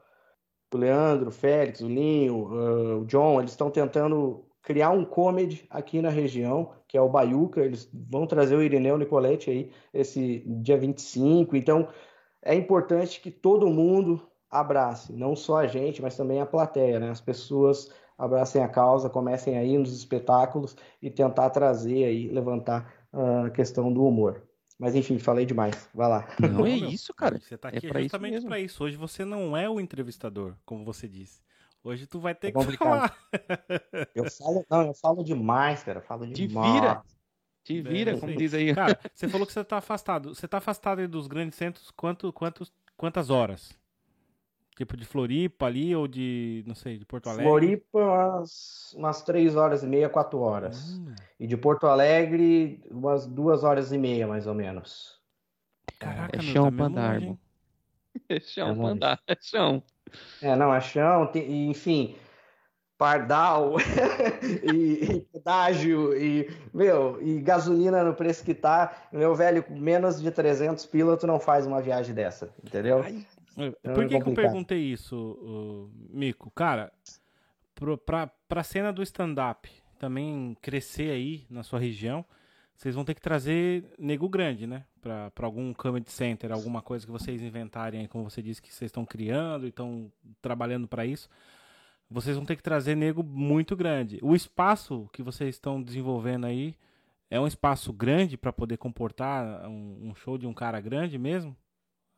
o 0.72 0.78
Leandro, 0.78 1.28
o 1.28 1.30
Félix, 1.30 1.82
o 1.82 1.88
Linho, 1.88 2.46
uh, 2.50 3.00
o 3.02 3.04
John, 3.04 3.38
eles 3.38 3.50
estão 3.50 3.70
tentando 3.70 4.46
criar 4.62 4.88
um 4.88 5.04
comedy 5.04 5.66
aqui 5.68 6.00
na 6.00 6.08
região, 6.08 6.72
que 6.88 6.96
é 6.96 7.02
o 7.02 7.08
Baiuca. 7.10 7.60
Eles 7.60 7.86
vão 7.92 8.26
trazer 8.26 8.56
o 8.56 8.62
Irineu 8.62 8.96
Nicoletti 8.96 9.50
aí 9.50 9.70
esse 9.92 10.42
dia 10.46 10.78
25. 10.78 11.54
Então, 11.54 11.88
é 12.40 12.54
importante 12.54 13.20
que 13.20 13.30
todo 13.30 13.68
mundo 13.68 14.26
abrace, 14.50 15.12
não 15.12 15.36
só 15.36 15.58
a 15.58 15.66
gente, 15.66 16.00
mas 16.00 16.16
também 16.16 16.40
a 16.40 16.46
plateia, 16.46 16.98
né? 16.98 17.10
As 17.10 17.20
pessoas 17.20 17.92
abracem 18.16 18.62
a 18.62 18.68
causa, 18.68 19.10
comecem 19.10 19.58
aí 19.58 19.76
nos 19.76 19.92
espetáculos 19.94 20.74
e 21.02 21.10
tentar 21.10 21.50
trazer 21.50 22.04
aí, 22.04 22.28
levantar 22.28 22.90
a 23.12 23.50
questão 23.50 23.92
do 23.92 24.06
humor. 24.06 24.42
Mas 24.82 24.96
enfim, 24.96 25.16
falei 25.16 25.46
demais. 25.46 25.88
Vai 25.94 26.08
lá. 26.08 26.28
Não 26.40 26.66
é 26.66 26.70
isso, 26.70 27.14
cara. 27.14 27.38
Você 27.38 27.54
está 27.54 27.68
é 27.68 27.76
aqui 27.76 27.86
é 27.86 28.02
justamente 28.02 28.44
para 28.44 28.58
isso. 28.58 28.82
Hoje 28.82 28.96
você 28.96 29.24
não 29.24 29.56
é 29.56 29.70
o 29.70 29.78
entrevistador, 29.78 30.56
como 30.66 30.84
você 30.84 31.06
disse. 31.06 31.40
Hoje 31.84 32.04
tu 32.04 32.18
vai 32.18 32.34
ter 32.34 32.48
é 32.48 32.50
que 32.50 32.76
falar. 32.76 33.16
Eu 34.12 34.28
falo, 34.28 34.66
não, 34.68 34.86
eu 34.88 34.94
falo 34.94 35.22
demais, 35.22 35.84
cara. 35.84 36.00
Eu 36.00 36.02
falo 36.02 36.26
demais. 36.26 36.66
Te 36.66 36.80
vira. 36.80 37.02
Te 37.62 37.80
vira, 37.80 38.10
é, 38.10 38.18
como 38.18 38.34
diz 38.34 38.54
aí. 38.54 38.74
Cara, 38.74 38.98
você 39.14 39.28
falou 39.28 39.46
que 39.46 39.52
você 39.52 39.62
tá 39.62 39.78
afastado. 39.78 40.34
Você 40.34 40.48
tá 40.48 40.58
afastado 40.58 41.06
dos 41.06 41.28
grandes 41.28 41.56
centros 41.56 41.92
quanto, 41.92 42.32
quantos, 42.32 42.72
quantas 42.96 43.30
horas? 43.30 43.78
Tipo 44.76 44.96
de 44.96 45.04
Floripa 45.04 45.66
ali 45.66 45.94
ou 45.94 46.08
de, 46.08 46.64
não 46.66 46.74
sei, 46.74 46.96
de 46.96 47.04
Porto 47.04 47.28
Alegre? 47.28 47.46
Floripa, 47.46 47.98
umas, 47.98 48.94
umas 48.96 49.22
três 49.22 49.54
horas 49.54 49.82
e 49.82 49.86
meia, 49.86 50.08
quatro 50.08 50.40
horas. 50.40 50.94
Hum. 50.94 51.14
E 51.38 51.46
de 51.46 51.56
Porto 51.56 51.86
Alegre, 51.86 52.82
umas 52.90 53.26
duas 53.26 53.64
horas 53.64 53.92
e 53.92 53.98
meia, 53.98 54.26
mais 54.26 54.46
ou 54.46 54.54
menos. 54.54 55.20
Caraca, 55.98 56.38
é 56.38 56.40
chão 56.40 56.64
tá 56.64 56.72
pra 56.72 56.86
andar, 56.86 57.20
irmão. 57.20 57.38
É 58.28 58.40
chão 58.40 58.76
pra 58.76 58.88
andar, 58.88 59.20
é 59.26 59.36
chão. 59.40 59.82
É, 60.40 60.56
não, 60.56 60.74
é 60.74 60.80
chão, 60.80 61.26
tem, 61.26 61.70
enfim, 61.70 62.16
pardal 62.98 63.76
e, 64.62 65.16
e 65.16 65.20
pedágio 65.32 66.16
e, 66.16 66.48
meu, 66.72 67.18
e 67.20 67.40
gasolina 67.40 68.04
no 68.04 68.14
preço 68.14 68.44
que 68.44 68.54
tá, 68.54 69.08
meu 69.12 69.34
velho, 69.34 69.64
menos 69.70 70.20
de 70.20 70.30
300 70.30 70.86
pila 70.86 71.16
tu 71.16 71.26
não 71.26 71.40
faz 71.40 71.66
uma 71.66 71.80
viagem 71.80 72.14
dessa, 72.14 72.54
entendeu? 72.62 73.02
Ai, 73.02 73.26
então, 73.56 73.94
por 73.94 74.06
que, 74.06 74.16
é 74.16 74.20
que 74.20 74.28
eu 74.28 74.34
perguntei 74.34 74.80
isso, 74.80 75.90
Mico? 76.10 76.50
Cara, 76.50 76.92
pro, 77.74 77.98
pra, 77.98 78.26
pra 78.48 78.62
cena 78.62 78.92
do 78.92 79.02
stand-up 79.02 79.68
também 79.98 80.56
crescer 80.60 81.10
aí 81.10 81.46
na 81.48 81.62
sua 81.62 81.78
região, 81.78 82.24
vocês 82.76 82.94
vão 82.94 83.04
ter 83.04 83.14
que 83.14 83.20
trazer 83.20 83.84
nego 83.98 84.28
grande, 84.28 84.66
né? 84.66 84.84
Para 85.00 85.30
algum 85.42 85.72
comedy 85.72 86.10
center, 86.10 86.50
alguma 86.50 86.82
coisa 86.82 87.06
que 87.06 87.12
vocês 87.12 87.40
inventarem, 87.40 88.08
como 88.08 88.28
você 88.28 88.42
disse 88.42 88.60
que 88.60 88.74
vocês 88.74 88.88
estão 88.88 89.04
criando 89.04 89.66
e 89.66 89.68
estão 89.68 90.10
trabalhando 90.40 90.88
para 90.88 91.06
isso. 91.06 91.28
Vocês 92.10 92.36
vão 92.36 92.44
ter 92.44 92.56
que 92.56 92.62
trazer 92.62 92.96
nego 92.96 93.22
muito 93.22 93.76
grande. 93.76 94.18
O 94.20 94.34
espaço 94.34 95.08
que 95.12 95.22
vocês 95.22 95.54
estão 95.54 95.80
desenvolvendo 95.80 96.46
aí 96.46 96.74
é 97.30 97.40
um 97.40 97.46
espaço 97.46 97.92
grande 97.92 98.36
para 98.36 98.52
poder 98.52 98.76
comportar 98.76 99.68
um, 99.68 100.08
um, 100.10 100.14
show 100.14 100.36
de 100.36 100.46
um 100.46 100.52
cara 100.52 100.80
grande 100.80 101.18
mesmo? 101.18 101.56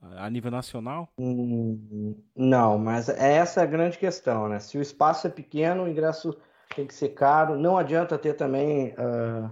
A 0.00 0.28
nível 0.28 0.50
nacional? 0.50 1.09
Hum, 1.18 2.22
não, 2.37 2.78
mas 2.78 3.09
é 3.09 3.37
essa 3.37 3.62
a 3.62 3.66
grande 3.66 3.96
questão, 3.96 4.48
né? 4.48 4.59
Se 4.59 4.76
o 4.76 4.83
espaço 4.83 5.26
é 5.26 5.30
pequeno, 5.30 5.85
o 5.85 5.88
ingresso 5.88 6.37
tem 6.76 6.87
que 6.87 6.94
ser 6.94 7.11
caro. 7.11 7.57
Não 7.57 7.78
adianta 7.78 8.18
ter 8.18 8.35
também. 8.35 8.92
Uh 8.92 9.50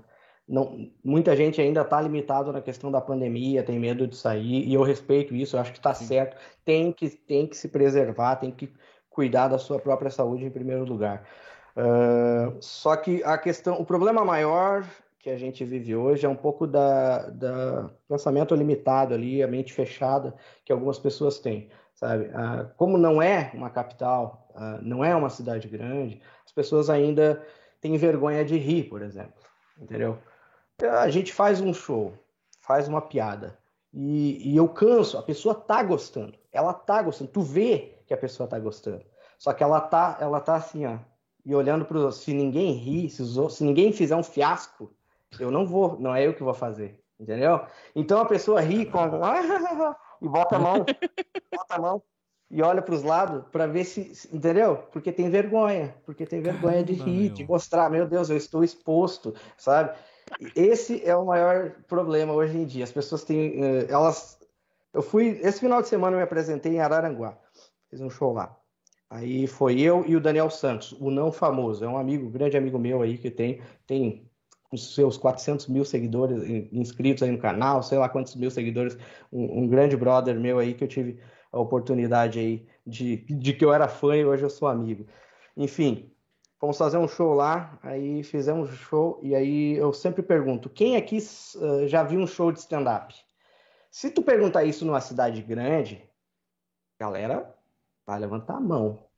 não, 0.53 0.91
muita 1.05 1.37
gente 1.37 1.61
ainda 1.61 1.83
está 1.83 2.01
limitado 2.01 2.53
na 2.53 2.61
questão 2.61 2.91
da 2.91 3.01
pandemia, 3.01 3.63
tem 3.63 3.79
medo 3.79 4.07
de 4.07 4.17
sair, 4.17 4.69
e 4.69 4.75
eu 4.75 4.83
respeito 4.83 5.35
isso, 5.35 5.57
eu 5.57 5.61
acho 5.61 5.73
que 5.73 5.79
está 5.79 5.95
certo. 5.95 6.37
Tem 6.65 6.93
que, 6.93 7.09
tem 7.09 7.47
que 7.47 7.57
se 7.57 7.69
preservar, 7.69 8.37
tem 8.37 8.51
que 8.51 8.73
cuidar 9.09 9.49
da 9.49 9.59
sua 9.59 9.79
própria 9.79 10.11
saúde 10.11 10.45
em 10.45 10.51
primeiro 10.51 10.85
lugar. 10.85 11.27
Uh, 11.75 12.57
só 12.61 12.97
que 12.97 13.23
a 13.25 13.39
questão, 13.39 13.81
o 13.81 13.85
problema 13.87 14.25
maior 14.25 14.85
que 15.23 15.31
a 15.31 15.39
gente 15.39 15.65
vive 15.65 15.95
hoje 15.95 16.27
é 16.27 16.29
um 16.29 16.35
pouco 16.35 16.67
da, 16.67 17.29
da 17.31 17.91
pensamento 18.09 18.57
limitado 18.57 19.15
ali, 19.15 19.41
a 19.41 19.47
mente 19.47 19.73
fechada 19.73 20.35
que 20.65 20.73
algumas 20.73 20.99
pessoas 20.99 21.39
têm, 21.39 21.71
sabe? 21.95 22.25
Uh, 22.25 22.69
como 22.77 22.99
não 22.99 23.23
é 23.23 23.53
uma 23.55 23.71
capital, 23.71 24.49
uh, 24.51 24.83
não 24.83 25.05
é 25.05 25.15
uma 25.15 25.31
cidade 25.31 25.69
grande, 25.69 26.21
as 26.45 26.51
pessoas 26.51 26.91
ainda 26.91 27.41
têm 27.81 27.97
vergonha 27.97 28.45
de 28.45 28.59
rir, 28.59 28.89
por 28.89 29.01
exemplo, 29.01 29.41
entendeu? 29.81 30.19
a 31.01 31.09
gente 31.09 31.33
faz 31.33 31.61
um 31.61 31.73
show, 31.73 32.13
faz 32.61 32.89
uma 32.89 33.01
piada, 33.01 33.57
e, 33.95 34.51
e, 34.51 34.57
eu 34.57 34.69
canso, 34.69 35.17
a 35.17 35.23
pessoa 35.23 35.55
tá 35.55 35.81
gostando, 35.85 36.35
ela 36.51 36.75
tá 36.75 37.01
gostando, 37.01 37.31
tu 37.31 37.43
vê 37.43 37.95
que 38.07 38.15
a 38.15 38.17
pessoa 38.17 38.49
tá 38.49 38.59
gostando, 38.59 39.05
só 39.39 39.53
que 39.53 39.63
ela 39.63 39.81
tá, 39.81 40.19
ela 40.21 40.41
tá 40.41 40.57
assim, 40.57 40.85
ó, 40.85 40.99
e 41.45 41.55
olhando 41.55 41.85
pro, 41.85 42.11
se 42.11 42.35
ninguém 42.35 42.73
rir, 42.73 43.09
se, 43.09 43.23
se 43.51 43.63
ninguém 43.63 43.93
fizer 43.93 44.17
um 44.17 44.23
fiasco, 44.25 44.93
eu 45.39 45.51
não 45.51 45.67
vou, 45.67 45.99
não 45.99 46.15
é 46.15 46.27
eu 46.27 46.35
que 46.35 46.43
vou 46.43 46.55
fazer, 46.55 47.01
entendeu? 47.19 47.61
Então 47.95 48.21
a 48.21 48.27
pessoa 48.27 48.61
ri 48.61 48.87
com 48.87 48.99
e 50.23 50.29
bota 50.29 50.57
a 50.57 50.59
mão, 50.59 50.85
bota 51.51 51.75
a 51.75 51.79
mão 51.79 52.03
e 52.51 52.61
olha 52.61 52.83
para 52.83 52.95
os 52.95 53.03
lados 53.03 53.45
para 53.51 53.67
ver 53.67 53.85
se, 53.85 54.29
entendeu? 54.31 54.77
Porque 54.93 55.11
tem 55.11 55.31
vergonha, 55.31 55.95
porque 56.05 56.27
tem 56.27 56.43
vergonha 56.43 56.85
de 56.85 56.93
rir, 56.93 57.31
de 57.31 57.45
mostrar, 57.45 57.89
meu 57.89 58.07
Deus, 58.07 58.29
eu 58.29 58.37
estou 58.37 58.63
exposto, 58.63 59.35
sabe? 59.57 59.97
Esse 60.55 61.03
é 61.05 61.17
o 61.17 61.25
maior 61.25 61.71
problema 61.89 62.33
hoje 62.33 62.59
em 62.59 62.65
dia. 62.65 62.85
As 62.85 62.93
pessoas 62.93 63.25
têm. 63.25 63.63
Eh, 63.63 63.87
elas. 63.89 64.39
Eu 64.93 65.03
fui. 65.03 65.41
Esse 65.43 65.61
final 65.61 65.83
de 65.83 65.89
semana 65.89 66.15
eu 66.15 66.19
me 66.19 66.25
apresentei 66.25 66.75
em 66.75 66.81
Araranguá. 66.81 67.39
Fiz 67.91 68.01
um 68.01 68.11
show 68.11 68.33
lá. 68.33 68.57
Aí 69.11 69.47
foi 69.47 69.81
eu 69.81 70.05
e 70.07 70.17
o 70.17 70.21
Daniel 70.21 70.49
Santos, 70.49 70.93
o 70.93 71.11
não 71.11 71.31
famoso. 71.31 71.85
É 71.85 71.89
um 71.89 71.99
amigo, 71.99 72.31
grande 72.31 72.57
amigo 72.57 72.79
meu 72.79 73.03
aí 73.03 73.19
que 73.19 73.31
tem. 73.31 73.61
Tem 73.87 74.31
os 74.73 74.95
seus 74.95 75.17
400 75.17 75.69
mil 75.69 75.85
seguidores 75.85 76.43
inscritos 76.73 77.23
aí 77.23 77.31
no 77.31 77.39
canal, 77.39 77.83
sei 77.83 77.99
lá 77.99 78.09
quantos 78.09 78.35
mil 78.35 78.51
seguidores. 78.51 78.97
Um, 79.31 79.61
um 79.61 79.69
grande 79.69 79.97
brother 79.97 80.39
meu 80.41 80.59
aí 80.59 80.75
que 80.75 80.83
eu 80.83 80.89
tive 80.89 81.21
a 81.53 81.61
oportunidade 81.61 82.39
aí 82.39 82.67
de, 82.87 83.19
de 83.19 83.53
que 83.53 83.65
eu 83.65 83.73
era 83.73 83.87
fã 83.87 84.17
e 84.17 84.25
hoje 84.25 84.43
eu 84.43 84.51
sou 84.51 84.69
amigo. 84.69 85.07
Enfim, 85.57 86.13
Fomos 86.63 86.79
fazer 86.79 86.97
um 86.97 87.09
show 87.09 87.35
lá, 87.35 87.77
aí 87.83 88.23
fizemos 88.23 88.71
o 88.71 88.77
show, 88.77 89.19
e 89.21 89.35
aí 89.35 89.73
eu 89.73 89.93
sempre 89.93 90.23
pergunto: 90.23 90.71
quem 90.71 90.95
aqui 90.95 91.19
uh, 91.57 91.89
já 91.89 92.05
viu 92.05 92.21
um 92.21 92.27
show 92.27 92.53
de 92.53 92.61
stand-up? 92.61 93.13
Se 93.91 94.13
tu 94.13 94.23
perguntar 94.23 94.63
isso 94.63 94.85
numa 94.85 95.01
cidade 95.01 95.43
grande, 95.43 96.09
galera 97.01 97.53
vai 98.07 98.17
levantar 98.21 98.59
a 98.59 98.61
mão. 98.61 99.09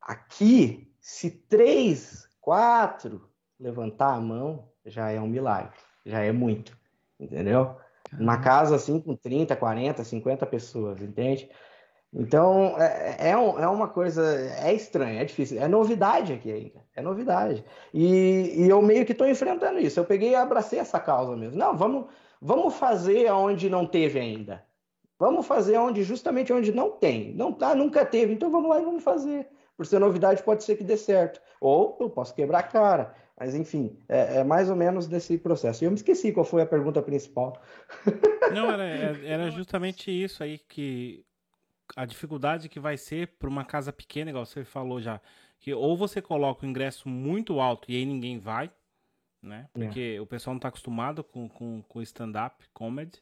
Aqui, 0.00 0.88
se 1.00 1.28
três, 1.28 2.28
quatro 2.40 3.28
levantar 3.58 4.14
a 4.14 4.20
mão, 4.20 4.70
já 4.86 5.10
é 5.10 5.20
um 5.20 5.26
milagre, 5.26 5.76
já 6.04 6.20
é 6.20 6.32
muito, 6.32 6.76
entendeu? 7.18 7.76
Uma 8.18 8.38
casa 8.38 8.76
assim 8.76 9.00
com 9.00 9.16
30, 9.16 9.56
40, 9.56 10.04
50 10.04 10.46
pessoas, 10.46 11.02
entende? 11.02 11.50
Então, 12.12 12.80
é, 12.80 13.30
é, 13.30 13.36
um, 13.36 13.58
é, 13.58 13.68
uma 13.68 13.88
coisa, 13.88 14.24
é 14.58 14.72
estranho, 14.72 15.20
é 15.20 15.24
difícil, 15.24 15.60
é 15.60 15.68
novidade 15.68 16.32
aqui 16.32 16.50
ainda, 16.50 16.82
é 16.94 17.02
novidade. 17.02 17.64
E, 17.92 18.54
e 18.56 18.68
eu 18.68 18.80
meio 18.80 19.04
que 19.04 19.12
estou 19.12 19.28
enfrentando 19.28 19.78
isso. 19.78 20.00
Eu 20.00 20.04
peguei 20.04 20.30
e 20.30 20.34
abracei 20.34 20.78
essa 20.78 20.98
causa 20.98 21.36
mesmo. 21.36 21.58
Não, 21.58 21.76
vamos, 21.76 22.06
vamos 22.40 22.74
fazer 22.74 23.30
onde 23.30 23.68
não 23.68 23.86
teve 23.86 24.18
ainda. 24.18 24.64
Vamos 25.18 25.46
fazer 25.46 25.78
onde 25.78 26.02
justamente 26.02 26.52
onde 26.52 26.72
não 26.72 26.90
tem. 26.90 27.34
Não 27.34 27.52
tá, 27.52 27.74
nunca 27.74 28.04
teve, 28.04 28.32
então 28.32 28.50
vamos 28.50 28.70
lá 28.70 28.80
e 28.80 28.84
vamos 28.84 29.02
fazer. 29.02 29.48
Por 29.76 29.84
ser 29.84 29.98
novidade, 29.98 30.42
pode 30.42 30.64
ser 30.64 30.76
que 30.76 30.84
dê 30.84 30.96
certo. 30.96 31.40
Ou 31.60 31.98
eu 32.00 32.08
posso 32.08 32.34
quebrar 32.34 32.60
a 32.60 32.62
cara. 32.62 33.14
Mas, 33.38 33.54
enfim, 33.54 33.98
é, 34.08 34.38
é 34.38 34.44
mais 34.44 34.70
ou 34.70 34.76
menos 34.76 35.06
desse 35.06 35.36
processo. 35.36 35.84
E 35.84 35.86
eu 35.86 35.90
me 35.90 35.96
esqueci 35.96 36.32
qual 36.32 36.44
foi 36.44 36.62
a 36.62 36.66
pergunta 36.66 37.02
principal. 37.02 37.60
Não, 38.54 38.70
era, 38.70 38.84
era 39.26 39.50
justamente 39.50 40.10
isso 40.10 40.42
aí 40.42 40.58
que 40.58 41.24
a 41.94 42.04
dificuldade 42.06 42.68
que 42.68 42.80
vai 42.80 42.96
ser 42.96 43.28
para 43.38 43.48
uma 43.48 43.64
casa 43.64 43.92
pequena, 43.92 44.30
igual 44.30 44.46
você 44.46 44.64
falou 44.64 45.00
já, 45.00 45.20
que 45.60 45.72
ou 45.74 45.96
você 45.96 46.22
coloca 46.22 46.64
o 46.64 46.68
ingresso 46.68 47.08
muito 47.08 47.60
alto 47.60 47.90
e 47.90 47.96
aí 47.96 48.06
ninguém 48.06 48.38
vai, 48.38 48.70
né? 49.42 49.68
Porque 49.72 50.14
é. 50.16 50.20
o 50.20 50.26
pessoal 50.26 50.54
não 50.54 50.58
está 50.58 50.68
acostumado 50.68 51.22
com, 51.22 51.48
com, 51.48 51.82
com 51.82 52.02
stand-up 52.02 52.64
comedy. 52.72 53.20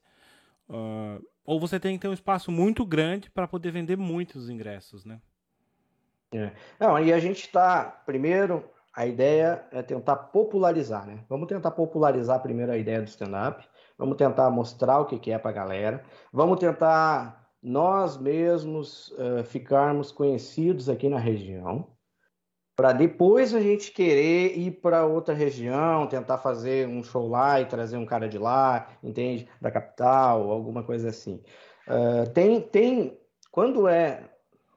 Uh, 0.68 1.22
ou 1.44 1.60
você 1.60 1.78
tem 1.78 1.96
que 1.96 2.00
ter 2.00 2.08
um 2.08 2.14
espaço 2.14 2.50
muito 2.50 2.86
grande 2.86 3.30
para 3.30 3.46
poder 3.46 3.70
vender 3.70 3.96
muitos 3.96 4.48
ingressos, 4.48 5.04
né? 5.04 5.20
É. 6.32 6.52
Não, 6.80 6.98
e 6.98 7.12
a 7.12 7.18
gente 7.20 7.42
está, 7.42 7.84
primeiro, 7.84 8.64
a 8.94 9.06
ideia 9.06 9.66
é 9.72 9.82
tentar 9.82 10.16
popularizar, 10.16 11.06
né? 11.06 11.24
Vamos 11.28 11.48
tentar 11.48 11.72
popularizar 11.72 12.40
primeiro 12.40 12.70
a 12.70 12.76
ideia 12.76 13.02
do 13.02 13.08
stand-up, 13.08 13.64
vamos 13.98 14.16
tentar 14.16 14.48
mostrar 14.50 15.00
o 15.00 15.06
que, 15.06 15.32
é 15.32 15.38
para 15.38 15.50
a 15.50 15.54
galera, 15.54 16.04
vamos 16.32 16.60
tentar 16.60 17.48
nós 17.62 18.16
mesmos 18.16 19.08
uh, 19.12 19.42
ficarmos 19.44 20.12
conhecidos 20.12 20.88
aqui 20.88 21.08
na 21.08 21.18
região, 21.18 21.88
para 22.76 22.92
depois 22.92 23.54
a 23.54 23.60
gente 23.60 23.92
querer 23.92 24.56
ir 24.58 24.72
para 24.72 25.06
outra 25.06 25.34
região, 25.34 26.06
tentar 26.06 26.38
fazer 26.38 26.88
um 26.88 27.02
show 27.02 27.28
lá 27.28 27.60
e 27.60 27.66
trazer 27.66 27.96
um 27.96 28.06
cara 28.06 28.28
de 28.28 28.38
lá, 28.38 28.88
entende? 29.02 29.48
Da 29.60 29.70
capital, 29.70 30.50
alguma 30.50 30.82
coisa 30.82 31.08
assim. 31.08 31.40
Uh, 31.88 32.28
tem, 32.32 32.60
tem, 32.60 33.18
quando 33.50 33.88
é 33.88 34.28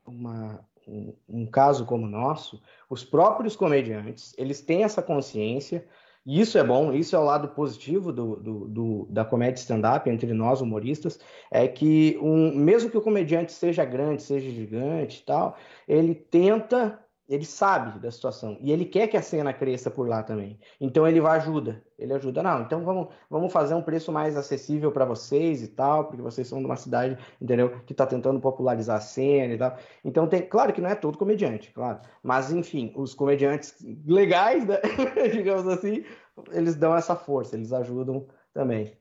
uma, 0.05 0.63
um, 0.87 1.13
um, 1.27 1.45
caso 1.45 1.85
como 1.85 2.05
o 2.05 2.09
nosso, 2.09 2.61
os 2.89 3.03
próprios 3.03 3.55
comediantes, 3.55 4.33
eles 4.37 4.61
têm 4.61 4.83
essa 4.83 5.01
consciência, 5.01 5.85
e 6.25 6.41
isso 6.41 6.57
é 6.57 6.63
bom, 6.63 6.91
isso 6.93 7.15
é 7.15 7.19
o 7.19 7.23
lado 7.23 7.49
positivo 7.49 8.11
do, 8.11 8.35
do, 8.35 8.67
do 8.67 9.07
da 9.09 9.23
comédia 9.23 9.61
stand-up 9.61 10.09
entre 10.09 10.33
nós 10.33 10.61
humoristas, 10.61 11.19
é 11.49 11.67
que 11.67 12.17
um, 12.21 12.53
mesmo 12.55 12.89
que 12.89 12.97
o 12.97 13.01
comediante 13.01 13.51
seja 13.51 13.85
grande, 13.85 14.23
seja 14.23 14.49
gigante 14.49 15.21
e 15.21 15.25
tal, 15.25 15.57
ele 15.87 16.13
tenta 16.15 16.99
ele 17.27 17.43
sabe 17.45 17.99
da 17.99 18.09
situação 18.09 18.57
e 18.61 18.71
ele 18.71 18.85
quer 18.85 19.07
que 19.07 19.17
a 19.17 19.21
cena 19.21 19.51
cresça 19.51 19.91
por 19.91 20.07
lá 20.07 20.23
também. 20.23 20.59
Então 20.79 21.07
ele 21.07 21.19
vai 21.19 21.37
ajuda, 21.37 21.83
ele 21.99 22.13
ajuda. 22.13 22.41
Não, 22.41 22.61
então 22.61 22.83
vamos, 22.83 23.09
vamos 23.29 23.51
fazer 23.51 23.73
um 23.73 23.81
preço 23.81 24.11
mais 24.11 24.37
acessível 24.37 24.91
para 24.91 25.03
vocês 25.03 25.61
e 25.61 25.67
tal, 25.67 26.05
porque 26.05 26.21
vocês 26.21 26.47
são 26.47 26.59
de 26.59 26.65
uma 26.65 26.77
cidade, 26.77 27.17
entendeu, 27.41 27.81
que 27.85 27.91
está 27.91 28.05
tentando 28.05 28.39
popularizar 28.39 28.97
a 28.97 29.01
cena 29.01 29.53
e 29.53 29.57
tal. 29.57 29.77
Então 30.05 30.27
tem, 30.27 30.47
claro 30.47 30.71
que 30.71 30.79
não 30.79 30.89
é 30.89 30.95
todo 30.95 31.17
comediante, 31.17 31.71
claro, 31.71 31.99
mas 32.23 32.51
enfim, 32.51 32.93
os 32.95 33.13
comediantes 33.13 33.75
legais, 34.05 34.65
né? 34.65 34.77
digamos 35.33 35.67
assim, 35.67 36.05
eles 36.51 36.75
dão 36.75 36.95
essa 36.95 37.15
força, 37.15 37.55
eles 37.55 37.73
ajudam 37.73 38.25
também. 38.53 38.97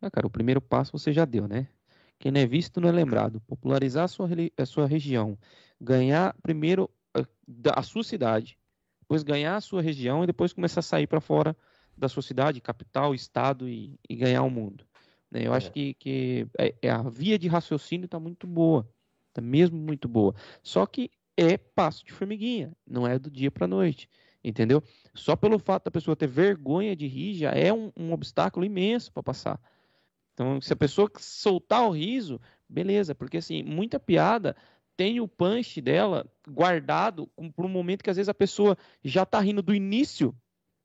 Ah, 0.00 0.10
cara, 0.10 0.26
o 0.26 0.30
primeiro 0.30 0.60
passo 0.60 0.98
você 0.98 1.12
já 1.12 1.24
deu, 1.24 1.46
né? 1.46 1.68
Quem 2.18 2.32
não 2.32 2.40
é 2.40 2.46
visto 2.46 2.80
não 2.80 2.88
é 2.88 2.92
lembrado. 2.92 3.40
Popularizar 3.42 4.04
a 4.04 4.08
sua, 4.08 4.28
a 4.56 4.66
sua 4.66 4.86
região, 4.86 5.38
ganhar 5.80 6.34
primeiro 6.42 6.90
da 7.52 7.82
sua 7.82 8.02
cidade, 8.02 8.58
depois 9.00 9.22
ganhar 9.22 9.56
a 9.56 9.60
sua 9.60 9.82
região 9.82 10.24
e 10.24 10.26
depois 10.26 10.52
começar 10.52 10.80
a 10.80 10.82
sair 10.82 11.06
para 11.06 11.20
fora 11.20 11.56
da 11.96 12.08
sua 12.08 12.22
cidade, 12.22 12.60
capital, 12.60 13.14
estado 13.14 13.68
e, 13.68 13.98
e 14.08 14.16
ganhar 14.16 14.42
o 14.42 14.50
mundo. 14.50 14.84
Né? 15.30 15.46
Eu 15.46 15.54
é. 15.54 15.56
acho 15.56 15.70
que, 15.70 15.94
que 15.94 16.46
é, 16.58 16.74
é, 16.82 16.90
a 16.90 17.02
via 17.02 17.38
de 17.38 17.48
raciocínio 17.48 18.06
está 18.06 18.18
muito 18.18 18.46
boa, 18.46 18.88
está 19.28 19.40
mesmo 19.40 19.76
muito 19.76 20.08
boa. 20.08 20.34
Só 20.62 20.86
que 20.86 21.10
é 21.36 21.56
passo 21.56 22.04
de 22.04 22.12
formiguinha, 22.12 22.72
não 22.86 23.06
é 23.06 23.18
do 23.18 23.30
dia 23.30 23.50
para 23.50 23.66
noite, 23.66 24.08
entendeu? 24.44 24.82
Só 25.14 25.34
pelo 25.36 25.58
fato 25.58 25.84
da 25.84 25.90
pessoa 25.90 26.16
ter 26.16 26.26
vergonha 26.26 26.94
de 26.94 27.06
rir 27.06 27.34
já 27.34 27.50
é 27.50 27.72
um, 27.72 27.90
um 27.96 28.12
obstáculo 28.12 28.64
imenso 28.64 29.12
para 29.12 29.22
passar. 29.22 29.60
Então, 30.34 30.60
se 30.60 30.72
a 30.72 30.76
pessoa 30.76 31.10
soltar 31.18 31.86
o 31.86 31.90
riso, 31.90 32.40
beleza, 32.68 33.14
porque 33.14 33.36
assim, 33.36 33.62
muita 33.62 34.00
piada 34.00 34.56
tem 34.96 35.20
o 35.20 35.28
punch 35.28 35.80
dela 35.80 36.26
guardado 36.48 37.28
por 37.54 37.64
um 37.64 37.68
momento 37.68 38.02
que 38.02 38.10
às 38.10 38.16
vezes 38.16 38.28
a 38.28 38.34
pessoa 38.34 38.76
já 39.02 39.24
tá 39.24 39.40
rindo 39.40 39.62
do 39.62 39.74
início 39.74 40.34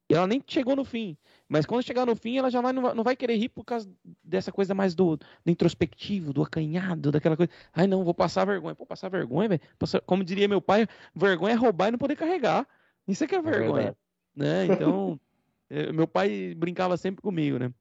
e 0.09 0.13
ela 0.13 0.25
nem 0.25 0.41
chegou 0.45 0.75
no 0.75 0.85
fim. 0.85 1.17
Mas 1.49 1.65
quando 1.65 1.83
chegar 1.83 2.05
no 2.05 2.15
fim, 2.15 2.37
ela 2.37 2.49
já 2.49 2.61
vai, 2.61 2.71
não, 2.71 3.03
vai, 3.03 3.15
querer 3.15 3.35
rir 3.35 3.49
por 3.49 3.65
causa 3.65 3.89
dessa 4.23 4.51
coisa 4.51 4.73
mais 4.73 4.95
do, 4.95 5.17
do, 5.17 5.51
introspectivo, 5.51 6.31
do 6.31 6.41
acanhado, 6.41 7.11
daquela 7.11 7.35
coisa. 7.35 7.51
Ai, 7.73 7.87
não, 7.87 8.03
vou 8.03 8.13
passar 8.13 8.45
vergonha. 8.45 8.73
Pô, 8.73 8.85
passar 8.85 9.09
vergonha, 9.09 9.49
velho. 9.49 9.61
Como 10.05 10.23
diria 10.23 10.47
meu 10.47 10.61
pai, 10.61 10.87
vergonha 11.13 11.53
é 11.53 11.57
roubar 11.57 11.89
e 11.89 11.91
não 11.91 11.99
poder 11.99 12.15
carregar. 12.15 12.65
Isso 13.07 13.23
é 13.23 13.27
que 13.27 13.35
é, 13.35 13.39
é 13.39 13.41
vergonha. 13.41 13.89
É 13.89 13.95
né? 14.35 14.65
Então, 14.67 15.19
eh, 15.69 15.91
meu 15.91 16.07
pai 16.07 16.53
brincava 16.55 16.95
sempre 16.95 17.21
comigo, 17.21 17.57
né? 17.59 17.73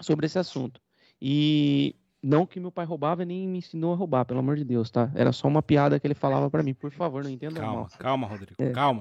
Sobre 0.00 0.26
esse 0.26 0.38
assunto. 0.38 0.80
E 1.20 1.94
não 2.22 2.46
que 2.46 2.60
meu 2.60 2.70
pai 2.70 2.86
roubava 2.86 3.24
nem 3.24 3.48
me 3.48 3.58
ensinou 3.58 3.92
a 3.92 3.96
roubar, 3.96 4.24
pelo 4.24 4.40
amor 4.40 4.56
de 4.56 4.64
Deus, 4.64 4.90
tá? 4.90 5.10
Era 5.14 5.32
só 5.32 5.48
uma 5.48 5.62
piada 5.62 5.98
que 5.98 6.06
ele 6.06 6.14
falava 6.14 6.48
para 6.48 6.62
mim. 6.62 6.72
Por 6.72 6.92
favor, 6.92 7.24
não 7.24 7.30
entenda 7.30 7.60
calma, 7.60 7.74
mal. 7.74 7.88
Calma, 7.98 8.26
Rodrigo. 8.26 8.54
É. 8.58 8.70
Calma. 8.70 9.00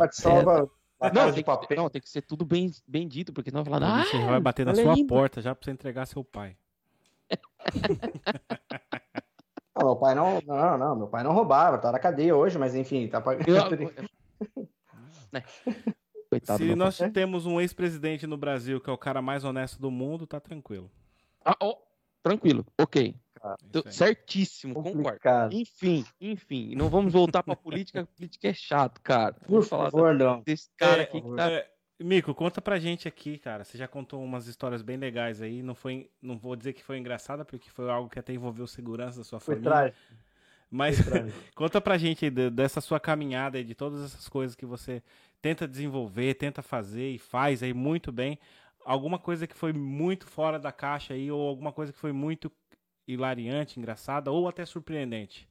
É, 1.02 1.12
não, 1.12 1.34
tem 1.34 1.44
que, 1.44 1.76
não, 1.76 1.90
tem 1.90 2.02
que 2.02 2.10
ser 2.10 2.22
tudo 2.22 2.46
bem, 2.46 2.72
bem 2.88 3.08
dito, 3.08 3.34
porque 3.34 3.50
senão 3.50 3.64
vai 3.64 3.80
falar, 3.80 4.02
ah, 4.02 4.06
você 4.06 4.20
vai 4.20 4.40
bater 4.40 4.66
na 4.66 4.76
sua 4.76 4.96
porta 5.08 5.42
já 5.42 5.56
pra 5.56 5.66
você 5.66 5.72
entregar 5.72 6.06
seu 6.06 6.24
pai. 6.24 6.56
não, 9.76 9.86
meu 9.86 9.96
pai 9.96 10.14
não, 10.14 10.40
não, 10.46 10.78
não, 10.78 10.96
meu 10.96 11.08
pai 11.08 11.24
não 11.24 11.34
roubava, 11.34 11.80
tá 11.80 11.92
na 11.92 11.98
cadeia 11.98 12.36
hoje, 12.36 12.60
mas 12.60 12.76
enfim, 12.76 13.08
tá 13.08 13.20
pagando. 13.20 13.48
né? 15.34 15.44
Coitado 16.30 16.64
Se 16.64 16.76
nós 16.76 17.00
pai. 17.00 17.10
temos 17.10 17.48
um 17.48 17.60
ex-presidente 17.60 18.28
no 18.28 18.38
Brasil 18.38 18.80
que 18.80 18.90
é 18.90 18.94
o 18.94 18.98
cara 18.98 19.24
mais 19.24 19.44
honesto 19.44 19.82
do 19.82 19.90
mundo, 19.90 20.28
tá 20.28 20.40
tranquilo. 20.40 20.90
Ah, 21.44 21.58
oh, 21.60 21.78
Tranquilo, 22.24 22.66
ok. 22.80 23.16
Ah, 23.44 23.56
certíssimo, 23.90 24.76
Complicado. 24.76 25.50
concordo. 25.50 25.56
Enfim, 25.56 26.06
enfim, 26.20 26.76
não 26.76 26.90
vamos 26.90 27.12
voltar 27.12 27.42
pra 27.42 27.56
política, 27.56 28.06
política 28.06 28.50
é 28.50 28.54
chato, 28.54 29.02
cara. 29.02 29.34
Por 29.34 29.64
favor, 29.64 30.14
não. 30.14 30.42
Desse 30.42 30.70
cara 30.78 31.02
é, 31.02 31.04
aqui 31.04 31.20
que 31.20 31.36
tá... 31.36 31.52
É, 31.52 31.68
Mico, 32.00 32.34
conta 32.36 32.62
pra 32.62 32.80
gente 32.80 33.08
aqui, 33.08 33.38
cara. 33.38 33.64
Você 33.64 33.78
já 33.78 33.88
contou 33.88 34.24
umas 34.24 34.48
histórias 34.48 34.82
bem 34.82 34.98
legais 34.98 35.42
aí. 35.42 35.62
Não 35.62 35.76
foi, 35.76 36.10
não 36.22 36.38
vou 36.38 36.56
dizer 36.56 36.74
que 36.74 36.84
foi 36.84 36.98
engraçada, 36.98 37.46
porque 37.46 37.70
foi 37.70 37.90
algo 37.90 38.10
que 38.10 38.20
até 38.20 38.34
envolveu 38.34 38.66
segurança 38.68 39.20
da 39.20 39.24
sua 39.24 39.40
foi 39.40 39.56
família. 39.56 39.72
Trágico. 39.72 40.00
Mas 40.70 40.98
conta 41.56 41.82
pra 41.82 41.98
gente 41.98 42.26
aí 42.26 42.32
dessa 42.32 42.80
sua 42.80 43.00
caminhada 43.00 43.60
e 43.60 43.64
de 43.64 43.76
todas 43.76 44.04
essas 44.04 44.28
coisas 44.30 44.56
que 44.56 44.66
você 44.66 45.04
tenta 45.42 45.68
desenvolver, 45.68 46.36
tenta 46.36 46.62
fazer 46.62 47.10
e 47.10 47.20
faz 47.20 47.62
aí 47.62 47.74
muito 47.74 48.12
bem 48.12 48.40
alguma 48.86 49.20
coisa 49.20 49.48
que 49.48 49.56
foi 49.56 49.74
muito 49.74 50.28
fora 50.28 50.60
da 50.60 50.72
caixa 50.72 51.14
aí, 51.14 51.32
ou 51.32 51.48
alguma 51.48 51.72
coisa 51.72 51.92
que 51.92 52.00
foi 52.00 52.12
muito 52.12 52.52
hilariante, 53.08 53.80
engraçada, 53.80 54.32
ou 54.32 54.48
até 54.48 54.66
surpreendente? 54.66 55.50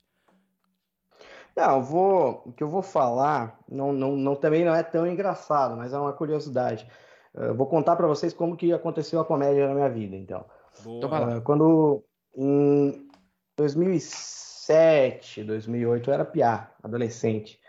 Não, 1.57 1.83
vou, 1.83 2.43
o 2.47 2.53
que 2.53 2.63
eu 2.63 2.69
vou 2.69 2.83
falar 2.83 3.59
não, 3.69 3.93
não, 3.93 4.17
não, 4.17 4.37
também 4.37 4.65
não 4.65 4.75
é 4.75 4.83
tão 4.83 5.07
engraçado, 5.07 5.77
mas 5.77 5.93
é 5.93 5.99
uma 5.99 6.13
curiosidade. 6.13 6.89
Eu 7.35 7.55
vou 7.55 7.67
contar 7.67 7.97
para 7.97 8.07
vocês 8.07 8.33
como 8.33 8.57
que 8.57 8.73
aconteceu 8.73 9.21
a 9.21 9.25
comédia 9.25 9.69
na 9.69 9.75
minha 9.75 9.89
vida, 9.89 10.17
então. 10.17 10.45
Boa. 10.83 11.39
Uh, 11.39 11.43
quando 11.43 12.05
em 12.35 13.09
2007, 13.57 15.45
2008 15.45 16.09
eu 16.11 16.15
era 16.15 16.25
piá, 16.25 16.73
adolescente. 16.83 17.61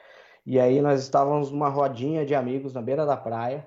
E 0.45 0.59
aí 0.59 0.81
nós 0.81 1.01
estávamos 1.01 1.51
numa 1.51 1.69
rodinha 1.69 2.25
de 2.25 2.33
amigos 2.33 2.73
na 2.73 2.81
beira 2.81 3.05
da 3.05 3.15
praia 3.17 3.65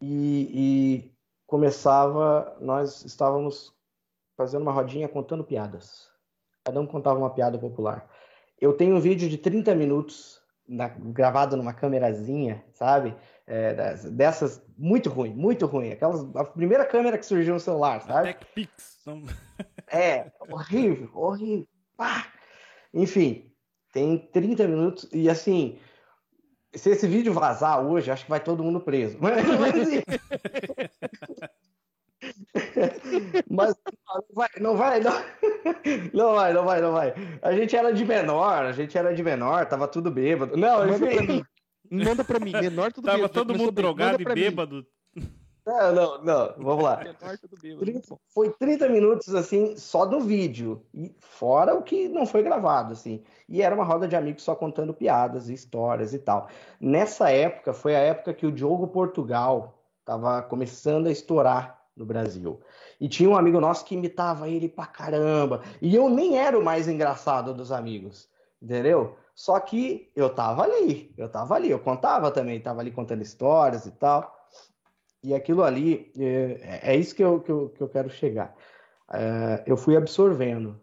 e, 0.00 0.50
e 0.52 1.12
começava, 1.50 2.56
nós 2.60 3.04
estávamos 3.04 3.74
fazendo 4.36 4.62
uma 4.62 4.70
rodinha 4.70 5.08
contando 5.08 5.42
piadas. 5.42 6.08
Cada 6.64 6.80
um 6.80 6.86
contava 6.86 7.18
uma 7.18 7.30
piada 7.30 7.58
popular. 7.58 8.08
Eu 8.60 8.72
tenho 8.72 8.94
um 8.94 9.00
vídeo 9.00 9.28
de 9.28 9.36
30 9.36 9.74
minutos 9.74 10.40
na, 10.66 10.86
gravado 10.86 11.56
numa 11.56 11.74
câmerazinha, 11.74 12.64
sabe? 12.72 13.16
É, 13.48 13.74
dessas, 14.12 14.64
muito 14.78 15.10
ruim, 15.10 15.34
muito 15.34 15.66
ruim. 15.66 15.90
Aquelas, 15.90 16.24
a 16.36 16.44
primeira 16.44 16.86
câmera 16.86 17.18
que 17.18 17.26
surgiu 17.26 17.54
no 17.54 17.60
celular, 17.60 18.00
sabe? 18.00 18.32
TechPix. 18.32 19.00
É, 19.92 20.30
horrível, 20.48 21.10
horrível. 21.12 21.66
Pá. 21.96 22.28
Enfim, 22.94 23.52
tem 23.92 24.16
30 24.16 24.68
minutos 24.68 25.08
e 25.12 25.28
assim, 25.28 25.80
se 26.74 26.90
esse 26.90 27.06
vídeo 27.06 27.32
vazar 27.32 27.84
hoje, 27.84 28.10
acho 28.10 28.24
que 28.24 28.30
vai 28.30 28.40
todo 28.40 28.62
mundo 28.62 28.80
preso. 28.80 29.18
Mas, 29.20 29.44
mas, 33.48 33.74
mas 33.74 33.74
não 34.06 34.34
vai, 34.34 34.48
não 34.60 34.76
vai, 34.76 35.00
não, 35.00 35.12
não 36.12 36.34
vai, 36.34 36.52
não 36.52 36.64
vai, 36.64 36.80
não 36.80 36.92
vai. 36.92 37.14
A 37.40 37.52
gente 37.52 37.74
era 37.74 37.92
de 37.92 38.04
menor, 38.04 38.66
a 38.66 38.72
gente 38.72 38.96
era 38.96 39.14
de 39.14 39.22
menor, 39.22 39.66
tava 39.66 39.88
tudo 39.88 40.10
bêbado. 40.10 40.56
Não, 40.56 40.86
manda 40.86 41.06
enfim. 41.06 41.16
pra 41.16 41.26
mim. 41.26 41.44
Manda 41.90 42.24
pra 42.24 42.38
mim, 42.38 42.52
menor 42.52 42.92
tudo 42.92 43.06
tava 43.06 43.16
bêbado. 43.16 43.34
Tava 43.34 43.46
todo 43.46 43.58
mundo 43.58 43.72
drogado 43.72 44.20
e 44.20 44.24
bêbado. 44.24 44.76
Mim. 44.76 44.86
Não, 45.70 45.92
não, 45.92 46.24
não, 46.24 46.54
vamos 46.58 46.84
lá. 46.84 46.96
30, 47.78 48.18
foi 48.34 48.50
30 48.50 48.88
minutos, 48.88 49.32
assim, 49.34 49.76
só 49.76 50.04
do 50.04 50.18
vídeo, 50.18 50.84
e 50.92 51.14
fora 51.20 51.74
o 51.74 51.82
que 51.82 52.08
não 52.08 52.26
foi 52.26 52.42
gravado, 52.42 52.92
assim. 52.92 53.22
E 53.48 53.62
era 53.62 53.72
uma 53.72 53.84
roda 53.84 54.08
de 54.08 54.16
amigos 54.16 54.42
só 54.42 54.56
contando 54.56 54.92
piadas 54.92 55.48
e 55.48 55.54
histórias 55.54 56.12
e 56.12 56.18
tal. 56.18 56.48
Nessa 56.80 57.30
época, 57.30 57.72
foi 57.72 57.94
a 57.94 58.00
época 58.00 58.34
que 58.34 58.44
o 58.44 58.50
Diogo 58.50 58.88
Portugal 58.88 59.80
estava 60.00 60.42
começando 60.42 61.06
a 61.06 61.12
estourar 61.12 61.80
no 61.96 62.04
Brasil. 62.04 62.60
E 63.00 63.08
tinha 63.08 63.30
um 63.30 63.36
amigo 63.36 63.60
nosso 63.60 63.84
que 63.84 63.94
imitava 63.94 64.48
ele 64.48 64.68
pra 64.68 64.86
caramba. 64.86 65.62
E 65.80 65.94
eu 65.94 66.08
nem 66.08 66.36
era 66.36 66.58
o 66.58 66.64
mais 66.64 66.88
engraçado 66.88 67.54
dos 67.54 67.70
amigos, 67.70 68.28
entendeu? 68.60 69.16
Só 69.36 69.60
que 69.60 70.10
eu 70.16 70.28
tava 70.34 70.64
ali, 70.64 71.14
eu 71.16 71.28
tava 71.28 71.54
ali, 71.54 71.70
eu 71.70 71.78
contava 71.78 72.30
também, 72.30 72.60
tava 72.60 72.80
ali 72.80 72.90
contando 72.90 73.22
histórias 73.22 73.86
e 73.86 73.92
tal. 73.92 74.39
E 75.22 75.34
aquilo 75.34 75.62
ali, 75.62 76.10
é, 76.18 76.92
é 76.92 76.96
isso 76.96 77.14
que 77.14 77.22
eu, 77.22 77.40
que, 77.40 77.50
eu, 77.50 77.68
que 77.70 77.82
eu 77.82 77.88
quero 77.88 78.08
chegar. 78.08 78.54
É, 79.12 79.62
eu 79.66 79.76
fui 79.76 79.96
absorvendo, 79.96 80.80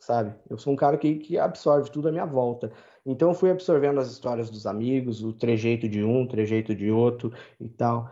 sabe? 0.00 0.34
Eu 0.50 0.58
sou 0.58 0.72
um 0.72 0.76
cara 0.76 0.96
que, 0.96 1.16
que 1.16 1.38
absorve 1.38 1.90
tudo 1.90 2.08
à 2.08 2.12
minha 2.12 2.26
volta. 2.26 2.72
Então 3.04 3.30
eu 3.30 3.34
fui 3.34 3.50
absorvendo 3.50 4.00
as 4.00 4.10
histórias 4.10 4.48
dos 4.48 4.66
amigos, 4.66 5.24
o 5.24 5.32
trejeito 5.32 5.88
de 5.88 6.02
um, 6.04 6.22
o 6.22 6.28
trejeito 6.28 6.74
de 6.74 6.90
outro 6.90 7.32
e 7.60 7.68
tal. 7.68 8.10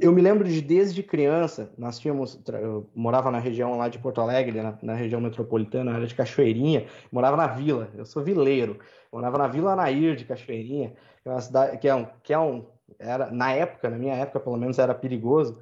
Eu 0.00 0.12
me 0.12 0.20
lembro 0.20 0.48
de 0.48 0.60
desde 0.60 1.02
criança, 1.02 1.72
nós 1.78 1.98
tínhamos, 1.98 2.40
eu 2.48 2.90
morava 2.94 3.30
na 3.30 3.38
região 3.38 3.76
lá 3.76 3.88
de 3.88 3.98
Porto 3.98 4.20
Alegre, 4.20 4.60
na, 4.60 4.76
na 4.82 4.94
região 4.94 5.20
metropolitana, 5.20 5.90
na 5.90 5.96
área 5.96 6.06
de 6.06 6.14
Cachoeirinha, 6.14 6.86
morava 7.12 7.36
na 7.36 7.46
vila, 7.46 7.90
eu 7.94 8.04
sou 8.04 8.22
vileiro, 8.22 8.78
morava 9.12 9.38
na 9.38 9.46
Vila 9.46 9.72
Anair 9.72 10.16
de 10.16 10.24
Cachoeirinha, 10.24 10.94
que 11.22 11.28
é 11.28 11.40
cidade, 11.40 11.78
que 11.78 11.88
é 11.88 11.94
um, 11.94 12.06
que 12.22 12.32
é 12.32 12.38
um 12.38 12.66
era, 12.98 13.30
na 13.30 13.52
época, 13.52 13.90
na 13.90 13.98
minha 13.98 14.14
época 14.14 14.40
pelo 14.40 14.56
menos, 14.56 14.78
era 14.78 14.94
perigoso. 14.94 15.60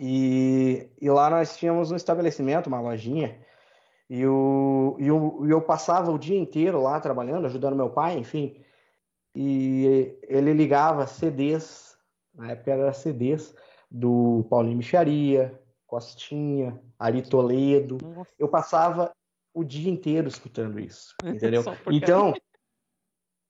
E, 0.00 0.88
e 1.00 1.10
lá 1.10 1.28
nós 1.30 1.56
tínhamos 1.56 1.90
um 1.90 1.96
estabelecimento, 1.96 2.66
uma 2.66 2.80
lojinha, 2.80 3.38
e, 4.08 4.26
o, 4.26 4.96
e, 4.98 5.10
o, 5.10 5.46
e 5.46 5.50
eu 5.50 5.60
passava 5.62 6.10
o 6.10 6.18
dia 6.18 6.38
inteiro 6.38 6.82
lá 6.82 7.00
trabalhando, 7.00 7.46
ajudando 7.46 7.76
meu 7.76 7.88
pai, 7.88 8.18
enfim. 8.18 8.62
E 9.34 10.18
ele 10.24 10.52
ligava 10.52 11.06
CDs, 11.06 11.96
na 12.34 12.52
época 12.52 12.72
era 12.72 12.92
CDs, 12.92 13.54
do 13.90 14.46
Paulinho 14.50 14.76
Micharia, 14.76 15.58
Costinha, 15.86 16.78
Ari 16.98 17.22
Toledo. 17.22 17.98
Eu 18.38 18.48
passava 18.48 19.12
o 19.54 19.64
dia 19.64 19.90
inteiro 19.90 20.28
escutando 20.28 20.78
isso, 20.78 21.14
entendeu? 21.24 21.62
então, 21.90 22.34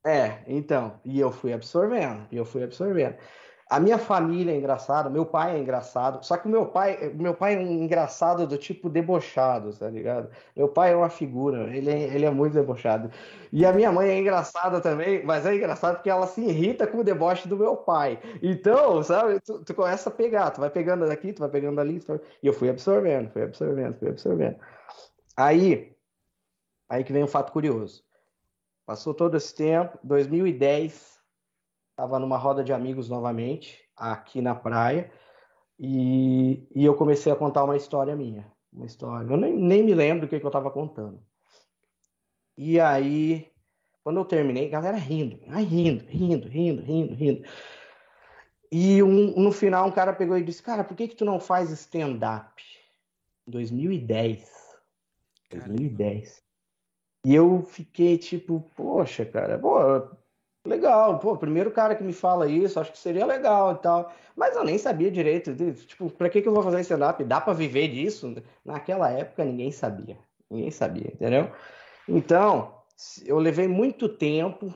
é, 0.04 0.42
então, 0.46 1.00
e 1.04 1.20
eu 1.20 1.30
fui 1.30 1.52
absorvendo, 1.52 2.26
e 2.30 2.36
eu 2.36 2.44
fui 2.44 2.62
absorvendo. 2.62 3.16
A 3.70 3.80
minha 3.80 3.96
família 3.96 4.52
é 4.52 4.56
engraçada, 4.58 5.08
meu 5.08 5.24
pai 5.24 5.56
é 5.56 5.58
engraçado, 5.58 6.22
só 6.22 6.36
que 6.36 6.46
meu 6.46 6.66
pai, 6.66 7.10
meu 7.14 7.32
pai 7.34 7.54
é 7.54 7.58
um 7.58 7.82
engraçado 7.84 8.46
do 8.46 8.58
tipo 8.58 8.90
debochado, 8.90 9.72
tá 9.72 9.88
ligado? 9.88 10.28
Meu 10.54 10.68
pai 10.68 10.92
é 10.92 10.96
uma 10.96 11.08
figura, 11.08 11.74
ele 11.74 11.88
é, 11.90 12.14
ele 12.14 12.26
é 12.26 12.30
muito 12.30 12.52
debochado. 12.52 13.10
E 13.50 13.64
a 13.64 13.72
minha 13.72 13.90
mãe 13.90 14.10
é 14.10 14.18
engraçada 14.18 14.78
também, 14.80 15.24
mas 15.24 15.46
é 15.46 15.54
engraçado 15.54 15.94
porque 15.94 16.10
ela 16.10 16.26
se 16.26 16.42
irrita 16.42 16.86
com 16.86 16.98
o 16.98 17.04
deboche 17.04 17.48
do 17.48 17.56
meu 17.56 17.76
pai. 17.76 18.18
Então, 18.42 19.02
sabe, 19.02 19.40
tu, 19.40 19.64
tu 19.64 19.72
começa 19.74 20.10
a 20.10 20.12
pegar, 20.12 20.50
tu 20.50 20.60
vai 20.60 20.68
pegando 20.68 21.06
daqui, 21.06 21.32
tu 21.32 21.40
vai 21.40 21.48
pegando 21.48 21.80
ali, 21.80 21.98
e 22.42 22.46
eu 22.46 22.52
fui 22.52 22.68
absorvendo, 22.68 23.30
fui 23.30 23.42
absorvendo, 23.42 23.98
fui 23.98 24.08
absorvendo. 24.10 24.56
Aí, 25.36 25.96
aí 26.90 27.04
que 27.04 27.12
vem 27.12 27.24
um 27.24 27.28
fato 27.28 27.52
curioso. 27.52 28.04
Passou 28.84 29.14
todo 29.14 29.36
esse 29.36 29.54
tempo, 29.54 29.98
2010, 30.02 31.20
estava 31.90 32.18
numa 32.18 32.36
roda 32.36 32.64
de 32.64 32.72
amigos 32.72 33.08
novamente, 33.08 33.80
aqui 33.96 34.40
na 34.40 34.54
praia, 34.54 35.10
e, 35.78 36.66
e 36.74 36.84
eu 36.84 36.94
comecei 36.94 37.32
a 37.32 37.36
contar 37.36 37.64
uma 37.64 37.76
história 37.76 38.16
minha. 38.16 38.50
Uma 38.72 38.86
história. 38.86 39.30
Eu 39.30 39.36
nem, 39.36 39.54
nem 39.54 39.82
me 39.82 39.94
lembro 39.94 40.26
o 40.26 40.28
que, 40.28 40.40
que 40.40 40.44
eu 40.44 40.48
estava 40.48 40.70
contando. 40.70 41.22
E 42.56 42.80
aí, 42.80 43.50
quando 44.02 44.18
eu 44.18 44.24
terminei, 44.24 44.68
galera 44.68 44.96
rindo, 44.96 45.38
ai, 45.48 45.64
rindo, 45.64 46.04
rindo, 46.06 46.48
rindo, 46.48 46.82
rindo, 46.82 47.14
rindo. 47.14 47.48
E 48.70 49.02
um, 49.02 49.38
no 49.38 49.52
final, 49.52 49.86
um 49.86 49.92
cara 49.92 50.12
pegou 50.12 50.36
e 50.36 50.42
disse: 50.42 50.62
Cara, 50.62 50.82
por 50.82 50.96
que, 50.96 51.08
que 51.08 51.14
tu 51.16 51.24
não 51.24 51.38
faz 51.38 51.70
stand-up? 51.70 52.62
2010. 53.46 54.50
2010. 55.50 56.42
E 57.24 57.34
eu 57.34 57.62
fiquei 57.62 58.18
tipo, 58.18 58.60
poxa, 58.74 59.24
cara, 59.24 59.58
pô, 59.58 59.78
Legal, 60.64 61.18
pô, 61.18 61.36
primeiro 61.36 61.72
cara 61.72 61.96
que 61.96 62.04
me 62.04 62.12
fala 62.12 62.46
isso, 62.46 62.78
acho 62.78 62.92
que 62.92 62.98
seria 62.98 63.26
legal 63.26 63.72
e 63.72 63.78
tal. 63.78 64.12
Mas 64.36 64.54
eu 64.54 64.64
nem 64.64 64.78
sabia 64.78 65.10
direito, 65.10 65.52
tipo, 65.74 66.08
pra 66.10 66.30
que, 66.30 66.40
que 66.40 66.46
eu 66.46 66.54
vou 66.54 66.62
fazer 66.62 66.80
stand-up? 66.82 67.22
Dá 67.24 67.40
pra 67.40 67.52
viver 67.52 67.88
disso? 67.88 68.32
Naquela 68.64 69.10
época 69.10 69.44
ninguém 69.44 69.72
sabia, 69.72 70.16
ninguém 70.48 70.70
sabia, 70.70 71.10
entendeu? 71.12 71.50
Então, 72.08 72.72
eu 73.26 73.38
levei 73.38 73.66
muito 73.66 74.08
tempo 74.08 74.72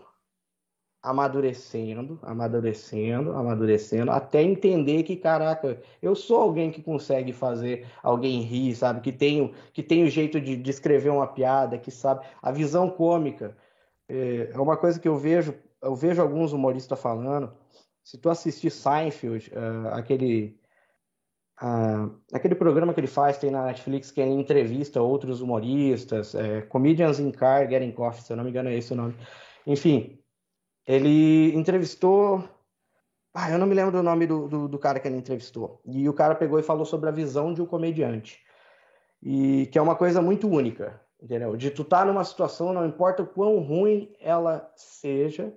amadurecendo, 1.06 2.18
amadurecendo, 2.22 3.32
amadurecendo, 3.32 4.10
até 4.10 4.42
entender 4.42 5.02
que, 5.04 5.16
caraca, 5.16 5.80
eu 6.02 6.14
sou 6.14 6.40
alguém 6.40 6.70
que 6.70 6.82
consegue 6.82 7.32
fazer 7.32 7.86
alguém 8.02 8.42
rir, 8.42 8.74
sabe? 8.74 9.00
Que 9.00 9.12
tem, 9.12 9.52
que 9.72 9.82
tem 9.82 10.04
o 10.04 10.10
jeito 10.10 10.40
de, 10.40 10.56
de 10.56 10.70
escrever 10.70 11.10
uma 11.10 11.26
piada, 11.26 11.78
que 11.78 11.90
sabe. 11.90 12.26
A 12.42 12.50
visão 12.50 12.90
cômica 12.90 13.56
é, 14.08 14.50
é 14.52 14.58
uma 14.60 14.76
coisa 14.76 14.98
que 14.98 15.08
eu 15.08 15.16
vejo 15.16 15.54
eu 15.82 15.94
vejo 15.94 16.20
alguns 16.20 16.52
humoristas 16.52 17.00
falando. 17.00 17.52
Se 18.02 18.18
tu 18.18 18.28
assistir 18.30 18.70
Seinfeld, 18.70 19.52
uh, 19.54 19.88
aquele 19.94 20.58
uh, 21.62 22.18
aquele 22.32 22.54
programa 22.54 22.92
que 22.92 23.00
ele 23.00 23.06
faz 23.06 23.38
tem 23.38 23.50
na 23.50 23.66
Netflix 23.66 24.10
que 24.10 24.20
ele 24.20 24.30
entrevista 24.30 25.00
outros 25.00 25.40
humoristas, 25.40 26.34
é, 26.34 26.62
Comedians 26.62 27.20
in 27.20 27.30
Car 27.30 27.68
Getting 27.68 27.92
Coffee, 27.92 28.22
se 28.22 28.32
eu 28.32 28.36
não 28.36 28.44
me 28.44 28.50
engano 28.50 28.68
é 28.68 28.76
esse 28.76 28.92
o 28.92 28.96
nome. 28.96 29.14
Enfim, 29.66 30.18
ele 30.86 31.54
entrevistou. 31.54 32.44
Ah, 33.34 33.50
eu 33.50 33.58
não 33.58 33.66
me 33.66 33.74
lembro 33.74 33.92
do 33.92 34.02
nome 34.02 34.26
do, 34.26 34.48
do, 34.48 34.68
do, 34.68 34.78
cara 34.78 35.00
que 35.00 35.08
ele 35.08 35.16
entrevistou. 35.16 35.80
E 35.84 36.08
o 36.08 36.14
cara 36.14 36.34
pegou 36.34 36.58
e 36.58 36.62
falou 36.62 36.86
sobre 36.86 37.08
a 37.08 37.12
visão 37.12 37.52
de 37.52 37.60
um 37.60 37.66
comediante. 37.66 38.40
E 39.22 39.66
que 39.66 39.78
é 39.78 39.82
uma 39.82 39.96
coisa 39.96 40.22
muito 40.22 40.48
única, 40.48 41.00
entendeu? 41.20 41.56
De 41.56 41.70
tu 41.70 41.82
estar 41.82 42.00
tá 42.00 42.04
numa 42.04 42.24
situação, 42.24 42.72
não 42.72 42.86
importa 42.86 43.22
o 43.22 43.26
quão 43.26 43.58
ruim 43.58 44.14
ela 44.20 44.70
seja, 44.76 45.52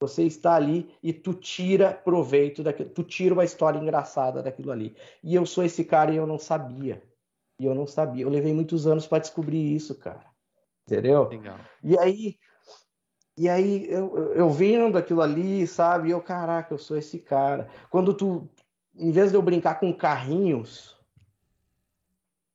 você 0.00 0.22
está 0.22 0.54
ali 0.54 0.94
e 1.02 1.12
tu 1.12 1.34
tira 1.34 1.92
proveito 1.92 2.62
daquilo, 2.62 2.90
tu 2.90 3.02
tira 3.02 3.34
uma 3.34 3.44
história 3.44 3.78
engraçada 3.78 4.42
daquilo 4.42 4.70
ali. 4.70 4.96
E 5.22 5.34
eu 5.34 5.44
sou 5.44 5.64
esse 5.64 5.84
cara 5.84 6.12
e 6.12 6.16
eu 6.16 6.26
não 6.26 6.38
sabia. 6.38 7.02
E 7.58 7.66
eu 7.66 7.74
não 7.74 7.86
sabia. 7.86 8.24
Eu 8.24 8.30
levei 8.30 8.54
muitos 8.54 8.86
anos 8.86 9.06
para 9.06 9.18
descobrir 9.18 9.74
isso, 9.74 9.94
cara. 9.96 10.24
Entendeu? 10.86 11.28
Legal. 11.28 11.58
E 11.82 11.98
aí, 11.98 12.38
e 13.38 13.48
aí 13.48 13.86
eu, 13.90 14.32
eu 14.34 14.50
vendo 14.50 14.98
aquilo 14.98 15.22
ali, 15.22 15.66
sabe? 15.66 16.10
Eu, 16.10 16.20
caraca, 16.20 16.74
eu 16.74 16.78
sou 16.78 16.96
esse 16.96 17.18
cara. 17.18 17.68
Quando 17.88 18.12
tu, 18.12 18.48
em 18.96 19.12
vez 19.12 19.30
de 19.30 19.36
eu 19.36 19.42
brincar 19.42 19.78
com 19.78 19.92
carrinhos, 19.92 20.96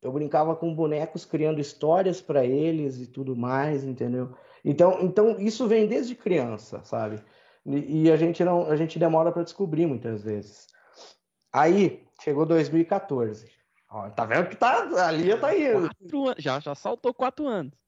eu 0.02 0.12
brincava 0.12 0.56
com 0.56 0.76
bonecos 0.76 1.24
criando 1.24 1.62
histórias 1.62 2.22
para 2.22 2.44
eles 2.46 3.00
e 3.00 3.08
tudo 3.08 3.36
mais, 3.36 3.86
entendeu? 3.86 4.36
Então, 4.64 5.00
então 5.02 5.40
isso 5.40 5.68
vem 5.68 5.88
desde 5.88 6.16
criança, 6.16 6.84
sabe? 6.84 7.24
E, 7.66 8.04
e 8.04 8.12
a 8.12 8.18
gente 8.18 8.44
não, 8.44 8.70
a 8.70 8.76
gente 8.76 9.00
demora 9.00 9.32
para 9.32 9.44
descobrir 9.44 9.86
muitas 9.86 10.22
vezes. 10.22 10.68
Aí 11.52 12.04
chegou 12.22 12.46
2014. 12.46 13.50
Ó, 13.90 14.10
tá 14.10 14.26
vendo 14.26 14.50
que 14.50 14.58
tá 14.58 14.82
ali 15.06 15.38
tá 15.38 15.56
indo. 15.56 15.90
já 16.38 16.60
já 16.60 16.76
saltou 16.76 17.14
quatro 17.14 17.48
anos. 17.48 17.83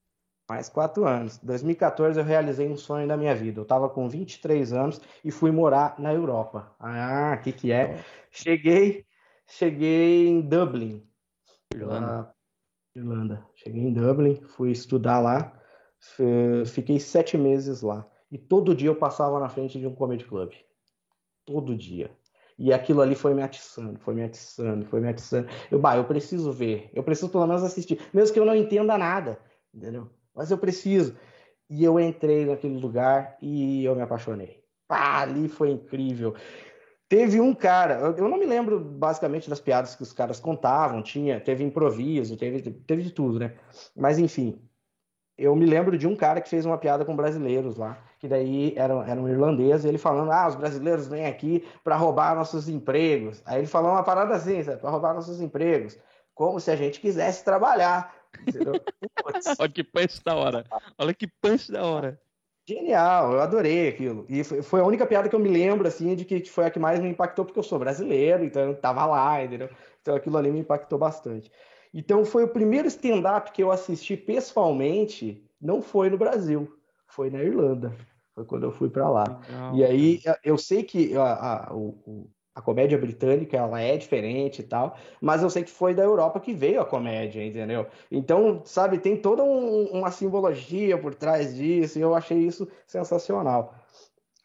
Mais 0.48 0.68
quatro 0.68 1.04
anos. 1.06 1.38
2014 1.38 2.20
eu 2.20 2.24
realizei 2.24 2.68
um 2.68 2.76
sonho 2.76 3.08
da 3.08 3.16
minha 3.16 3.34
vida. 3.34 3.58
Eu 3.58 3.64
estava 3.64 3.88
com 3.88 4.08
23 4.08 4.72
anos 4.72 5.00
e 5.24 5.30
fui 5.30 5.50
morar 5.50 5.98
na 5.98 6.14
Europa. 6.14 6.74
Ah, 6.78 7.36
o 7.38 7.42
que 7.42 7.52
que 7.52 7.72
é? 7.72 8.04
Cheguei, 8.30 9.04
cheguei 9.46 10.28
em 10.28 10.40
Dublin, 10.40 11.02
Irlanda. 11.74 12.32
Irlanda. 12.94 13.46
Cheguei 13.54 13.82
em 13.82 13.92
Dublin, 13.92 14.40
fui 14.42 14.70
estudar 14.70 15.20
lá. 15.20 15.52
Fiquei 16.66 17.00
sete 17.00 17.36
meses 17.36 17.82
lá. 17.82 18.06
E 18.30 18.38
todo 18.38 18.74
dia 18.74 18.88
eu 18.88 18.96
passava 18.96 19.40
na 19.40 19.48
frente 19.48 19.78
de 19.78 19.86
um 19.86 19.94
comedy 19.94 20.24
club. 20.24 20.52
Todo 21.44 21.76
dia. 21.76 22.10
E 22.58 22.72
aquilo 22.72 23.02
ali 23.02 23.14
foi 23.14 23.34
me 23.34 23.42
atiçando, 23.42 23.98
foi 23.98 24.14
me 24.14 24.22
atiçando, 24.24 24.86
foi 24.86 25.00
me 25.00 25.08
atiçando. 25.08 25.48
Eu, 25.70 25.78
bah, 25.78 25.96
eu 25.96 26.04
preciso 26.04 26.52
ver. 26.52 26.90
Eu 26.94 27.02
preciso 27.02 27.30
pelo 27.30 27.46
menos 27.46 27.62
assistir. 27.62 28.00
Mesmo 28.14 28.32
que 28.32 28.40
eu 28.40 28.46
não 28.46 28.54
entenda 28.54 28.96
nada, 28.96 29.38
entendeu? 29.74 30.08
Mas 30.36 30.50
eu 30.50 30.58
preciso. 30.58 31.16
E 31.68 31.82
eu 31.82 31.98
entrei 31.98 32.44
naquele 32.44 32.78
lugar 32.78 33.36
e 33.40 33.84
eu 33.84 33.96
me 33.96 34.02
apaixonei. 34.02 34.62
Pá, 34.86 35.22
ali 35.22 35.48
foi 35.48 35.70
incrível. 35.70 36.34
Teve 37.08 37.40
um 37.40 37.54
cara, 37.54 38.14
eu 38.16 38.28
não 38.28 38.36
me 38.36 38.46
lembro 38.46 38.80
basicamente 38.80 39.48
das 39.48 39.60
piadas 39.60 39.94
que 39.94 40.02
os 40.02 40.12
caras 40.12 40.40
contavam, 40.40 41.02
tinha, 41.02 41.40
teve 41.40 41.62
improviso, 41.62 42.36
teve, 42.36 42.60
teve 42.70 43.02
de 43.02 43.12
tudo, 43.12 43.38
né? 43.38 43.54
Mas 43.94 44.18
enfim, 44.18 44.60
eu 45.38 45.54
me 45.54 45.66
lembro 45.66 45.96
de 45.96 46.06
um 46.06 46.16
cara 46.16 46.40
que 46.40 46.48
fez 46.48 46.64
uma 46.66 46.78
piada 46.78 47.04
com 47.04 47.14
brasileiros 47.14 47.76
lá, 47.76 47.98
que 48.18 48.26
daí 48.26 48.72
era, 48.76 48.94
era 49.08 49.20
um 49.20 49.28
irlandês, 49.28 49.84
e 49.84 49.88
ele 49.88 49.98
falando, 49.98 50.32
ah, 50.32 50.48
os 50.48 50.56
brasileiros 50.56 51.06
vêm 51.06 51.26
aqui 51.26 51.64
para 51.84 51.94
roubar 51.94 52.34
nossos 52.34 52.68
empregos. 52.68 53.42
Aí 53.44 53.58
ele 53.58 53.66
falou 53.66 53.92
uma 53.92 54.02
parada 54.02 54.34
assim, 54.34 54.64
para 54.64 54.90
roubar 54.90 55.14
nossos 55.14 55.40
empregos, 55.40 55.98
como 56.34 56.58
se 56.58 56.70
a 56.70 56.76
gente 56.76 57.00
quisesse 57.00 57.44
trabalhar. 57.44 58.14
Olha 59.58 59.70
que 59.70 59.84
punch 59.84 60.22
da 60.24 60.34
hora. 60.34 60.64
Olha 60.98 61.14
que 61.14 61.26
punch 61.26 61.70
da 61.70 61.84
hora. 61.84 62.20
Genial, 62.68 63.32
eu 63.32 63.40
adorei 63.40 63.88
aquilo. 63.88 64.26
E 64.28 64.42
foi 64.42 64.80
a 64.80 64.84
única 64.84 65.06
piada 65.06 65.28
que 65.28 65.36
eu 65.36 65.40
me 65.40 65.48
lembro, 65.48 65.86
assim, 65.86 66.16
de 66.16 66.24
que 66.24 66.44
foi 66.44 66.66
a 66.66 66.70
que 66.70 66.80
mais 66.80 66.98
me 66.98 67.08
impactou, 67.08 67.44
porque 67.44 67.58
eu 67.58 67.62
sou 67.62 67.78
brasileiro, 67.78 68.44
então 68.44 68.62
eu 68.62 68.74
tava 68.74 69.06
lá, 69.06 69.44
entendeu? 69.44 69.70
Então 70.02 70.16
aquilo 70.16 70.36
ali 70.36 70.50
me 70.50 70.60
impactou 70.60 70.98
bastante. 70.98 71.50
Então 71.94 72.24
foi 72.24 72.42
o 72.42 72.48
primeiro 72.48 72.88
stand-up 72.88 73.52
que 73.52 73.62
eu 73.62 73.70
assisti 73.70 74.16
pessoalmente, 74.16 75.44
não 75.60 75.80
foi 75.80 76.10
no 76.10 76.18
Brasil, 76.18 76.68
foi 77.06 77.30
na 77.30 77.42
Irlanda. 77.42 77.96
Foi 78.34 78.44
quando 78.44 78.64
eu 78.64 78.70
fui 78.70 78.90
para 78.90 79.08
lá. 79.08 79.24
Legal. 79.24 79.76
E 79.76 79.84
aí 79.84 80.20
eu 80.44 80.58
sei 80.58 80.82
que 80.82 81.16
a, 81.16 81.68
a, 81.68 81.74
o, 81.74 82.28
a 82.56 82.62
comédia 82.62 82.96
britânica 82.96 83.58
ela 83.58 83.78
é 83.82 83.98
diferente 83.98 84.60
e 84.60 84.64
tal, 84.64 84.96
mas 85.20 85.42
eu 85.42 85.50
sei 85.50 85.62
que 85.62 85.70
foi 85.70 85.94
da 85.94 86.02
Europa 86.02 86.40
que 86.40 86.54
veio 86.54 86.80
a 86.80 86.86
comédia, 86.86 87.44
entendeu? 87.44 87.86
Então, 88.10 88.62
sabe, 88.64 88.96
tem 88.98 89.14
toda 89.14 89.44
um, 89.44 89.84
uma 89.92 90.10
simbologia 90.10 90.96
por 90.96 91.14
trás 91.14 91.54
disso 91.54 91.98
e 91.98 92.02
eu 92.02 92.14
achei 92.14 92.38
isso 92.38 92.66
sensacional. 92.86 93.74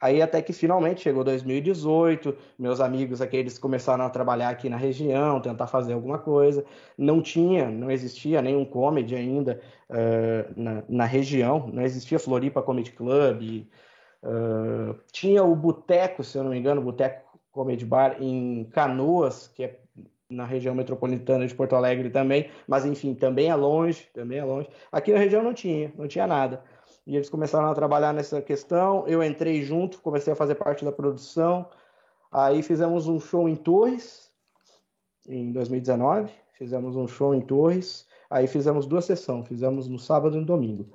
Aí 0.01 0.22
até 0.22 0.41
que 0.41 0.51
finalmente 0.51 1.01
chegou 1.01 1.24
2018, 1.24 2.36
meus 2.59 2.82
amigos 2.82 3.22
aqueles 3.22 3.57
começaram 3.57 4.03
a 4.03 4.09
trabalhar 4.09 4.49
aqui 4.49 4.68
na 4.68 4.76
região, 4.76 5.39
tentar 5.39 5.68
fazer 5.68 5.93
alguma 5.93 6.18
coisa. 6.20 6.66
Não 6.97 7.22
tinha, 7.22 7.70
não 7.70 7.89
existia 7.89 8.41
nenhum 8.41 8.66
comedy 8.66 9.16
ainda 9.16 9.62
uh, 9.89 10.51
na, 10.62 10.84
na, 10.89 11.05
região, 11.05 11.70
não 11.72 11.84
existia 11.84 12.20
Floripa 12.20 12.62
Comedy 12.62 12.91
Club. 12.91 13.66
Uh, 14.24 14.99
tinha 15.14 15.43
o 15.43 15.55
Boteco, 15.55 16.24
se 16.24 16.38
eu 16.38 16.43
não 16.43 16.51
me 16.51 16.57
engano, 16.57 16.82
Boteco 16.82 17.30
Comedy 17.52 17.86
Bar 17.86 18.22
em 18.22 18.66
Canoas, 18.72 19.47
que 19.47 19.64
é 19.64 19.80
na 20.30 20.45
região 20.45 20.74
metropolitana 20.74 21.45
de 21.45 21.54
Porto 21.54 21.76
Alegre 21.76 22.10
também, 22.10 22.49
mas 22.68 22.86
enfim, 22.86 23.14
também 23.14 23.49
é 23.49 23.56
longe, 23.56 24.08
também 24.14 24.39
é 24.39 24.43
longe. 24.43 24.70
Aqui 24.91 25.12
na 25.12 25.20
região 25.20 25.43
não 25.43 25.54
tinha, 25.54 25.93
não 25.97 26.08
tinha 26.08 26.26
nada. 26.26 26.64
E 27.06 27.16
eles 27.16 27.30
começaram 27.30 27.70
a 27.70 27.76
trabalhar 27.76 28.14
nessa 28.14 28.41
questão, 28.41 29.06
eu 29.08 29.22
entrei 29.22 29.62
junto, 29.62 30.02
comecei 30.02 30.32
a 30.32 30.36
fazer 30.36 30.56
parte 30.56 30.86
da 30.86 30.91
produção. 30.91 31.68
Aí 32.32 32.64
fizemos 32.64 33.08
um 33.08 33.20
show 33.20 33.49
em 33.49 33.56
Torres, 33.56 34.32
em 35.28 35.52
2019, 35.52 36.32
fizemos 36.54 36.95
um 36.95 37.08
show 37.08 37.36
em 37.36 37.41
Torres, 37.41 38.08
aí 38.30 38.47
fizemos 38.47 38.86
duas 38.86 39.06
sessões, 39.06 39.47
fizemos 39.47 39.88
no 39.88 39.99
sábado 39.99 40.38
e 40.38 40.39
no 40.39 40.45
domingo. 40.45 40.89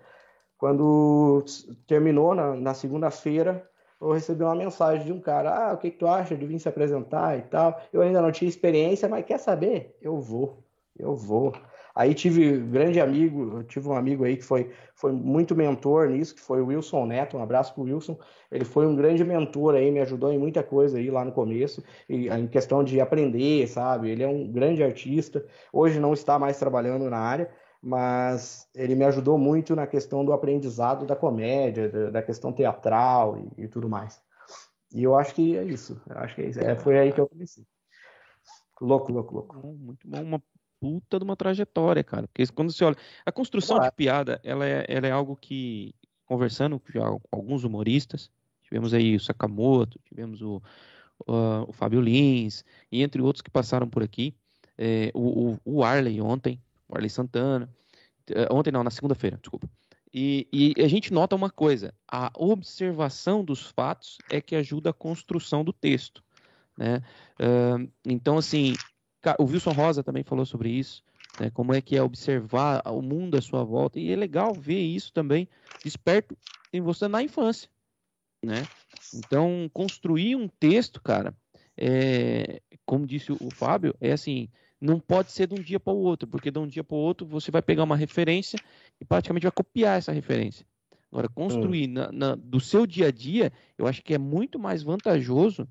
Quando 0.57 1.45
terminou, 1.87 2.35
na, 2.35 2.55
na 2.55 2.73
segunda-feira, 2.73 3.69
eu 4.01 4.12
recebi 4.12 4.42
uma 4.42 4.55
mensagem 4.55 5.07
de 5.07 5.12
um 5.12 5.20
cara, 5.20 5.70
ah, 5.70 5.72
o 5.74 5.78
que, 5.78 5.90
que 5.90 5.99
tu 5.99 6.07
acha 6.07 6.36
de 6.36 6.47
vir 6.47 6.59
se 6.59 6.68
apresentar 6.68 7.38
e 7.38 7.42
tal. 7.42 7.80
Eu 7.92 8.03
ainda 8.03 8.20
não 8.20 8.30
tinha 8.30 8.49
experiência, 8.49 9.09
mas 9.09 9.24
quer 9.24 9.38
saber? 9.38 9.97
Eu 10.01 10.20
vou, 10.20 10.62
eu 10.99 11.14
vou. 11.14 11.53
Aí 11.97 12.12
tive 12.12 12.59
grande 12.59 13.01
amigo, 13.01 13.62
tive 13.64 13.88
um 13.88 13.94
amigo 13.94 14.22
aí 14.24 14.36
que 14.36 14.44
foi, 14.44 14.70
foi 14.94 15.12
muito 15.12 15.57
mentor 15.57 16.11
nisso, 16.11 16.34
que 16.34 16.42
foi 16.42 16.61
o 16.61 16.66
Wilson 16.66 17.07
Neto, 17.07 17.38
um 17.38 17.42
abraço 17.42 17.72
pro 17.72 17.84
Wilson. 17.84 18.18
Ele 18.53 18.66
foi 18.66 18.86
um 18.86 18.94
grande 18.94 19.24
mentor 19.24 19.74
aí, 19.74 19.90
me 19.90 20.01
ajudou 20.01 20.30
em 20.30 20.38
muita 20.38 20.62
coisa 20.62 20.99
aí 20.99 21.11
lá 21.11 21.24
no 21.24 21.32
começo, 21.32 21.82
e, 22.07 22.28
em 22.28 22.47
questão 22.49 22.84
de 22.84 23.01
aprender, 23.01 23.66
sabe? 23.66 24.11
Ele 24.11 24.22
é 24.22 24.28
um 24.28 24.47
grande 24.47 24.82
artista, 24.82 25.42
hoje 25.72 25.99
não 25.99 26.12
está 26.12 26.38
mais 26.38 26.59
trabalhando 26.59 27.09
na 27.09 27.18
área, 27.18 27.51
mas 27.87 28.68
ele 28.74 28.97
me 28.97 29.05
ajudou 29.05 29.39
muito 29.39 29.76
na 29.76 29.87
questão 29.87 30.24
do 30.24 30.32
aprendizado 30.32 31.07
da 31.07 31.14
comédia, 31.14 32.11
da, 32.11 32.20
questão 32.20 32.53
teatral 32.53 33.39
e, 33.39 33.62
e, 33.62 33.68
tudo 33.68 33.89
mais. 33.89 34.20
E 34.93 35.05
eu 35.05 35.16
acho 35.16 35.32
que 35.32 35.57
é 35.57 35.62
isso. 35.62 36.03
Eu 36.11 36.18
acho 36.18 36.34
que 36.34 36.43
é 36.43 36.49
isso. 36.49 36.59
É, 36.59 36.74
foi 36.74 36.99
aí 36.99 37.12
que 37.12 37.20
eu 37.20 37.28
comecei. 37.28 37.64
Louco, 38.80 39.12
louco, 39.12 39.34
louco. 39.34 39.57
Muito 39.64 40.05
bom. 40.05 40.20
Uma 40.20 40.43
puta 40.80 41.20
de 41.20 41.24
uma 41.24 41.37
trajetória, 41.37 42.03
cara. 42.03 42.26
Porque 42.26 42.45
quando 42.49 42.72
você 42.72 42.84
olha. 42.84 42.97
A 43.24 43.30
construção 43.30 43.76
claro. 43.76 43.93
de 43.93 43.97
piada, 43.97 44.41
ela 44.43 44.66
é, 44.66 44.84
ela 44.89 45.07
é 45.07 45.12
algo 45.12 45.37
que, 45.37 45.95
conversando 46.24 46.80
com 46.80 47.20
alguns 47.30 47.62
humoristas, 47.62 48.32
tivemos 48.64 48.93
aí 48.95 49.14
o 49.14 49.20
Sakamoto, 49.20 50.01
tivemos 50.05 50.43
o, 50.43 50.57
uh, 51.20 51.62
o 51.68 51.72
Fábio 51.72 52.01
Lins, 52.01 52.64
e 52.91 53.05
entre 53.05 53.22
outros 53.22 53.43
que 53.43 53.51
passaram 53.51 53.89
por 53.89 54.03
aqui. 54.03 54.34
É, 54.76 55.12
o, 55.14 55.53
o, 55.53 55.61
o 55.64 55.84
Arley 55.84 56.20
ontem, 56.20 56.61
o 56.89 56.95
Arley 56.95 57.11
Santana. 57.11 57.68
Uh, 58.30 58.55
ontem 58.55 58.70
não, 58.70 58.82
na 58.82 58.91
segunda-feira, 58.91 59.39
desculpa. 59.41 59.68
E, 60.12 60.49
e, 60.53 60.82
a 60.82 60.89
gente 60.89 61.12
nota 61.12 61.37
uma 61.37 61.51
coisa: 61.51 61.95
a 62.11 62.30
observação 62.34 63.45
dos 63.45 63.66
fatos 63.66 64.18
é 64.30 64.41
que 64.41 64.57
ajuda 64.57 64.91
a 64.91 64.95
construção 64.95 65.64
do 65.64 65.72
texto. 65.72 66.22
Né? 66.76 67.03
Uh, 67.41 67.91
então, 68.05 68.39
assim, 68.39 68.74
o 69.39 69.45
Wilson 69.45 69.72
Rosa 69.72 70.03
também 70.03 70.22
falou 70.22 70.47
sobre 70.47 70.70
isso, 70.70 71.03
né, 71.41 71.51
como 71.51 71.74
é 71.74 71.80
que 71.80 71.97
é 71.97 72.03
observar 72.03 72.82
o 72.87 73.03
mundo 73.03 73.37
à 73.37 73.43
sua 73.43 73.64
volta, 73.64 73.99
e 73.99 74.12
é 74.12 74.16
legal 74.16 74.55
ver 74.55 74.80
isso 74.80 75.12
também 75.12 75.49
desperto 75.82 76.37
em 76.72 76.80
você 76.80 77.09
na 77.09 77.22
infância, 77.22 77.68
né? 78.45 78.66
Então, 79.14 79.70
construir 79.72 80.37
um 80.37 80.49
texto, 80.49 81.01
cara, 81.01 81.34
é, 81.76 82.61
como 82.84 83.07
disse 83.07 83.32
o 83.32 83.51
Fábio, 83.51 83.95
é 84.01 84.12
assim, 84.12 84.49
não 84.87 85.01
pode 85.01 85.32
ser 85.32 85.49
de 85.49 85.55
um 85.55 85.62
dia 85.62 85.80
para 85.80 85.93
o 85.93 85.99
outro, 85.99 86.28
porque 86.28 86.51
de 86.51 86.59
um 86.59 86.66
dia 86.66 86.84
para 86.84 86.95
o 86.95 86.99
outro 86.99 87.26
você 87.26 87.51
vai 87.51 87.61
pegar 87.61 87.82
uma 87.82 87.97
referência 87.97 88.59
e 89.01 89.05
praticamente 89.05 89.43
vai 89.43 89.53
copiar 89.53 89.99
essa 89.99 90.12
referência. 90.12 90.64
Agora, 91.11 91.28
construir 91.28 91.89
hum. 91.89 91.93
na, 91.93 92.12
na, 92.12 92.34
do 92.37 92.61
seu 92.61 92.87
dia 92.87 93.09
a 93.09 93.11
dia, 93.11 93.53
eu 93.76 93.87
acho 93.87 94.03
que 94.03 94.14
é 94.14 94.18
muito 94.18 94.59
mais 94.59 94.82
vantajoso 94.82 95.68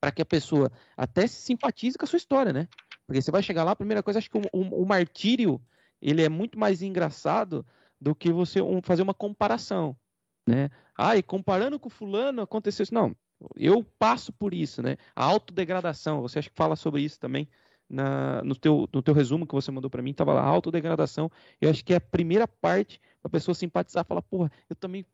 para 0.00 0.10
que 0.10 0.22
a 0.22 0.26
pessoa 0.26 0.70
até 0.96 1.26
se 1.26 1.42
simpatize 1.42 1.98
com 1.98 2.04
a 2.04 2.08
sua 2.08 2.16
história, 2.16 2.52
né? 2.52 2.68
Porque 3.06 3.20
você 3.20 3.30
vai 3.30 3.42
chegar 3.42 3.64
lá, 3.64 3.72
a 3.72 3.76
primeira 3.76 4.02
coisa, 4.02 4.18
acho 4.18 4.30
que 4.30 4.38
o, 4.38 4.42
o, 4.52 4.82
o 4.82 4.86
martírio 4.86 5.60
ele 6.00 6.22
é 6.22 6.28
muito 6.28 6.58
mais 6.58 6.82
engraçado 6.82 7.66
do 8.00 8.14
que 8.14 8.32
você 8.32 8.60
um, 8.60 8.80
fazer 8.82 9.02
uma 9.02 9.14
comparação, 9.14 9.96
né? 10.48 10.70
Ah, 10.96 11.16
e 11.16 11.22
comparando 11.22 11.78
com 11.78 11.90
fulano 11.90 12.42
aconteceu 12.42 12.82
isso. 12.82 12.94
Não, 12.94 13.14
eu 13.56 13.84
passo 13.98 14.32
por 14.32 14.54
isso, 14.54 14.82
né? 14.82 14.96
A 15.14 15.24
autodegradação, 15.24 16.22
você 16.22 16.38
acha 16.38 16.50
que 16.50 16.56
fala 16.56 16.76
sobre 16.76 17.02
isso 17.02 17.18
também 17.18 17.48
na, 17.92 18.42
no, 18.42 18.56
teu, 18.56 18.88
no 18.92 19.02
teu 19.02 19.14
resumo 19.14 19.46
que 19.46 19.54
você 19.54 19.70
mandou 19.70 19.90
para 19.90 20.02
mim, 20.02 20.10
estava 20.10 20.32
lá, 20.32 20.42
autodegradação. 20.42 21.30
Eu 21.60 21.70
acho 21.70 21.84
que 21.84 21.92
é 21.92 21.96
a 21.96 22.00
primeira 22.00 22.48
parte 22.48 23.00
para 23.20 23.28
a 23.28 23.30
pessoa 23.30 23.54
simpatizar, 23.54 24.04
falar, 24.04 24.22
porra, 24.22 24.50
eu 24.68 24.74
também 24.74 25.06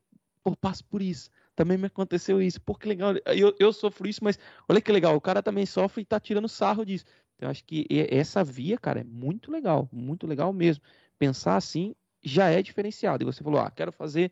porra, 0.42 0.56
passo 0.56 0.84
por 0.84 1.02
isso 1.02 1.30
também 1.58 1.76
me 1.76 1.86
aconteceu 1.86 2.40
isso. 2.40 2.60
Pô, 2.60 2.72
que 2.72 2.88
legal. 2.88 3.14
Eu, 3.36 3.52
eu 3.58 3.72
sofro 3.72 4.08
isso, 4.08 4.22
mas 4.22 4.38
olha 4.68 4.80
que 4.80 4.92
legal. 4.92 5.16
O 5.16 5.20
cara 5.20 5.42
também 5.42 5.66
sofre 5.66 6.02
e 6.02 6.04
tá 6.04 6.20
tirando 6.20 6.48
sarro 6.48 6.86
disso. 6.86 7.04
Eu 7.36 7.48
acho 7.48 7.64
que 7.64 7.84
essa 7.90 8.44
via, 8.44 8.78
cara, 8.78 9.00
é 9.00 9.04
muito 9.04 9.50
legal. 9.50 9.88
Muito 9.90 10.24
legal 10.24 10.52
mesmo. 10.52 10.84
Pensar 11.18 11.56
assim 11.56 11.96
já 12.22 12.48
é 12.48 12.62
diferenciado. 12.62 13.24
E 13.24 13.26
você 13.26 13.42
falou, 13.42 13.60
ah, 13.60 13.72
quero 13.72 13.90
fazer 13.90 14.30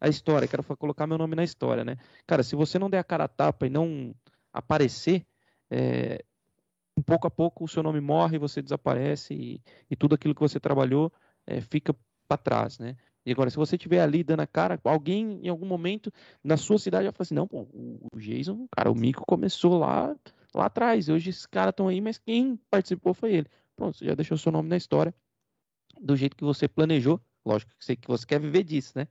a 0.00 0.08
história, 0.08 0.46
quero 0.46 0.62
colocar 0.76 1.08
meu 1.08 1.18
nome 1.18 1.34
na 1.34 1.42
história, 1.42 1.84
né? 1.84 1.96
Cara, 2.24 2.44
se 2.44 2.54
você 2.54 2.78
não 2.78 2.88
der 2.88 2.98
a 2.98 3.04
cara 3.04 3.24
a 3.24 3.28
tapa 3.28 3.66
e 3.66 3.70
não 3.70 4.14
aparecer, 4.52 5.26
é, 5.68 6.24
pouco 7.02 7.26
a 7.26 7.30
pouco 7.30 7.64
o 7.64 7.68
seu 7.68 7.82
nome 7.82 8.00
morre, 8.00 8.38
você 8.38 8.62
desaparece 8.62 9.34
e, 9.34 9.62
e 9.90 9.96
tudo 9.96 10.14
aquilo 10.14 10.34
que 10.34 10.40
você 10.40 10.58
trabalhou 10.60 11.12
é, 11.46 11.60
fica 11.60 11.94
para 12.26 12.36
trás, 12.36 12.78
né? 12.78 12.96
E 13.24 13.32
agora, 13.32 13.50
se 13.50 13.56
você 13.56 13.76
estiver 13.76 14.00
ali 14.00 14.24
dando 14.24 14.40
a 14.40 14.46
cara, 14.46 14.80
alguém 14.84 15.40
em 15.42 15.48
algum 15.48 15.66
momento 15.66 16.10
na 16.42 16.56
sua 16.56 16.78
cidade 16.78 17.04
vai 17.04 17.12
falar 17.12 17.24
assim: 17.24 17.34
não, 17.34 17.46
pô, 17.46 17.68
o 17.72 18.18
Jason, 18.18 18.66
cara, 18.70 18.90
o 18.90 18.94
Mico 18.94 19.22
começou 19.26 19.78
lá, 19.78 20.16
lá 20.54 20.66
atrás. 20.66 21.08
Hoje 21.08 21.30
esses 21.30 21.44
caras 21.44 21.72
estão 21.72 21.88
aí, 21.88 22.00
mas 22.00 22.18
quem 22.18 22.58
participou 22.70 23.12
foi 23.12 23.34
ele. 23.34 23.50
Pronto, 23.76 23.98
você 23.98 24.06
já 24.06 24.14
deixou 24.14 24.38
seu 24.38 24.50
nome 24.50 24.68
na 24.68 24.76
história 24.76 25.14
do 26.00 26.16
jeito 26.16 26.36
que 26.36 26.44
você 26.44 26.66
planejou. 26.66 27.20
Lógico 27.44 27.70
que 27.78 27.84
você, 27.84 27.96
que 27.96 28.08
você 28.08 28.26
quer 28.26 28.40
viver 28.40 28.62
disso, 28.62 28.92
né? 28.96 29.06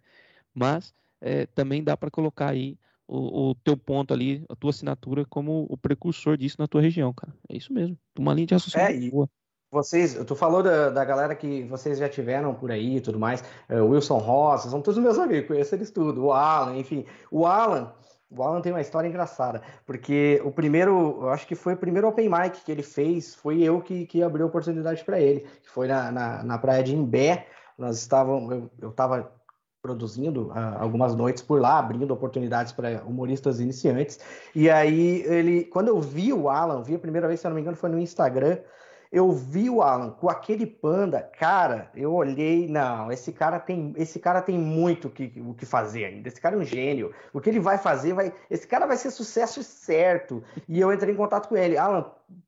Mas 0.54 0.96
é, 1.22 1.46
também 1.46 1.84
dá 1.84 1.96
para 1.96 2.10
colocar 2.10 2.50
aí 2.50 2.78
o, 3.08 3.50
o, 3.50 3.56
teu 3.56 3.78
ponto 3.78 4.14
ali, 4.14 4.44
a 4.50 4.56
tua 4.56 4.72
assinatura 4.72 5.26
como 5.26 5.66
o 5.70 5.78
precursor 5.78 6.38
disso 6.38 6.58
na 6.60 6.68
tua 6.68 6.82
região, 6.82 7.14
cara. 7.14 7.34
É 7.50 7.56
isso 7.56 7.74
mesmo. 7.74 7.98
Uma 8.18 8.34
linha 8.34 8.48
de 8.48 8.54
raciocínio 8.54 9.08
é, 9.08 9.10
boa. 9.10 9.30
Vocês, 9.70 10.14
tu 10.26 10.36
falou 10.36 10.64
da, 10.64 10.90
da 10.90 11.04
galera 11.04 11.36
que 11.36 11.64
vocês 11.64 11.98
já 12.00 12.08
tiveram 12.08 12.54
por 12.56 12.72
aí 12.72 12.98
e 12.98 13.02
tudo 13.02 13.20
mais, 13.20 13.44
uh, 13.70 13.84
Wilson 13.86 14.18
Rosa, 14.18 14.70
são 14.70 14.82
todos 14.82 15.02
meus 15.02 15.20
amigos, 15.20 15.48
conheço 15.48 15.76
eles 15.76 15.92
tudo, 15.92 16.26
o 16.26 16.32
Alan, 16.32 16.78
enfim. 16.78 17.06
O 17.30 17.46
Alan, 17.46 17.94
o 18.30 18.42
Alan 18.44 18.62
tem 18.62 18.72
uma 18.72 18.80
história 18.80 19.10
engraçada, 19.10 19.62
porque 19.86 20.42
o 20.46 20.52
primeiro, 20.52 21.20
eu 21.22 21.30
acho 21.30 21.46
que 21.46 21.54
foi 21.54 21.74
o 21.74 21.78
primeiro 21.78 22.08
open 22.08 22.30
mic 22.30 22.64
que 22.64 22.72
ele 22.72 22.82
fez, 22.82 23.36
foi 23.36 23.62
eu 23.62 23.82
que, 23.82 24.06
que 24.06 24.24
abri 24.24 24.42
a 24.42 24.46
oportunidade 24.46 25.04
para 25.04 25.20
ele, 25.20 25.42
que 25.62 25.70
foi 25.70 25.88
na, 25.88 26.12
na, 26.12 26.44
na, 26.44 26.58
praia 26.58 26.82
de 26.82 26.96
Imbé, 26.96 27.46
nós 27.78 27.98
estávamos, 27.98 28.70
eu 28.82 28.90
estava 28.90 29.32
produzindo 29.82 30.48
uh, 30.48 30.78
algumas 30.80 31.16
noites 31.16 31.42
por 31.42 31.62
lá, 31.62 31.80
abrindo 31.80 32.12
oportunidades 32.14 32.74
para 32.74 33.04
humoristas 33.04 33.60
iniciantes, 33.60 34.20
e 34.56 34.70
aí 34.70 35.24
ele, 35.26 35.66
quando 35.66 35.90
eu 35.90 36.02
vi 36.02 36.34
o 36.34 36.50
Alan, 36.50 36.82
vi 36.82 36.96
a 36.96 37.00
primeira 37.00 37.28
vez, 37.28 37.40
se 37.40 37.48
eu 37.48 37.50
não 37.50 37.56
me 37.56 37.62
engano, 37.62 37.78
foi 37.78 37.90
no 37.90 38.00
Instagram, 38.00 38.58
eu 39.12 39.32
vi 39.32 39.70
o 39.70 39.82
Alan 39.82 40.12
com 40.12 40.30
aquele 40.30 40.66
panda, 40.66 41.22
cara, 41.22 41.90
eu 41.96 42.14
olhei, 42.14 42.68
não, 42.68 43.12
esse 43.12 43.32
cara 43.32 43.60
tem, 43.60 43.94
esse 43.96 44.20
cara 44.20 44.42
tem 44.42 44.58
muito 44.58 45.10
que, 45.10 45.34
o 45.46 45.54
que 45.54 45.66
fazer 45.66 46.06
ainda. 46.06 46.28
Esse 46.28 46.42
cara 46.42 46.56
é 46.56 46.60
um 46.60 46.66
gênio. 46.66 47.14
O 47.34 47.40
que 47.40 47.50
ele 47.50 47.60
vai 47.60 47.78
fazer 47.78 48.14
vai, 48.14 48.34
esse 48.50 48.68
cara 48.68 48.86
vai 48.86 48.98
ser 48.98 49.12
sucesso 49.12 49.64
certo. 49.64 50.44
E 50.68 50.80
eu 50.80 50.92
entrei 50.92 51.14
em 51.14 51.18
contato 51.18 51.48
com 51.48 51.56
ele, 51.56 51.78
Alan, 51.78 52.06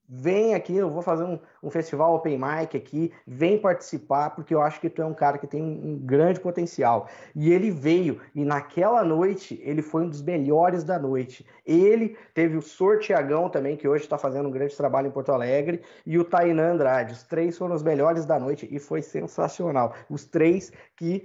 vem 0.08 0.56
aqui, 0.56 0.76
eu 0.76 0.90
vou 0.90 1.04
fazer 1.04 1.24
um, 1.24 1.40
um, 1.62 1.70
festival 1.70 2.16
open 2.16 2.38
mic 2.38 2.76
aqui, 2.76 3.14
vem 3.28 3.60
participar, 3.60 4.32
porque 4.32 4.54
eu 4.54 4.62
acho 4.62 4.82
que 4.82 4.90
tu 4.90 5.02
é 5.02 5.06
um 5.06 5.14
cara 5.14 5.38
que 5.38 5.46
tem 5.46 5.62
um, 5.62 5.92
um, 5.92 6.00
grande 6.00 6.40
potencial. 6.40 7.08
E 7.36 7.54
ele 7.54 7.70
veio, 7.70 8.20
e 8.34 8.44
naquela 8.44 9.04
noite, 9.04 9.62
ele 9.64 9.84
foi 9.84 10.04
um 10.04 10.10
dos 10.10 10.22
melhores 10.22 10.84
da 10.84 10.98
noite. 10.98 11.46
Ele 11.66 12.18
teve 12.34 12.58
o 12.58 12.62
Sortiagão 12.62 13.50
também, 13.50 13.78
que 13.78 13.88
hoje 13.88 14.04
está 14.04 14.18
fazendo 14.18 14.50
um 14.50 14.52
grande 14.52 14.76
trabalho 14.76 15.08
em 15.08 15.12
Porto 15.12 15.32
Alegre, 15.32 15.82
e 16.06 16.18
o 16.18 16.26
Tainan 16.26 16.74
Andrade. 16.74 17.14
Os 17.14 17.24
três 17.24 17.58
foram 17.58 17.76
os 17.76 17.84
melhores 17.84 18.26
da 18.26 18.40
noite, 18.40 18.68
e 18.72 18.80
foi 18.80 19.04
sensacional. 19.04 19.94
Os 20.10 20.26
três 20.26 20.74
que 20.98 21.24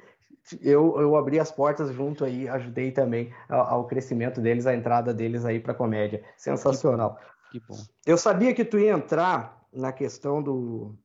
eu, 0.60 1.00
eu 1.00 1.16
abri 1.16 1.40
as 1.40 1.50
portas 1.50 1.90
junto 1.90 2.22
aí, 2.22 2.46
ajudei 2.48 2.92
também 2.92 3.32
ao, 3.48 3.60
ao 3.60 3.86
crescimento 3.86 4.42
deles, 4.42 4.66
a 4.66 4.74
entrada 4.74 5.14
deles 5.14 5.46
aí 5.46 5.58
para 5.58 5.72
comédia. 5.72 6.22
Sensacional. 6.36 7.18
Que 7.54 7.60
bom. 7.60 7.78
Eu 8.04 8.18
sabia 8.18 8.52
que 8.52 8.64
tu 8.64 8.80
ia 8.80 8.90
entrar 8.90 9.64
na 9.72 9.92
questão 9.92 10.42
do, 10.42 10.98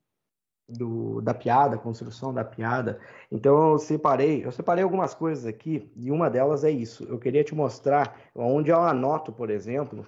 do, 0.68 1.22
da 1.22 1.32
piada, 1.32 1.78
construção 1.78 2.34
da 2.34 2.44
piada. 2.44 3.00
Então 3.32 3.74
eu 3.74 3.78
separei, 3.78 4.44
eu 4.44 4.52
separei 4.52 4.84
algumas 4.84 5.14
coisas 5.14 5.46
aqui 5.46 5.92
e 5.96 6.10
uma 6.10 6.28
delas 6.28 6.64
é 6.64 6.72
isso. 6.72 7.04
Eu 7.04 7.20
queria 7.20 7.44
te 7.44 7.54
mostrar 7.54 8.20
onde 8.34 8.72
eu 8.72 8.82
anoto, 8.82 9.32
por 9.32 9.52
exemplo. 9.52 10.08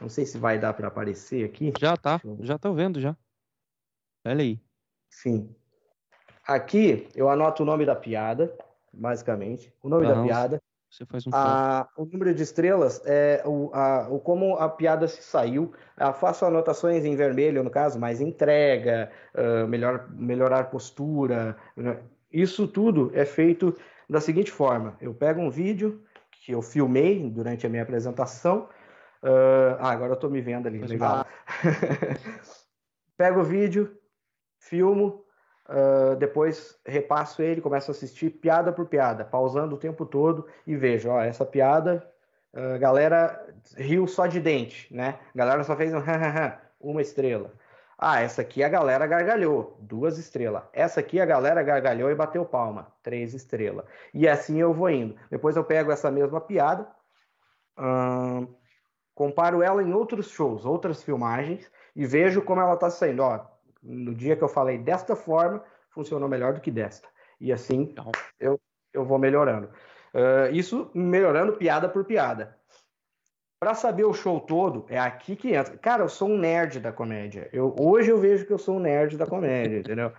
Não 0.00 0.08
sei 0.08 0.24
se 0.24 0.38
vai 0.38 0.60
dar 0.60 0.74
para 0.74 0.86
aparecer 0.86 1.44
aqui. 1.44 1.72
Já 1.76 1.96
tá, 1.96 2.20
já 2.38 2.56
tô 2.56 2.72
vendo 2.72 3.00
já. 3.00 3.16
Olha 4.24 4.42
aí. 4.42 4.60
Sim. 5.10 5.52
Aqui 6.46 7.08
eu 7.16 7.28
anoto 7.28 7.64
o 7.64 7.66
nome 7.66 7.84
da 7.84 7.96
piada, 7.96 8.56
basicamente, 8.92 9.74
o 9.82 9.88
nome 9.88 10.06
da 10.06 10.22
piada. 10.22 10.62
Você 10.94 11.04
faz 11.04 11.26
um 11.26 11.30
a, 11.32 11.88
o 11.96 12.04
número 12.04 12.32
de 12.32 12.44
estrelas 12.44 13.02
é 13.04 13.42
o, 13.44 13.68
a, 13.74 14.08
o 14.08 14.20
como 14.20 14.54
a 14.58 14.68
piada 14.68 15.08
se 15.08 15.22
saiu. 15.24 15.72
Eu 15.98 16.12
faço 16.12 16.44
anotações 16.44 17.04
em 17.04 17.16
vermelho, 17.16 17.64
no 17.64 17.70
caso, 17.70 17.98
mais 17.98 18.20
entrega, 18.20 19.10
uh, 19.34 19.66
melhor, 19.66 20.08
melhorar 20.12 20.70
postura. 20.70 21.56
Né? 21.76 21.98
Isso 22.32 22.68
tudo 22.68 23.10
é 23.12 23.24
feito 23.24 23.76
da 24.08 24.20
seguinte 24.20 24.52
forma: 24.52 24.96
eu 25.00 25.12
pego 25.12 25.40
um 25.40 25.50
vídeo 25.50 26.00
que 26.30 26.52
eu 26.52 26.62
filmei 26.62 27.28
durante 27.28 27.66
a 27.66 27.68
minha 27.68 27.82
apresentação. 27.82 28.68
Uh, 29.20 29.74
ah, 29.80 29.90
agora 29.90 30.12
eu 30.12 30.14
estou 30.14 30.30
me 30.30 30.40
vendo 30.40 30.68
ali, 30.68 30.78
legal. 30.78 31.26
pego 33.18 33.40
o 33.40 33.44
vídeo, 33.44 33.98
filmo, 34.60 35.23
Uh, 35.66 36.14
depois 36.16 36.78
repasso 36.84 37.40
ele, 37.40 37.60
começo 37.60 37.90
a 37.90 37.92
assistir 37.92 38.28
piada 38.30 38.70
por 38.70 38.86
piada, 38.86 39.24
pausando 39.24 39.74
o 39.74 39.78
tempo 39.78 40.04
todo 40.04 40.46
e 40.66 40.76
vejo, 40.76 41.08
ó, 41.08 41.22
essa 41.22 41.44
piada, 41.44 42.06
uh, 42.52 42.78
galera 42.78 43.46
riu 43.76 44.06
só 44.06 44.26
de 44.26 44.40
dente, 44.40 44.92
né? 44.94 45.18
A 45.34 45.38
galera 45.38 45.64
só 45.64 45.74
fez 45.74 45.94
um 45.94 46.00
uma 46.80 47.00
estrela. 47.00 47.50
Ah, 47.96 48.20
essa 48.20 48.42
aqui 48.42 48.62
a 48.62 48.68
galera 48.68 49.06
gargalhou, 49.06 49.78
duas 49.80 50.18
estrelas. 50.18 50.64
Essa 50.72 51.00
aqui 51.00 51.20
a 51.20 51.24
galera 51.24 51.62
gargalhou 51.62 52.10
e 52.10 52.14
bateu 52.14 52.44
palma, 52.44 52.92
três 53.02 53.32
estrelas. 53.32 53.86
E 54.12 54.28
assim 54.28 54.60
eu 54.60 54.74
vou 54.74 54.90
indo. 54.90 55.16
Depois 55.30 55.56
eu 55.56 55.64
pego 55.64 55.90
essa 55.90 56.10
mesma 56.10 56.40
piada, 56.40 56.86
uh, 57.78 58.46
comparo 59.14 59.62
ela 59.62 59.82
em 59.82 59.94
outros 59.94 60.28
shows, 60.28 60.66
outras 60.66 61.02
filmagens 61.02 61.70
e 61.96 62.04
vejo 62.04 62.42
como 62.42 62.60
ela 62.60 62.74
está 62.74 62.90
saindo. 62.90 63.22
Ó, 63.22 63.40
no 63.84 64.14
dia 64.14 64.34
que 64.34 64.42
eu 64.42 64.48
falei 64.48 64.78
desta 64.78 65.14
forma, 65.14 65.62
funcionou 65.90 66.28
melhor 66.28 66.54
do 66.54 66.60
que 66.60 66.70
desta. 66.70 67.06
E 67.40 67.52
assim 67.52 67.94
eu, 68.40 68.58
eu 68.92 69.04
vou 69.04 69.18
melhorando. 69.18 69.68
Uh, 70.14 70.52
isso 70.52 70.90
melhorando 70.94 71.54
piada 71.54 71.88
por 71.88 72.04
piada. 72.04 72.56
Para 73.60 73.74
saber 73.74 74.04
o 74.04 74.12
show 74.12 74.40
todo, 74.40 74.86
é 74.88 74.98
aqui 74.98 75.36
que 75.36 75.54
entra. 75.54 75.76
Cara, 75.78 76.02
eu 76.02 76.08
sou 76.08 76.28
um 76.28 76.38
nerd 76.38 76.80
da 76.80 76.92
comédia. 76.92 77.48
Eu, 77.52 77.74
hoje 77.78 78.10
eu 78.10 78.18
vejo 78.18 78.46
que 78.46 78.52
eu 78.52 78.58
sou 78.58 78.76
um 78.76 78.80
nerd 78.80 79.16
da 79.16 79.26
comédia, 79.26 79.78
entendeu? 79.78 80.12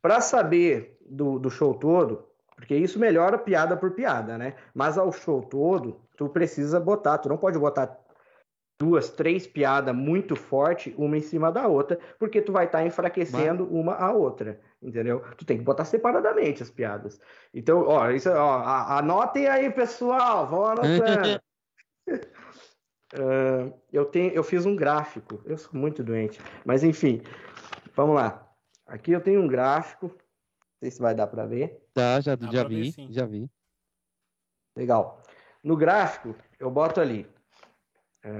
Para 0.00 0.20
saber 0.20 0.98
do, 1.04 1.38
do 1.38 1.50
show 1.50 1.74
todo, 1.74 2.28
porque 2.54 2.76
isso 2.76 2.98
melhora 2.98 3.36
piada 3.36 3.76
por 3.76 3.90
piada, 3.92 4.38
né? 4.38 4.54
Mas 4.72 4.96
ao 4.96 5.12
show 5.12 5.42
todo, 5.42 6.00
tu 6.16 6.28
precisa 6.28 6.80
botar, 6.80 7.18
tu 7.18 7.28
não 7.28 7.36
pode 7.36 7.58
botar 7.58 7.86
duas, 8.78 9.10
três 9.10 9.46
piadas 9.46 9.94
muito 9.94 10.36
forte 10.36 10.94
uma 10.98 11.16
em 11.16 11.22
cima 11.22 11.50
da 11.50 11.66
outra, 11.66 11.98
porque 12.18 12.42
tu 12.42 12.52
vai 12.52 12.66
estar 12.66 12.78
tá 12.78 12.86
enfraquecendo 12.86 13.64
Mas... 13.64 13.72
uma 13.72 13.94
a 13.94 14.12
outra, 14.12 14.60
entendeu? 14.82 15.24
Tu 15.36 15.44
tem 15.44 15.58
que 15.58 15.64
botar 15.64 15.84
separadamente 15.84 16.62
as 16.62 16.70
piadas. 16.70 17.20
Então, 17.52 17.84
ó, 17.86 18.10
isso, 18.10 18.30
ó, 18.30 18.62
anotem 18.98 19.46
aí, 19.46 19.70
pessoal, 19.70 20.46
vão 20.46 20.66
anotando. 20.66 21.40
uh, 23.14 23.72
eu 23.92 24.04
tenho, 24.04 24.32
eu 24.32 24.44
fiz 24.44 24.66
um 24.66 24.76
gráfico. 24.76 25.40
Eu 25.44 25.56
sou 25.56 25.72
muito 25.72 26.04
doente, 26.04 26.38
mas 26.64 26.84
enfim, 26.84 27.22
vamos 27.94 28.14
lá. 28.14 28.46
Aqui 28.86 29.12
eu 29.12 29.20
tenho 29.20 29.40
um 29.40 29.48
gráfico. 29.48 30.08
Não 30.08 30.80
sei 30.80 30.90
se 30.90 31.00
vai 31.00 31.14
dar 31.14 31.26
para 31.26 31.46
ver. 31.46 31.82
Tá, 31.94 32.20
já, 32.20 32.36
já 32.52 32.64
vi, 32.64 32.90
ver, 32.90 33.12
já 33.12 33.24
vi. 33.24 33.50
Legal. 34.76 35.22
No 35.64 35.74
gráfico, 35.74 36.36
eu 36.60 36.70
boto 36.70 37.00
ali 37.00 37.26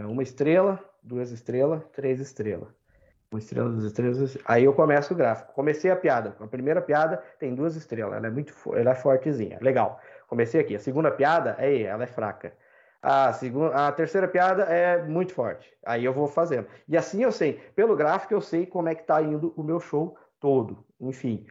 uma 0.06 0.22
estrela, 0.22 0.82
duas 1.02 1.30
estrelas, 1.30 1.82
três 1.92 2.20
estrelas. 2.20 2.68
Uma 3.30 3.38
estrela, 3.38 3.68
duas 3.70 3.84
estrelas. 3.84 4.38
Aí 4.44 4.64
eu 4.64 4.72
começo 4.72 5.12
o 5.12 5.16
gráfico. 5.16 5.52
Comecei 5.52 5.90
a 5.90 5.96
piada. 5.96 6.36
A 6.40 6.46
primeira 6.46 6.80
piada 6.80 7.22
tem 7.38 7.54
duas 7.54 7.76
estrelas. 7.76 8.16
Ela 8.16 8.28
é 8.28 8.30
muito, 8.30 8.52
ela 8.74 8.90
é 8.90 8.94
fortezinha. 8.94 9.58
Legal. 9.60 10.00
Comecei 10.28 10.60
aqui. 10.60 10.76
A 10.76 10.80
segunda 10.80 11.10
piada, 11.10 11.56
aí, 11.58 11.82
ela 11.82 12.04
é 12.04 12.06
fraca. 12.06 12.52
A, 13.02 13.32
segunda, 13.32 13.86
a 13.86 13.92
terceira 13.92 14.26
piada 14.26 14.64
é 14.64 15.02
muito 15.04 15.32
forte. 15.32 15.72
Aí 15.84 16.04
eu 16.04 16.12
vou 16.12 16.26
fazendo. 16.26 16.66
E 16.88 16.96
assim 16.96 17.22
eu 17.22 17.30
sei, 17.30 17.54
pelo 17.74 17.94
gráfico 17.94 18.34
eu 18.34 18.40
sei 18.40 18.66
como 18.66 18.88
é 18.88 18.94
que 18.94 19.04
tá 19.04 19.22
indo 19.22 19.54
o 19.56 19.62
meu 19.62 19.78
show 19.78 20.18
todo. 20.40 20.84
Enfim. 21.00 21.46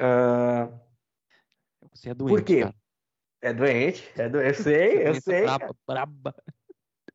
Uh... 0.00 0.72
Você 1.92 2.10
é 2.10 2.14
doente. 2.14 2.30
Por 2.30 2.42
quê? 2.44 2.60
Cara. 2.62 2.74
É 3.42 3.52
doente, 3.52 4.12
é 4.16 4.28
doente. 4.30 4.46
Eu 4.46 4.54
sei, 4.54 5.08
eu 5.08 5.14
sei. 5.14 5.42
Braba, 5.42 5.74
braba. 5.86 6.34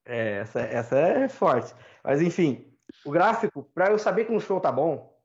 É, 0.06 0.38
essa, 0.40 0.60
essa 0.62 0.98
é 0.98 1.28
forte. 1.28 1.74
Mas 2.04 2.22
enfim, 2.22 2.72
o 3.06 3.12
gráfico, 3.12 3.64
para 3.74 3.92
eu 3.92 3.98
saber 3.98 4.26
que 4.26 4.32
um 4.32 4.40
show 4.40 4.60
tá 4.60 4.72
bom, 4.72 5.16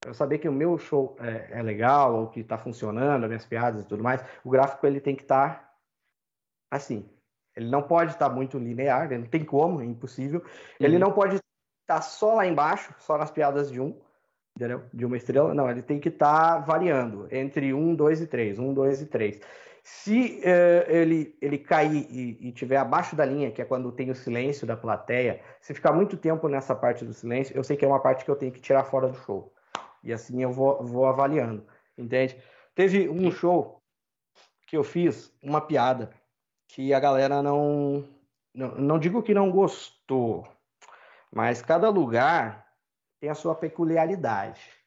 para 0.00 0.10
eu 0.10 0.14
saber 0.14 0.38
que 0.38 0.48
o 0.48 0.52
meu 0.52 0.78
show 0.78 1.16
é, 1.20 1.58
é, 1.58 1.62
legal, 1.62 2.14
ou 2.14 2.28
que 2.28 2.42
tá 2.42 2.56
funcionando, 2.56 3.24
as 3.24 3.28
minhas 3.28 3.44
piadas 3.44 3.82
e 3.82 3.86
tudo 3.86 4.02
mais, 4.02 4.24
o 4.42 4.50
gráfico 4.50 4.86
ele 4.86 5.00
tem 5.00 5.14
que 5.14 5.22
estar 5.22 5.54
tá 5.54 5.74
assim. 6.70 7.08
Ele 7.54 7.68
não 7.68 7.82
pode 7.82 8.12
estar 8.12 8.28
tá 8.28 8.34
muito 8.34 8.58
linear, 8.58 9.10
não 9.10 9.26
tem 9.26 9.44
como, 9.44 9.82
é 9.82 9.84
impossível. 9.84 10.40
Uhum. 10.40 10.86
Ele 10.86 10.98
não 10.98 11.12
pode 11.12 11.34
estar 11.34 11.44
tá 11.86 12.00
só 12.00 12.34
lá 12.34 12.46
embaixo, 12.46 12.94
só 12.98 13.18
nas 13.18 13.30
piadas 13.30 13.70
de 13.70 13.80
um, 13.80 14.00
entendeu? 14.56 14.84
De 14.94 15.04
uma 15.04 15.16
estrela. 15.16 15.52
Não, 15.52 15.70
ele 15.70 15.82
tem 15.82 16.00
que 16.00 16.08
estar 16.08 16.54
tá 16.54 16.58
variando 16.60 17.28
entre 17.30 17.74
um, 17.74 17.94
dois 17.94 18.20
e 18.22 18.26
três, 18.26 18.58
um, 18.58 18.72
dois 18.72 19.02
e 19.02 19.06
três. 19.06 19.40
Se 19.82 20.40
uh, 20.44 20.90
ele, 20.90 21.36
ele 21.40 21.58
cair 21.58 22.06
e, 22.10 22.48
e 22.48 22.52
tiver 22.52 22.76
abaixo 22.76 23.16
da 23.16 23.24
linha, 23.24 23.50
que 23.50 23.62
é 23.62 23.64
quando 23.64 23.90
tem 23.92 24.10
o 24.10 24.14
silêncio 24.14 24.66
da 24.66 24.76
plateia, 24.76 25.40
se 25.60 25.74
ficar 25.74 25.92
muito 25.92 26.16
tempo 26.16 26.48
nessa 26.48 26.74
parte 26.74 27.04
do 27.04 27.12
silêncio, 27.12 27.56
eu 27.56 27.64
sei 27.64 27.76
que 27.76 27.84
é 27.84 27.88
uma 27.88 28.00
parte 28.00 28.24
que 28.24 28.30
eu 28.30 28.36
tenho 28.36 28.52
que 28.52 28.60
tirar 28.60 28.84
fora 28.84 29.08
do 29.08 29.16
show. 29.18 29.52
E 30.02 30.12
assim 30.12 30.42
eu 30.42 30.52
vou, 30.52 30.82
vou 30.84 31.06
avaliando, 31.06 31.66
entende? 31.96 32.36
Teve 32.74 33.08
um 33.08 33.30
show 33.30 33.82
que 34.66 34.76
eu 34.76 34.84
fiz, 34.84 35.32
uma 35.42 35.60
piada, 35.60 36.10
que 36.68 36.94
a 36.94 37.00
galera 37.00 37.42
não, 37.42 38.08
não. 38.54 38.74
Não 38.76 38.98
digo 38.98 39.22
que 39.22 39.34
não 39.34 39.50
gostou, 39.50 40.46
mas 41.32 41.60
cada 41.60 41.88
lugar 41.88 42.66
tem 43.20 43.28
a 43.28 43.34
sua 43.34 43.54
peculiaridade. 43.54 44.79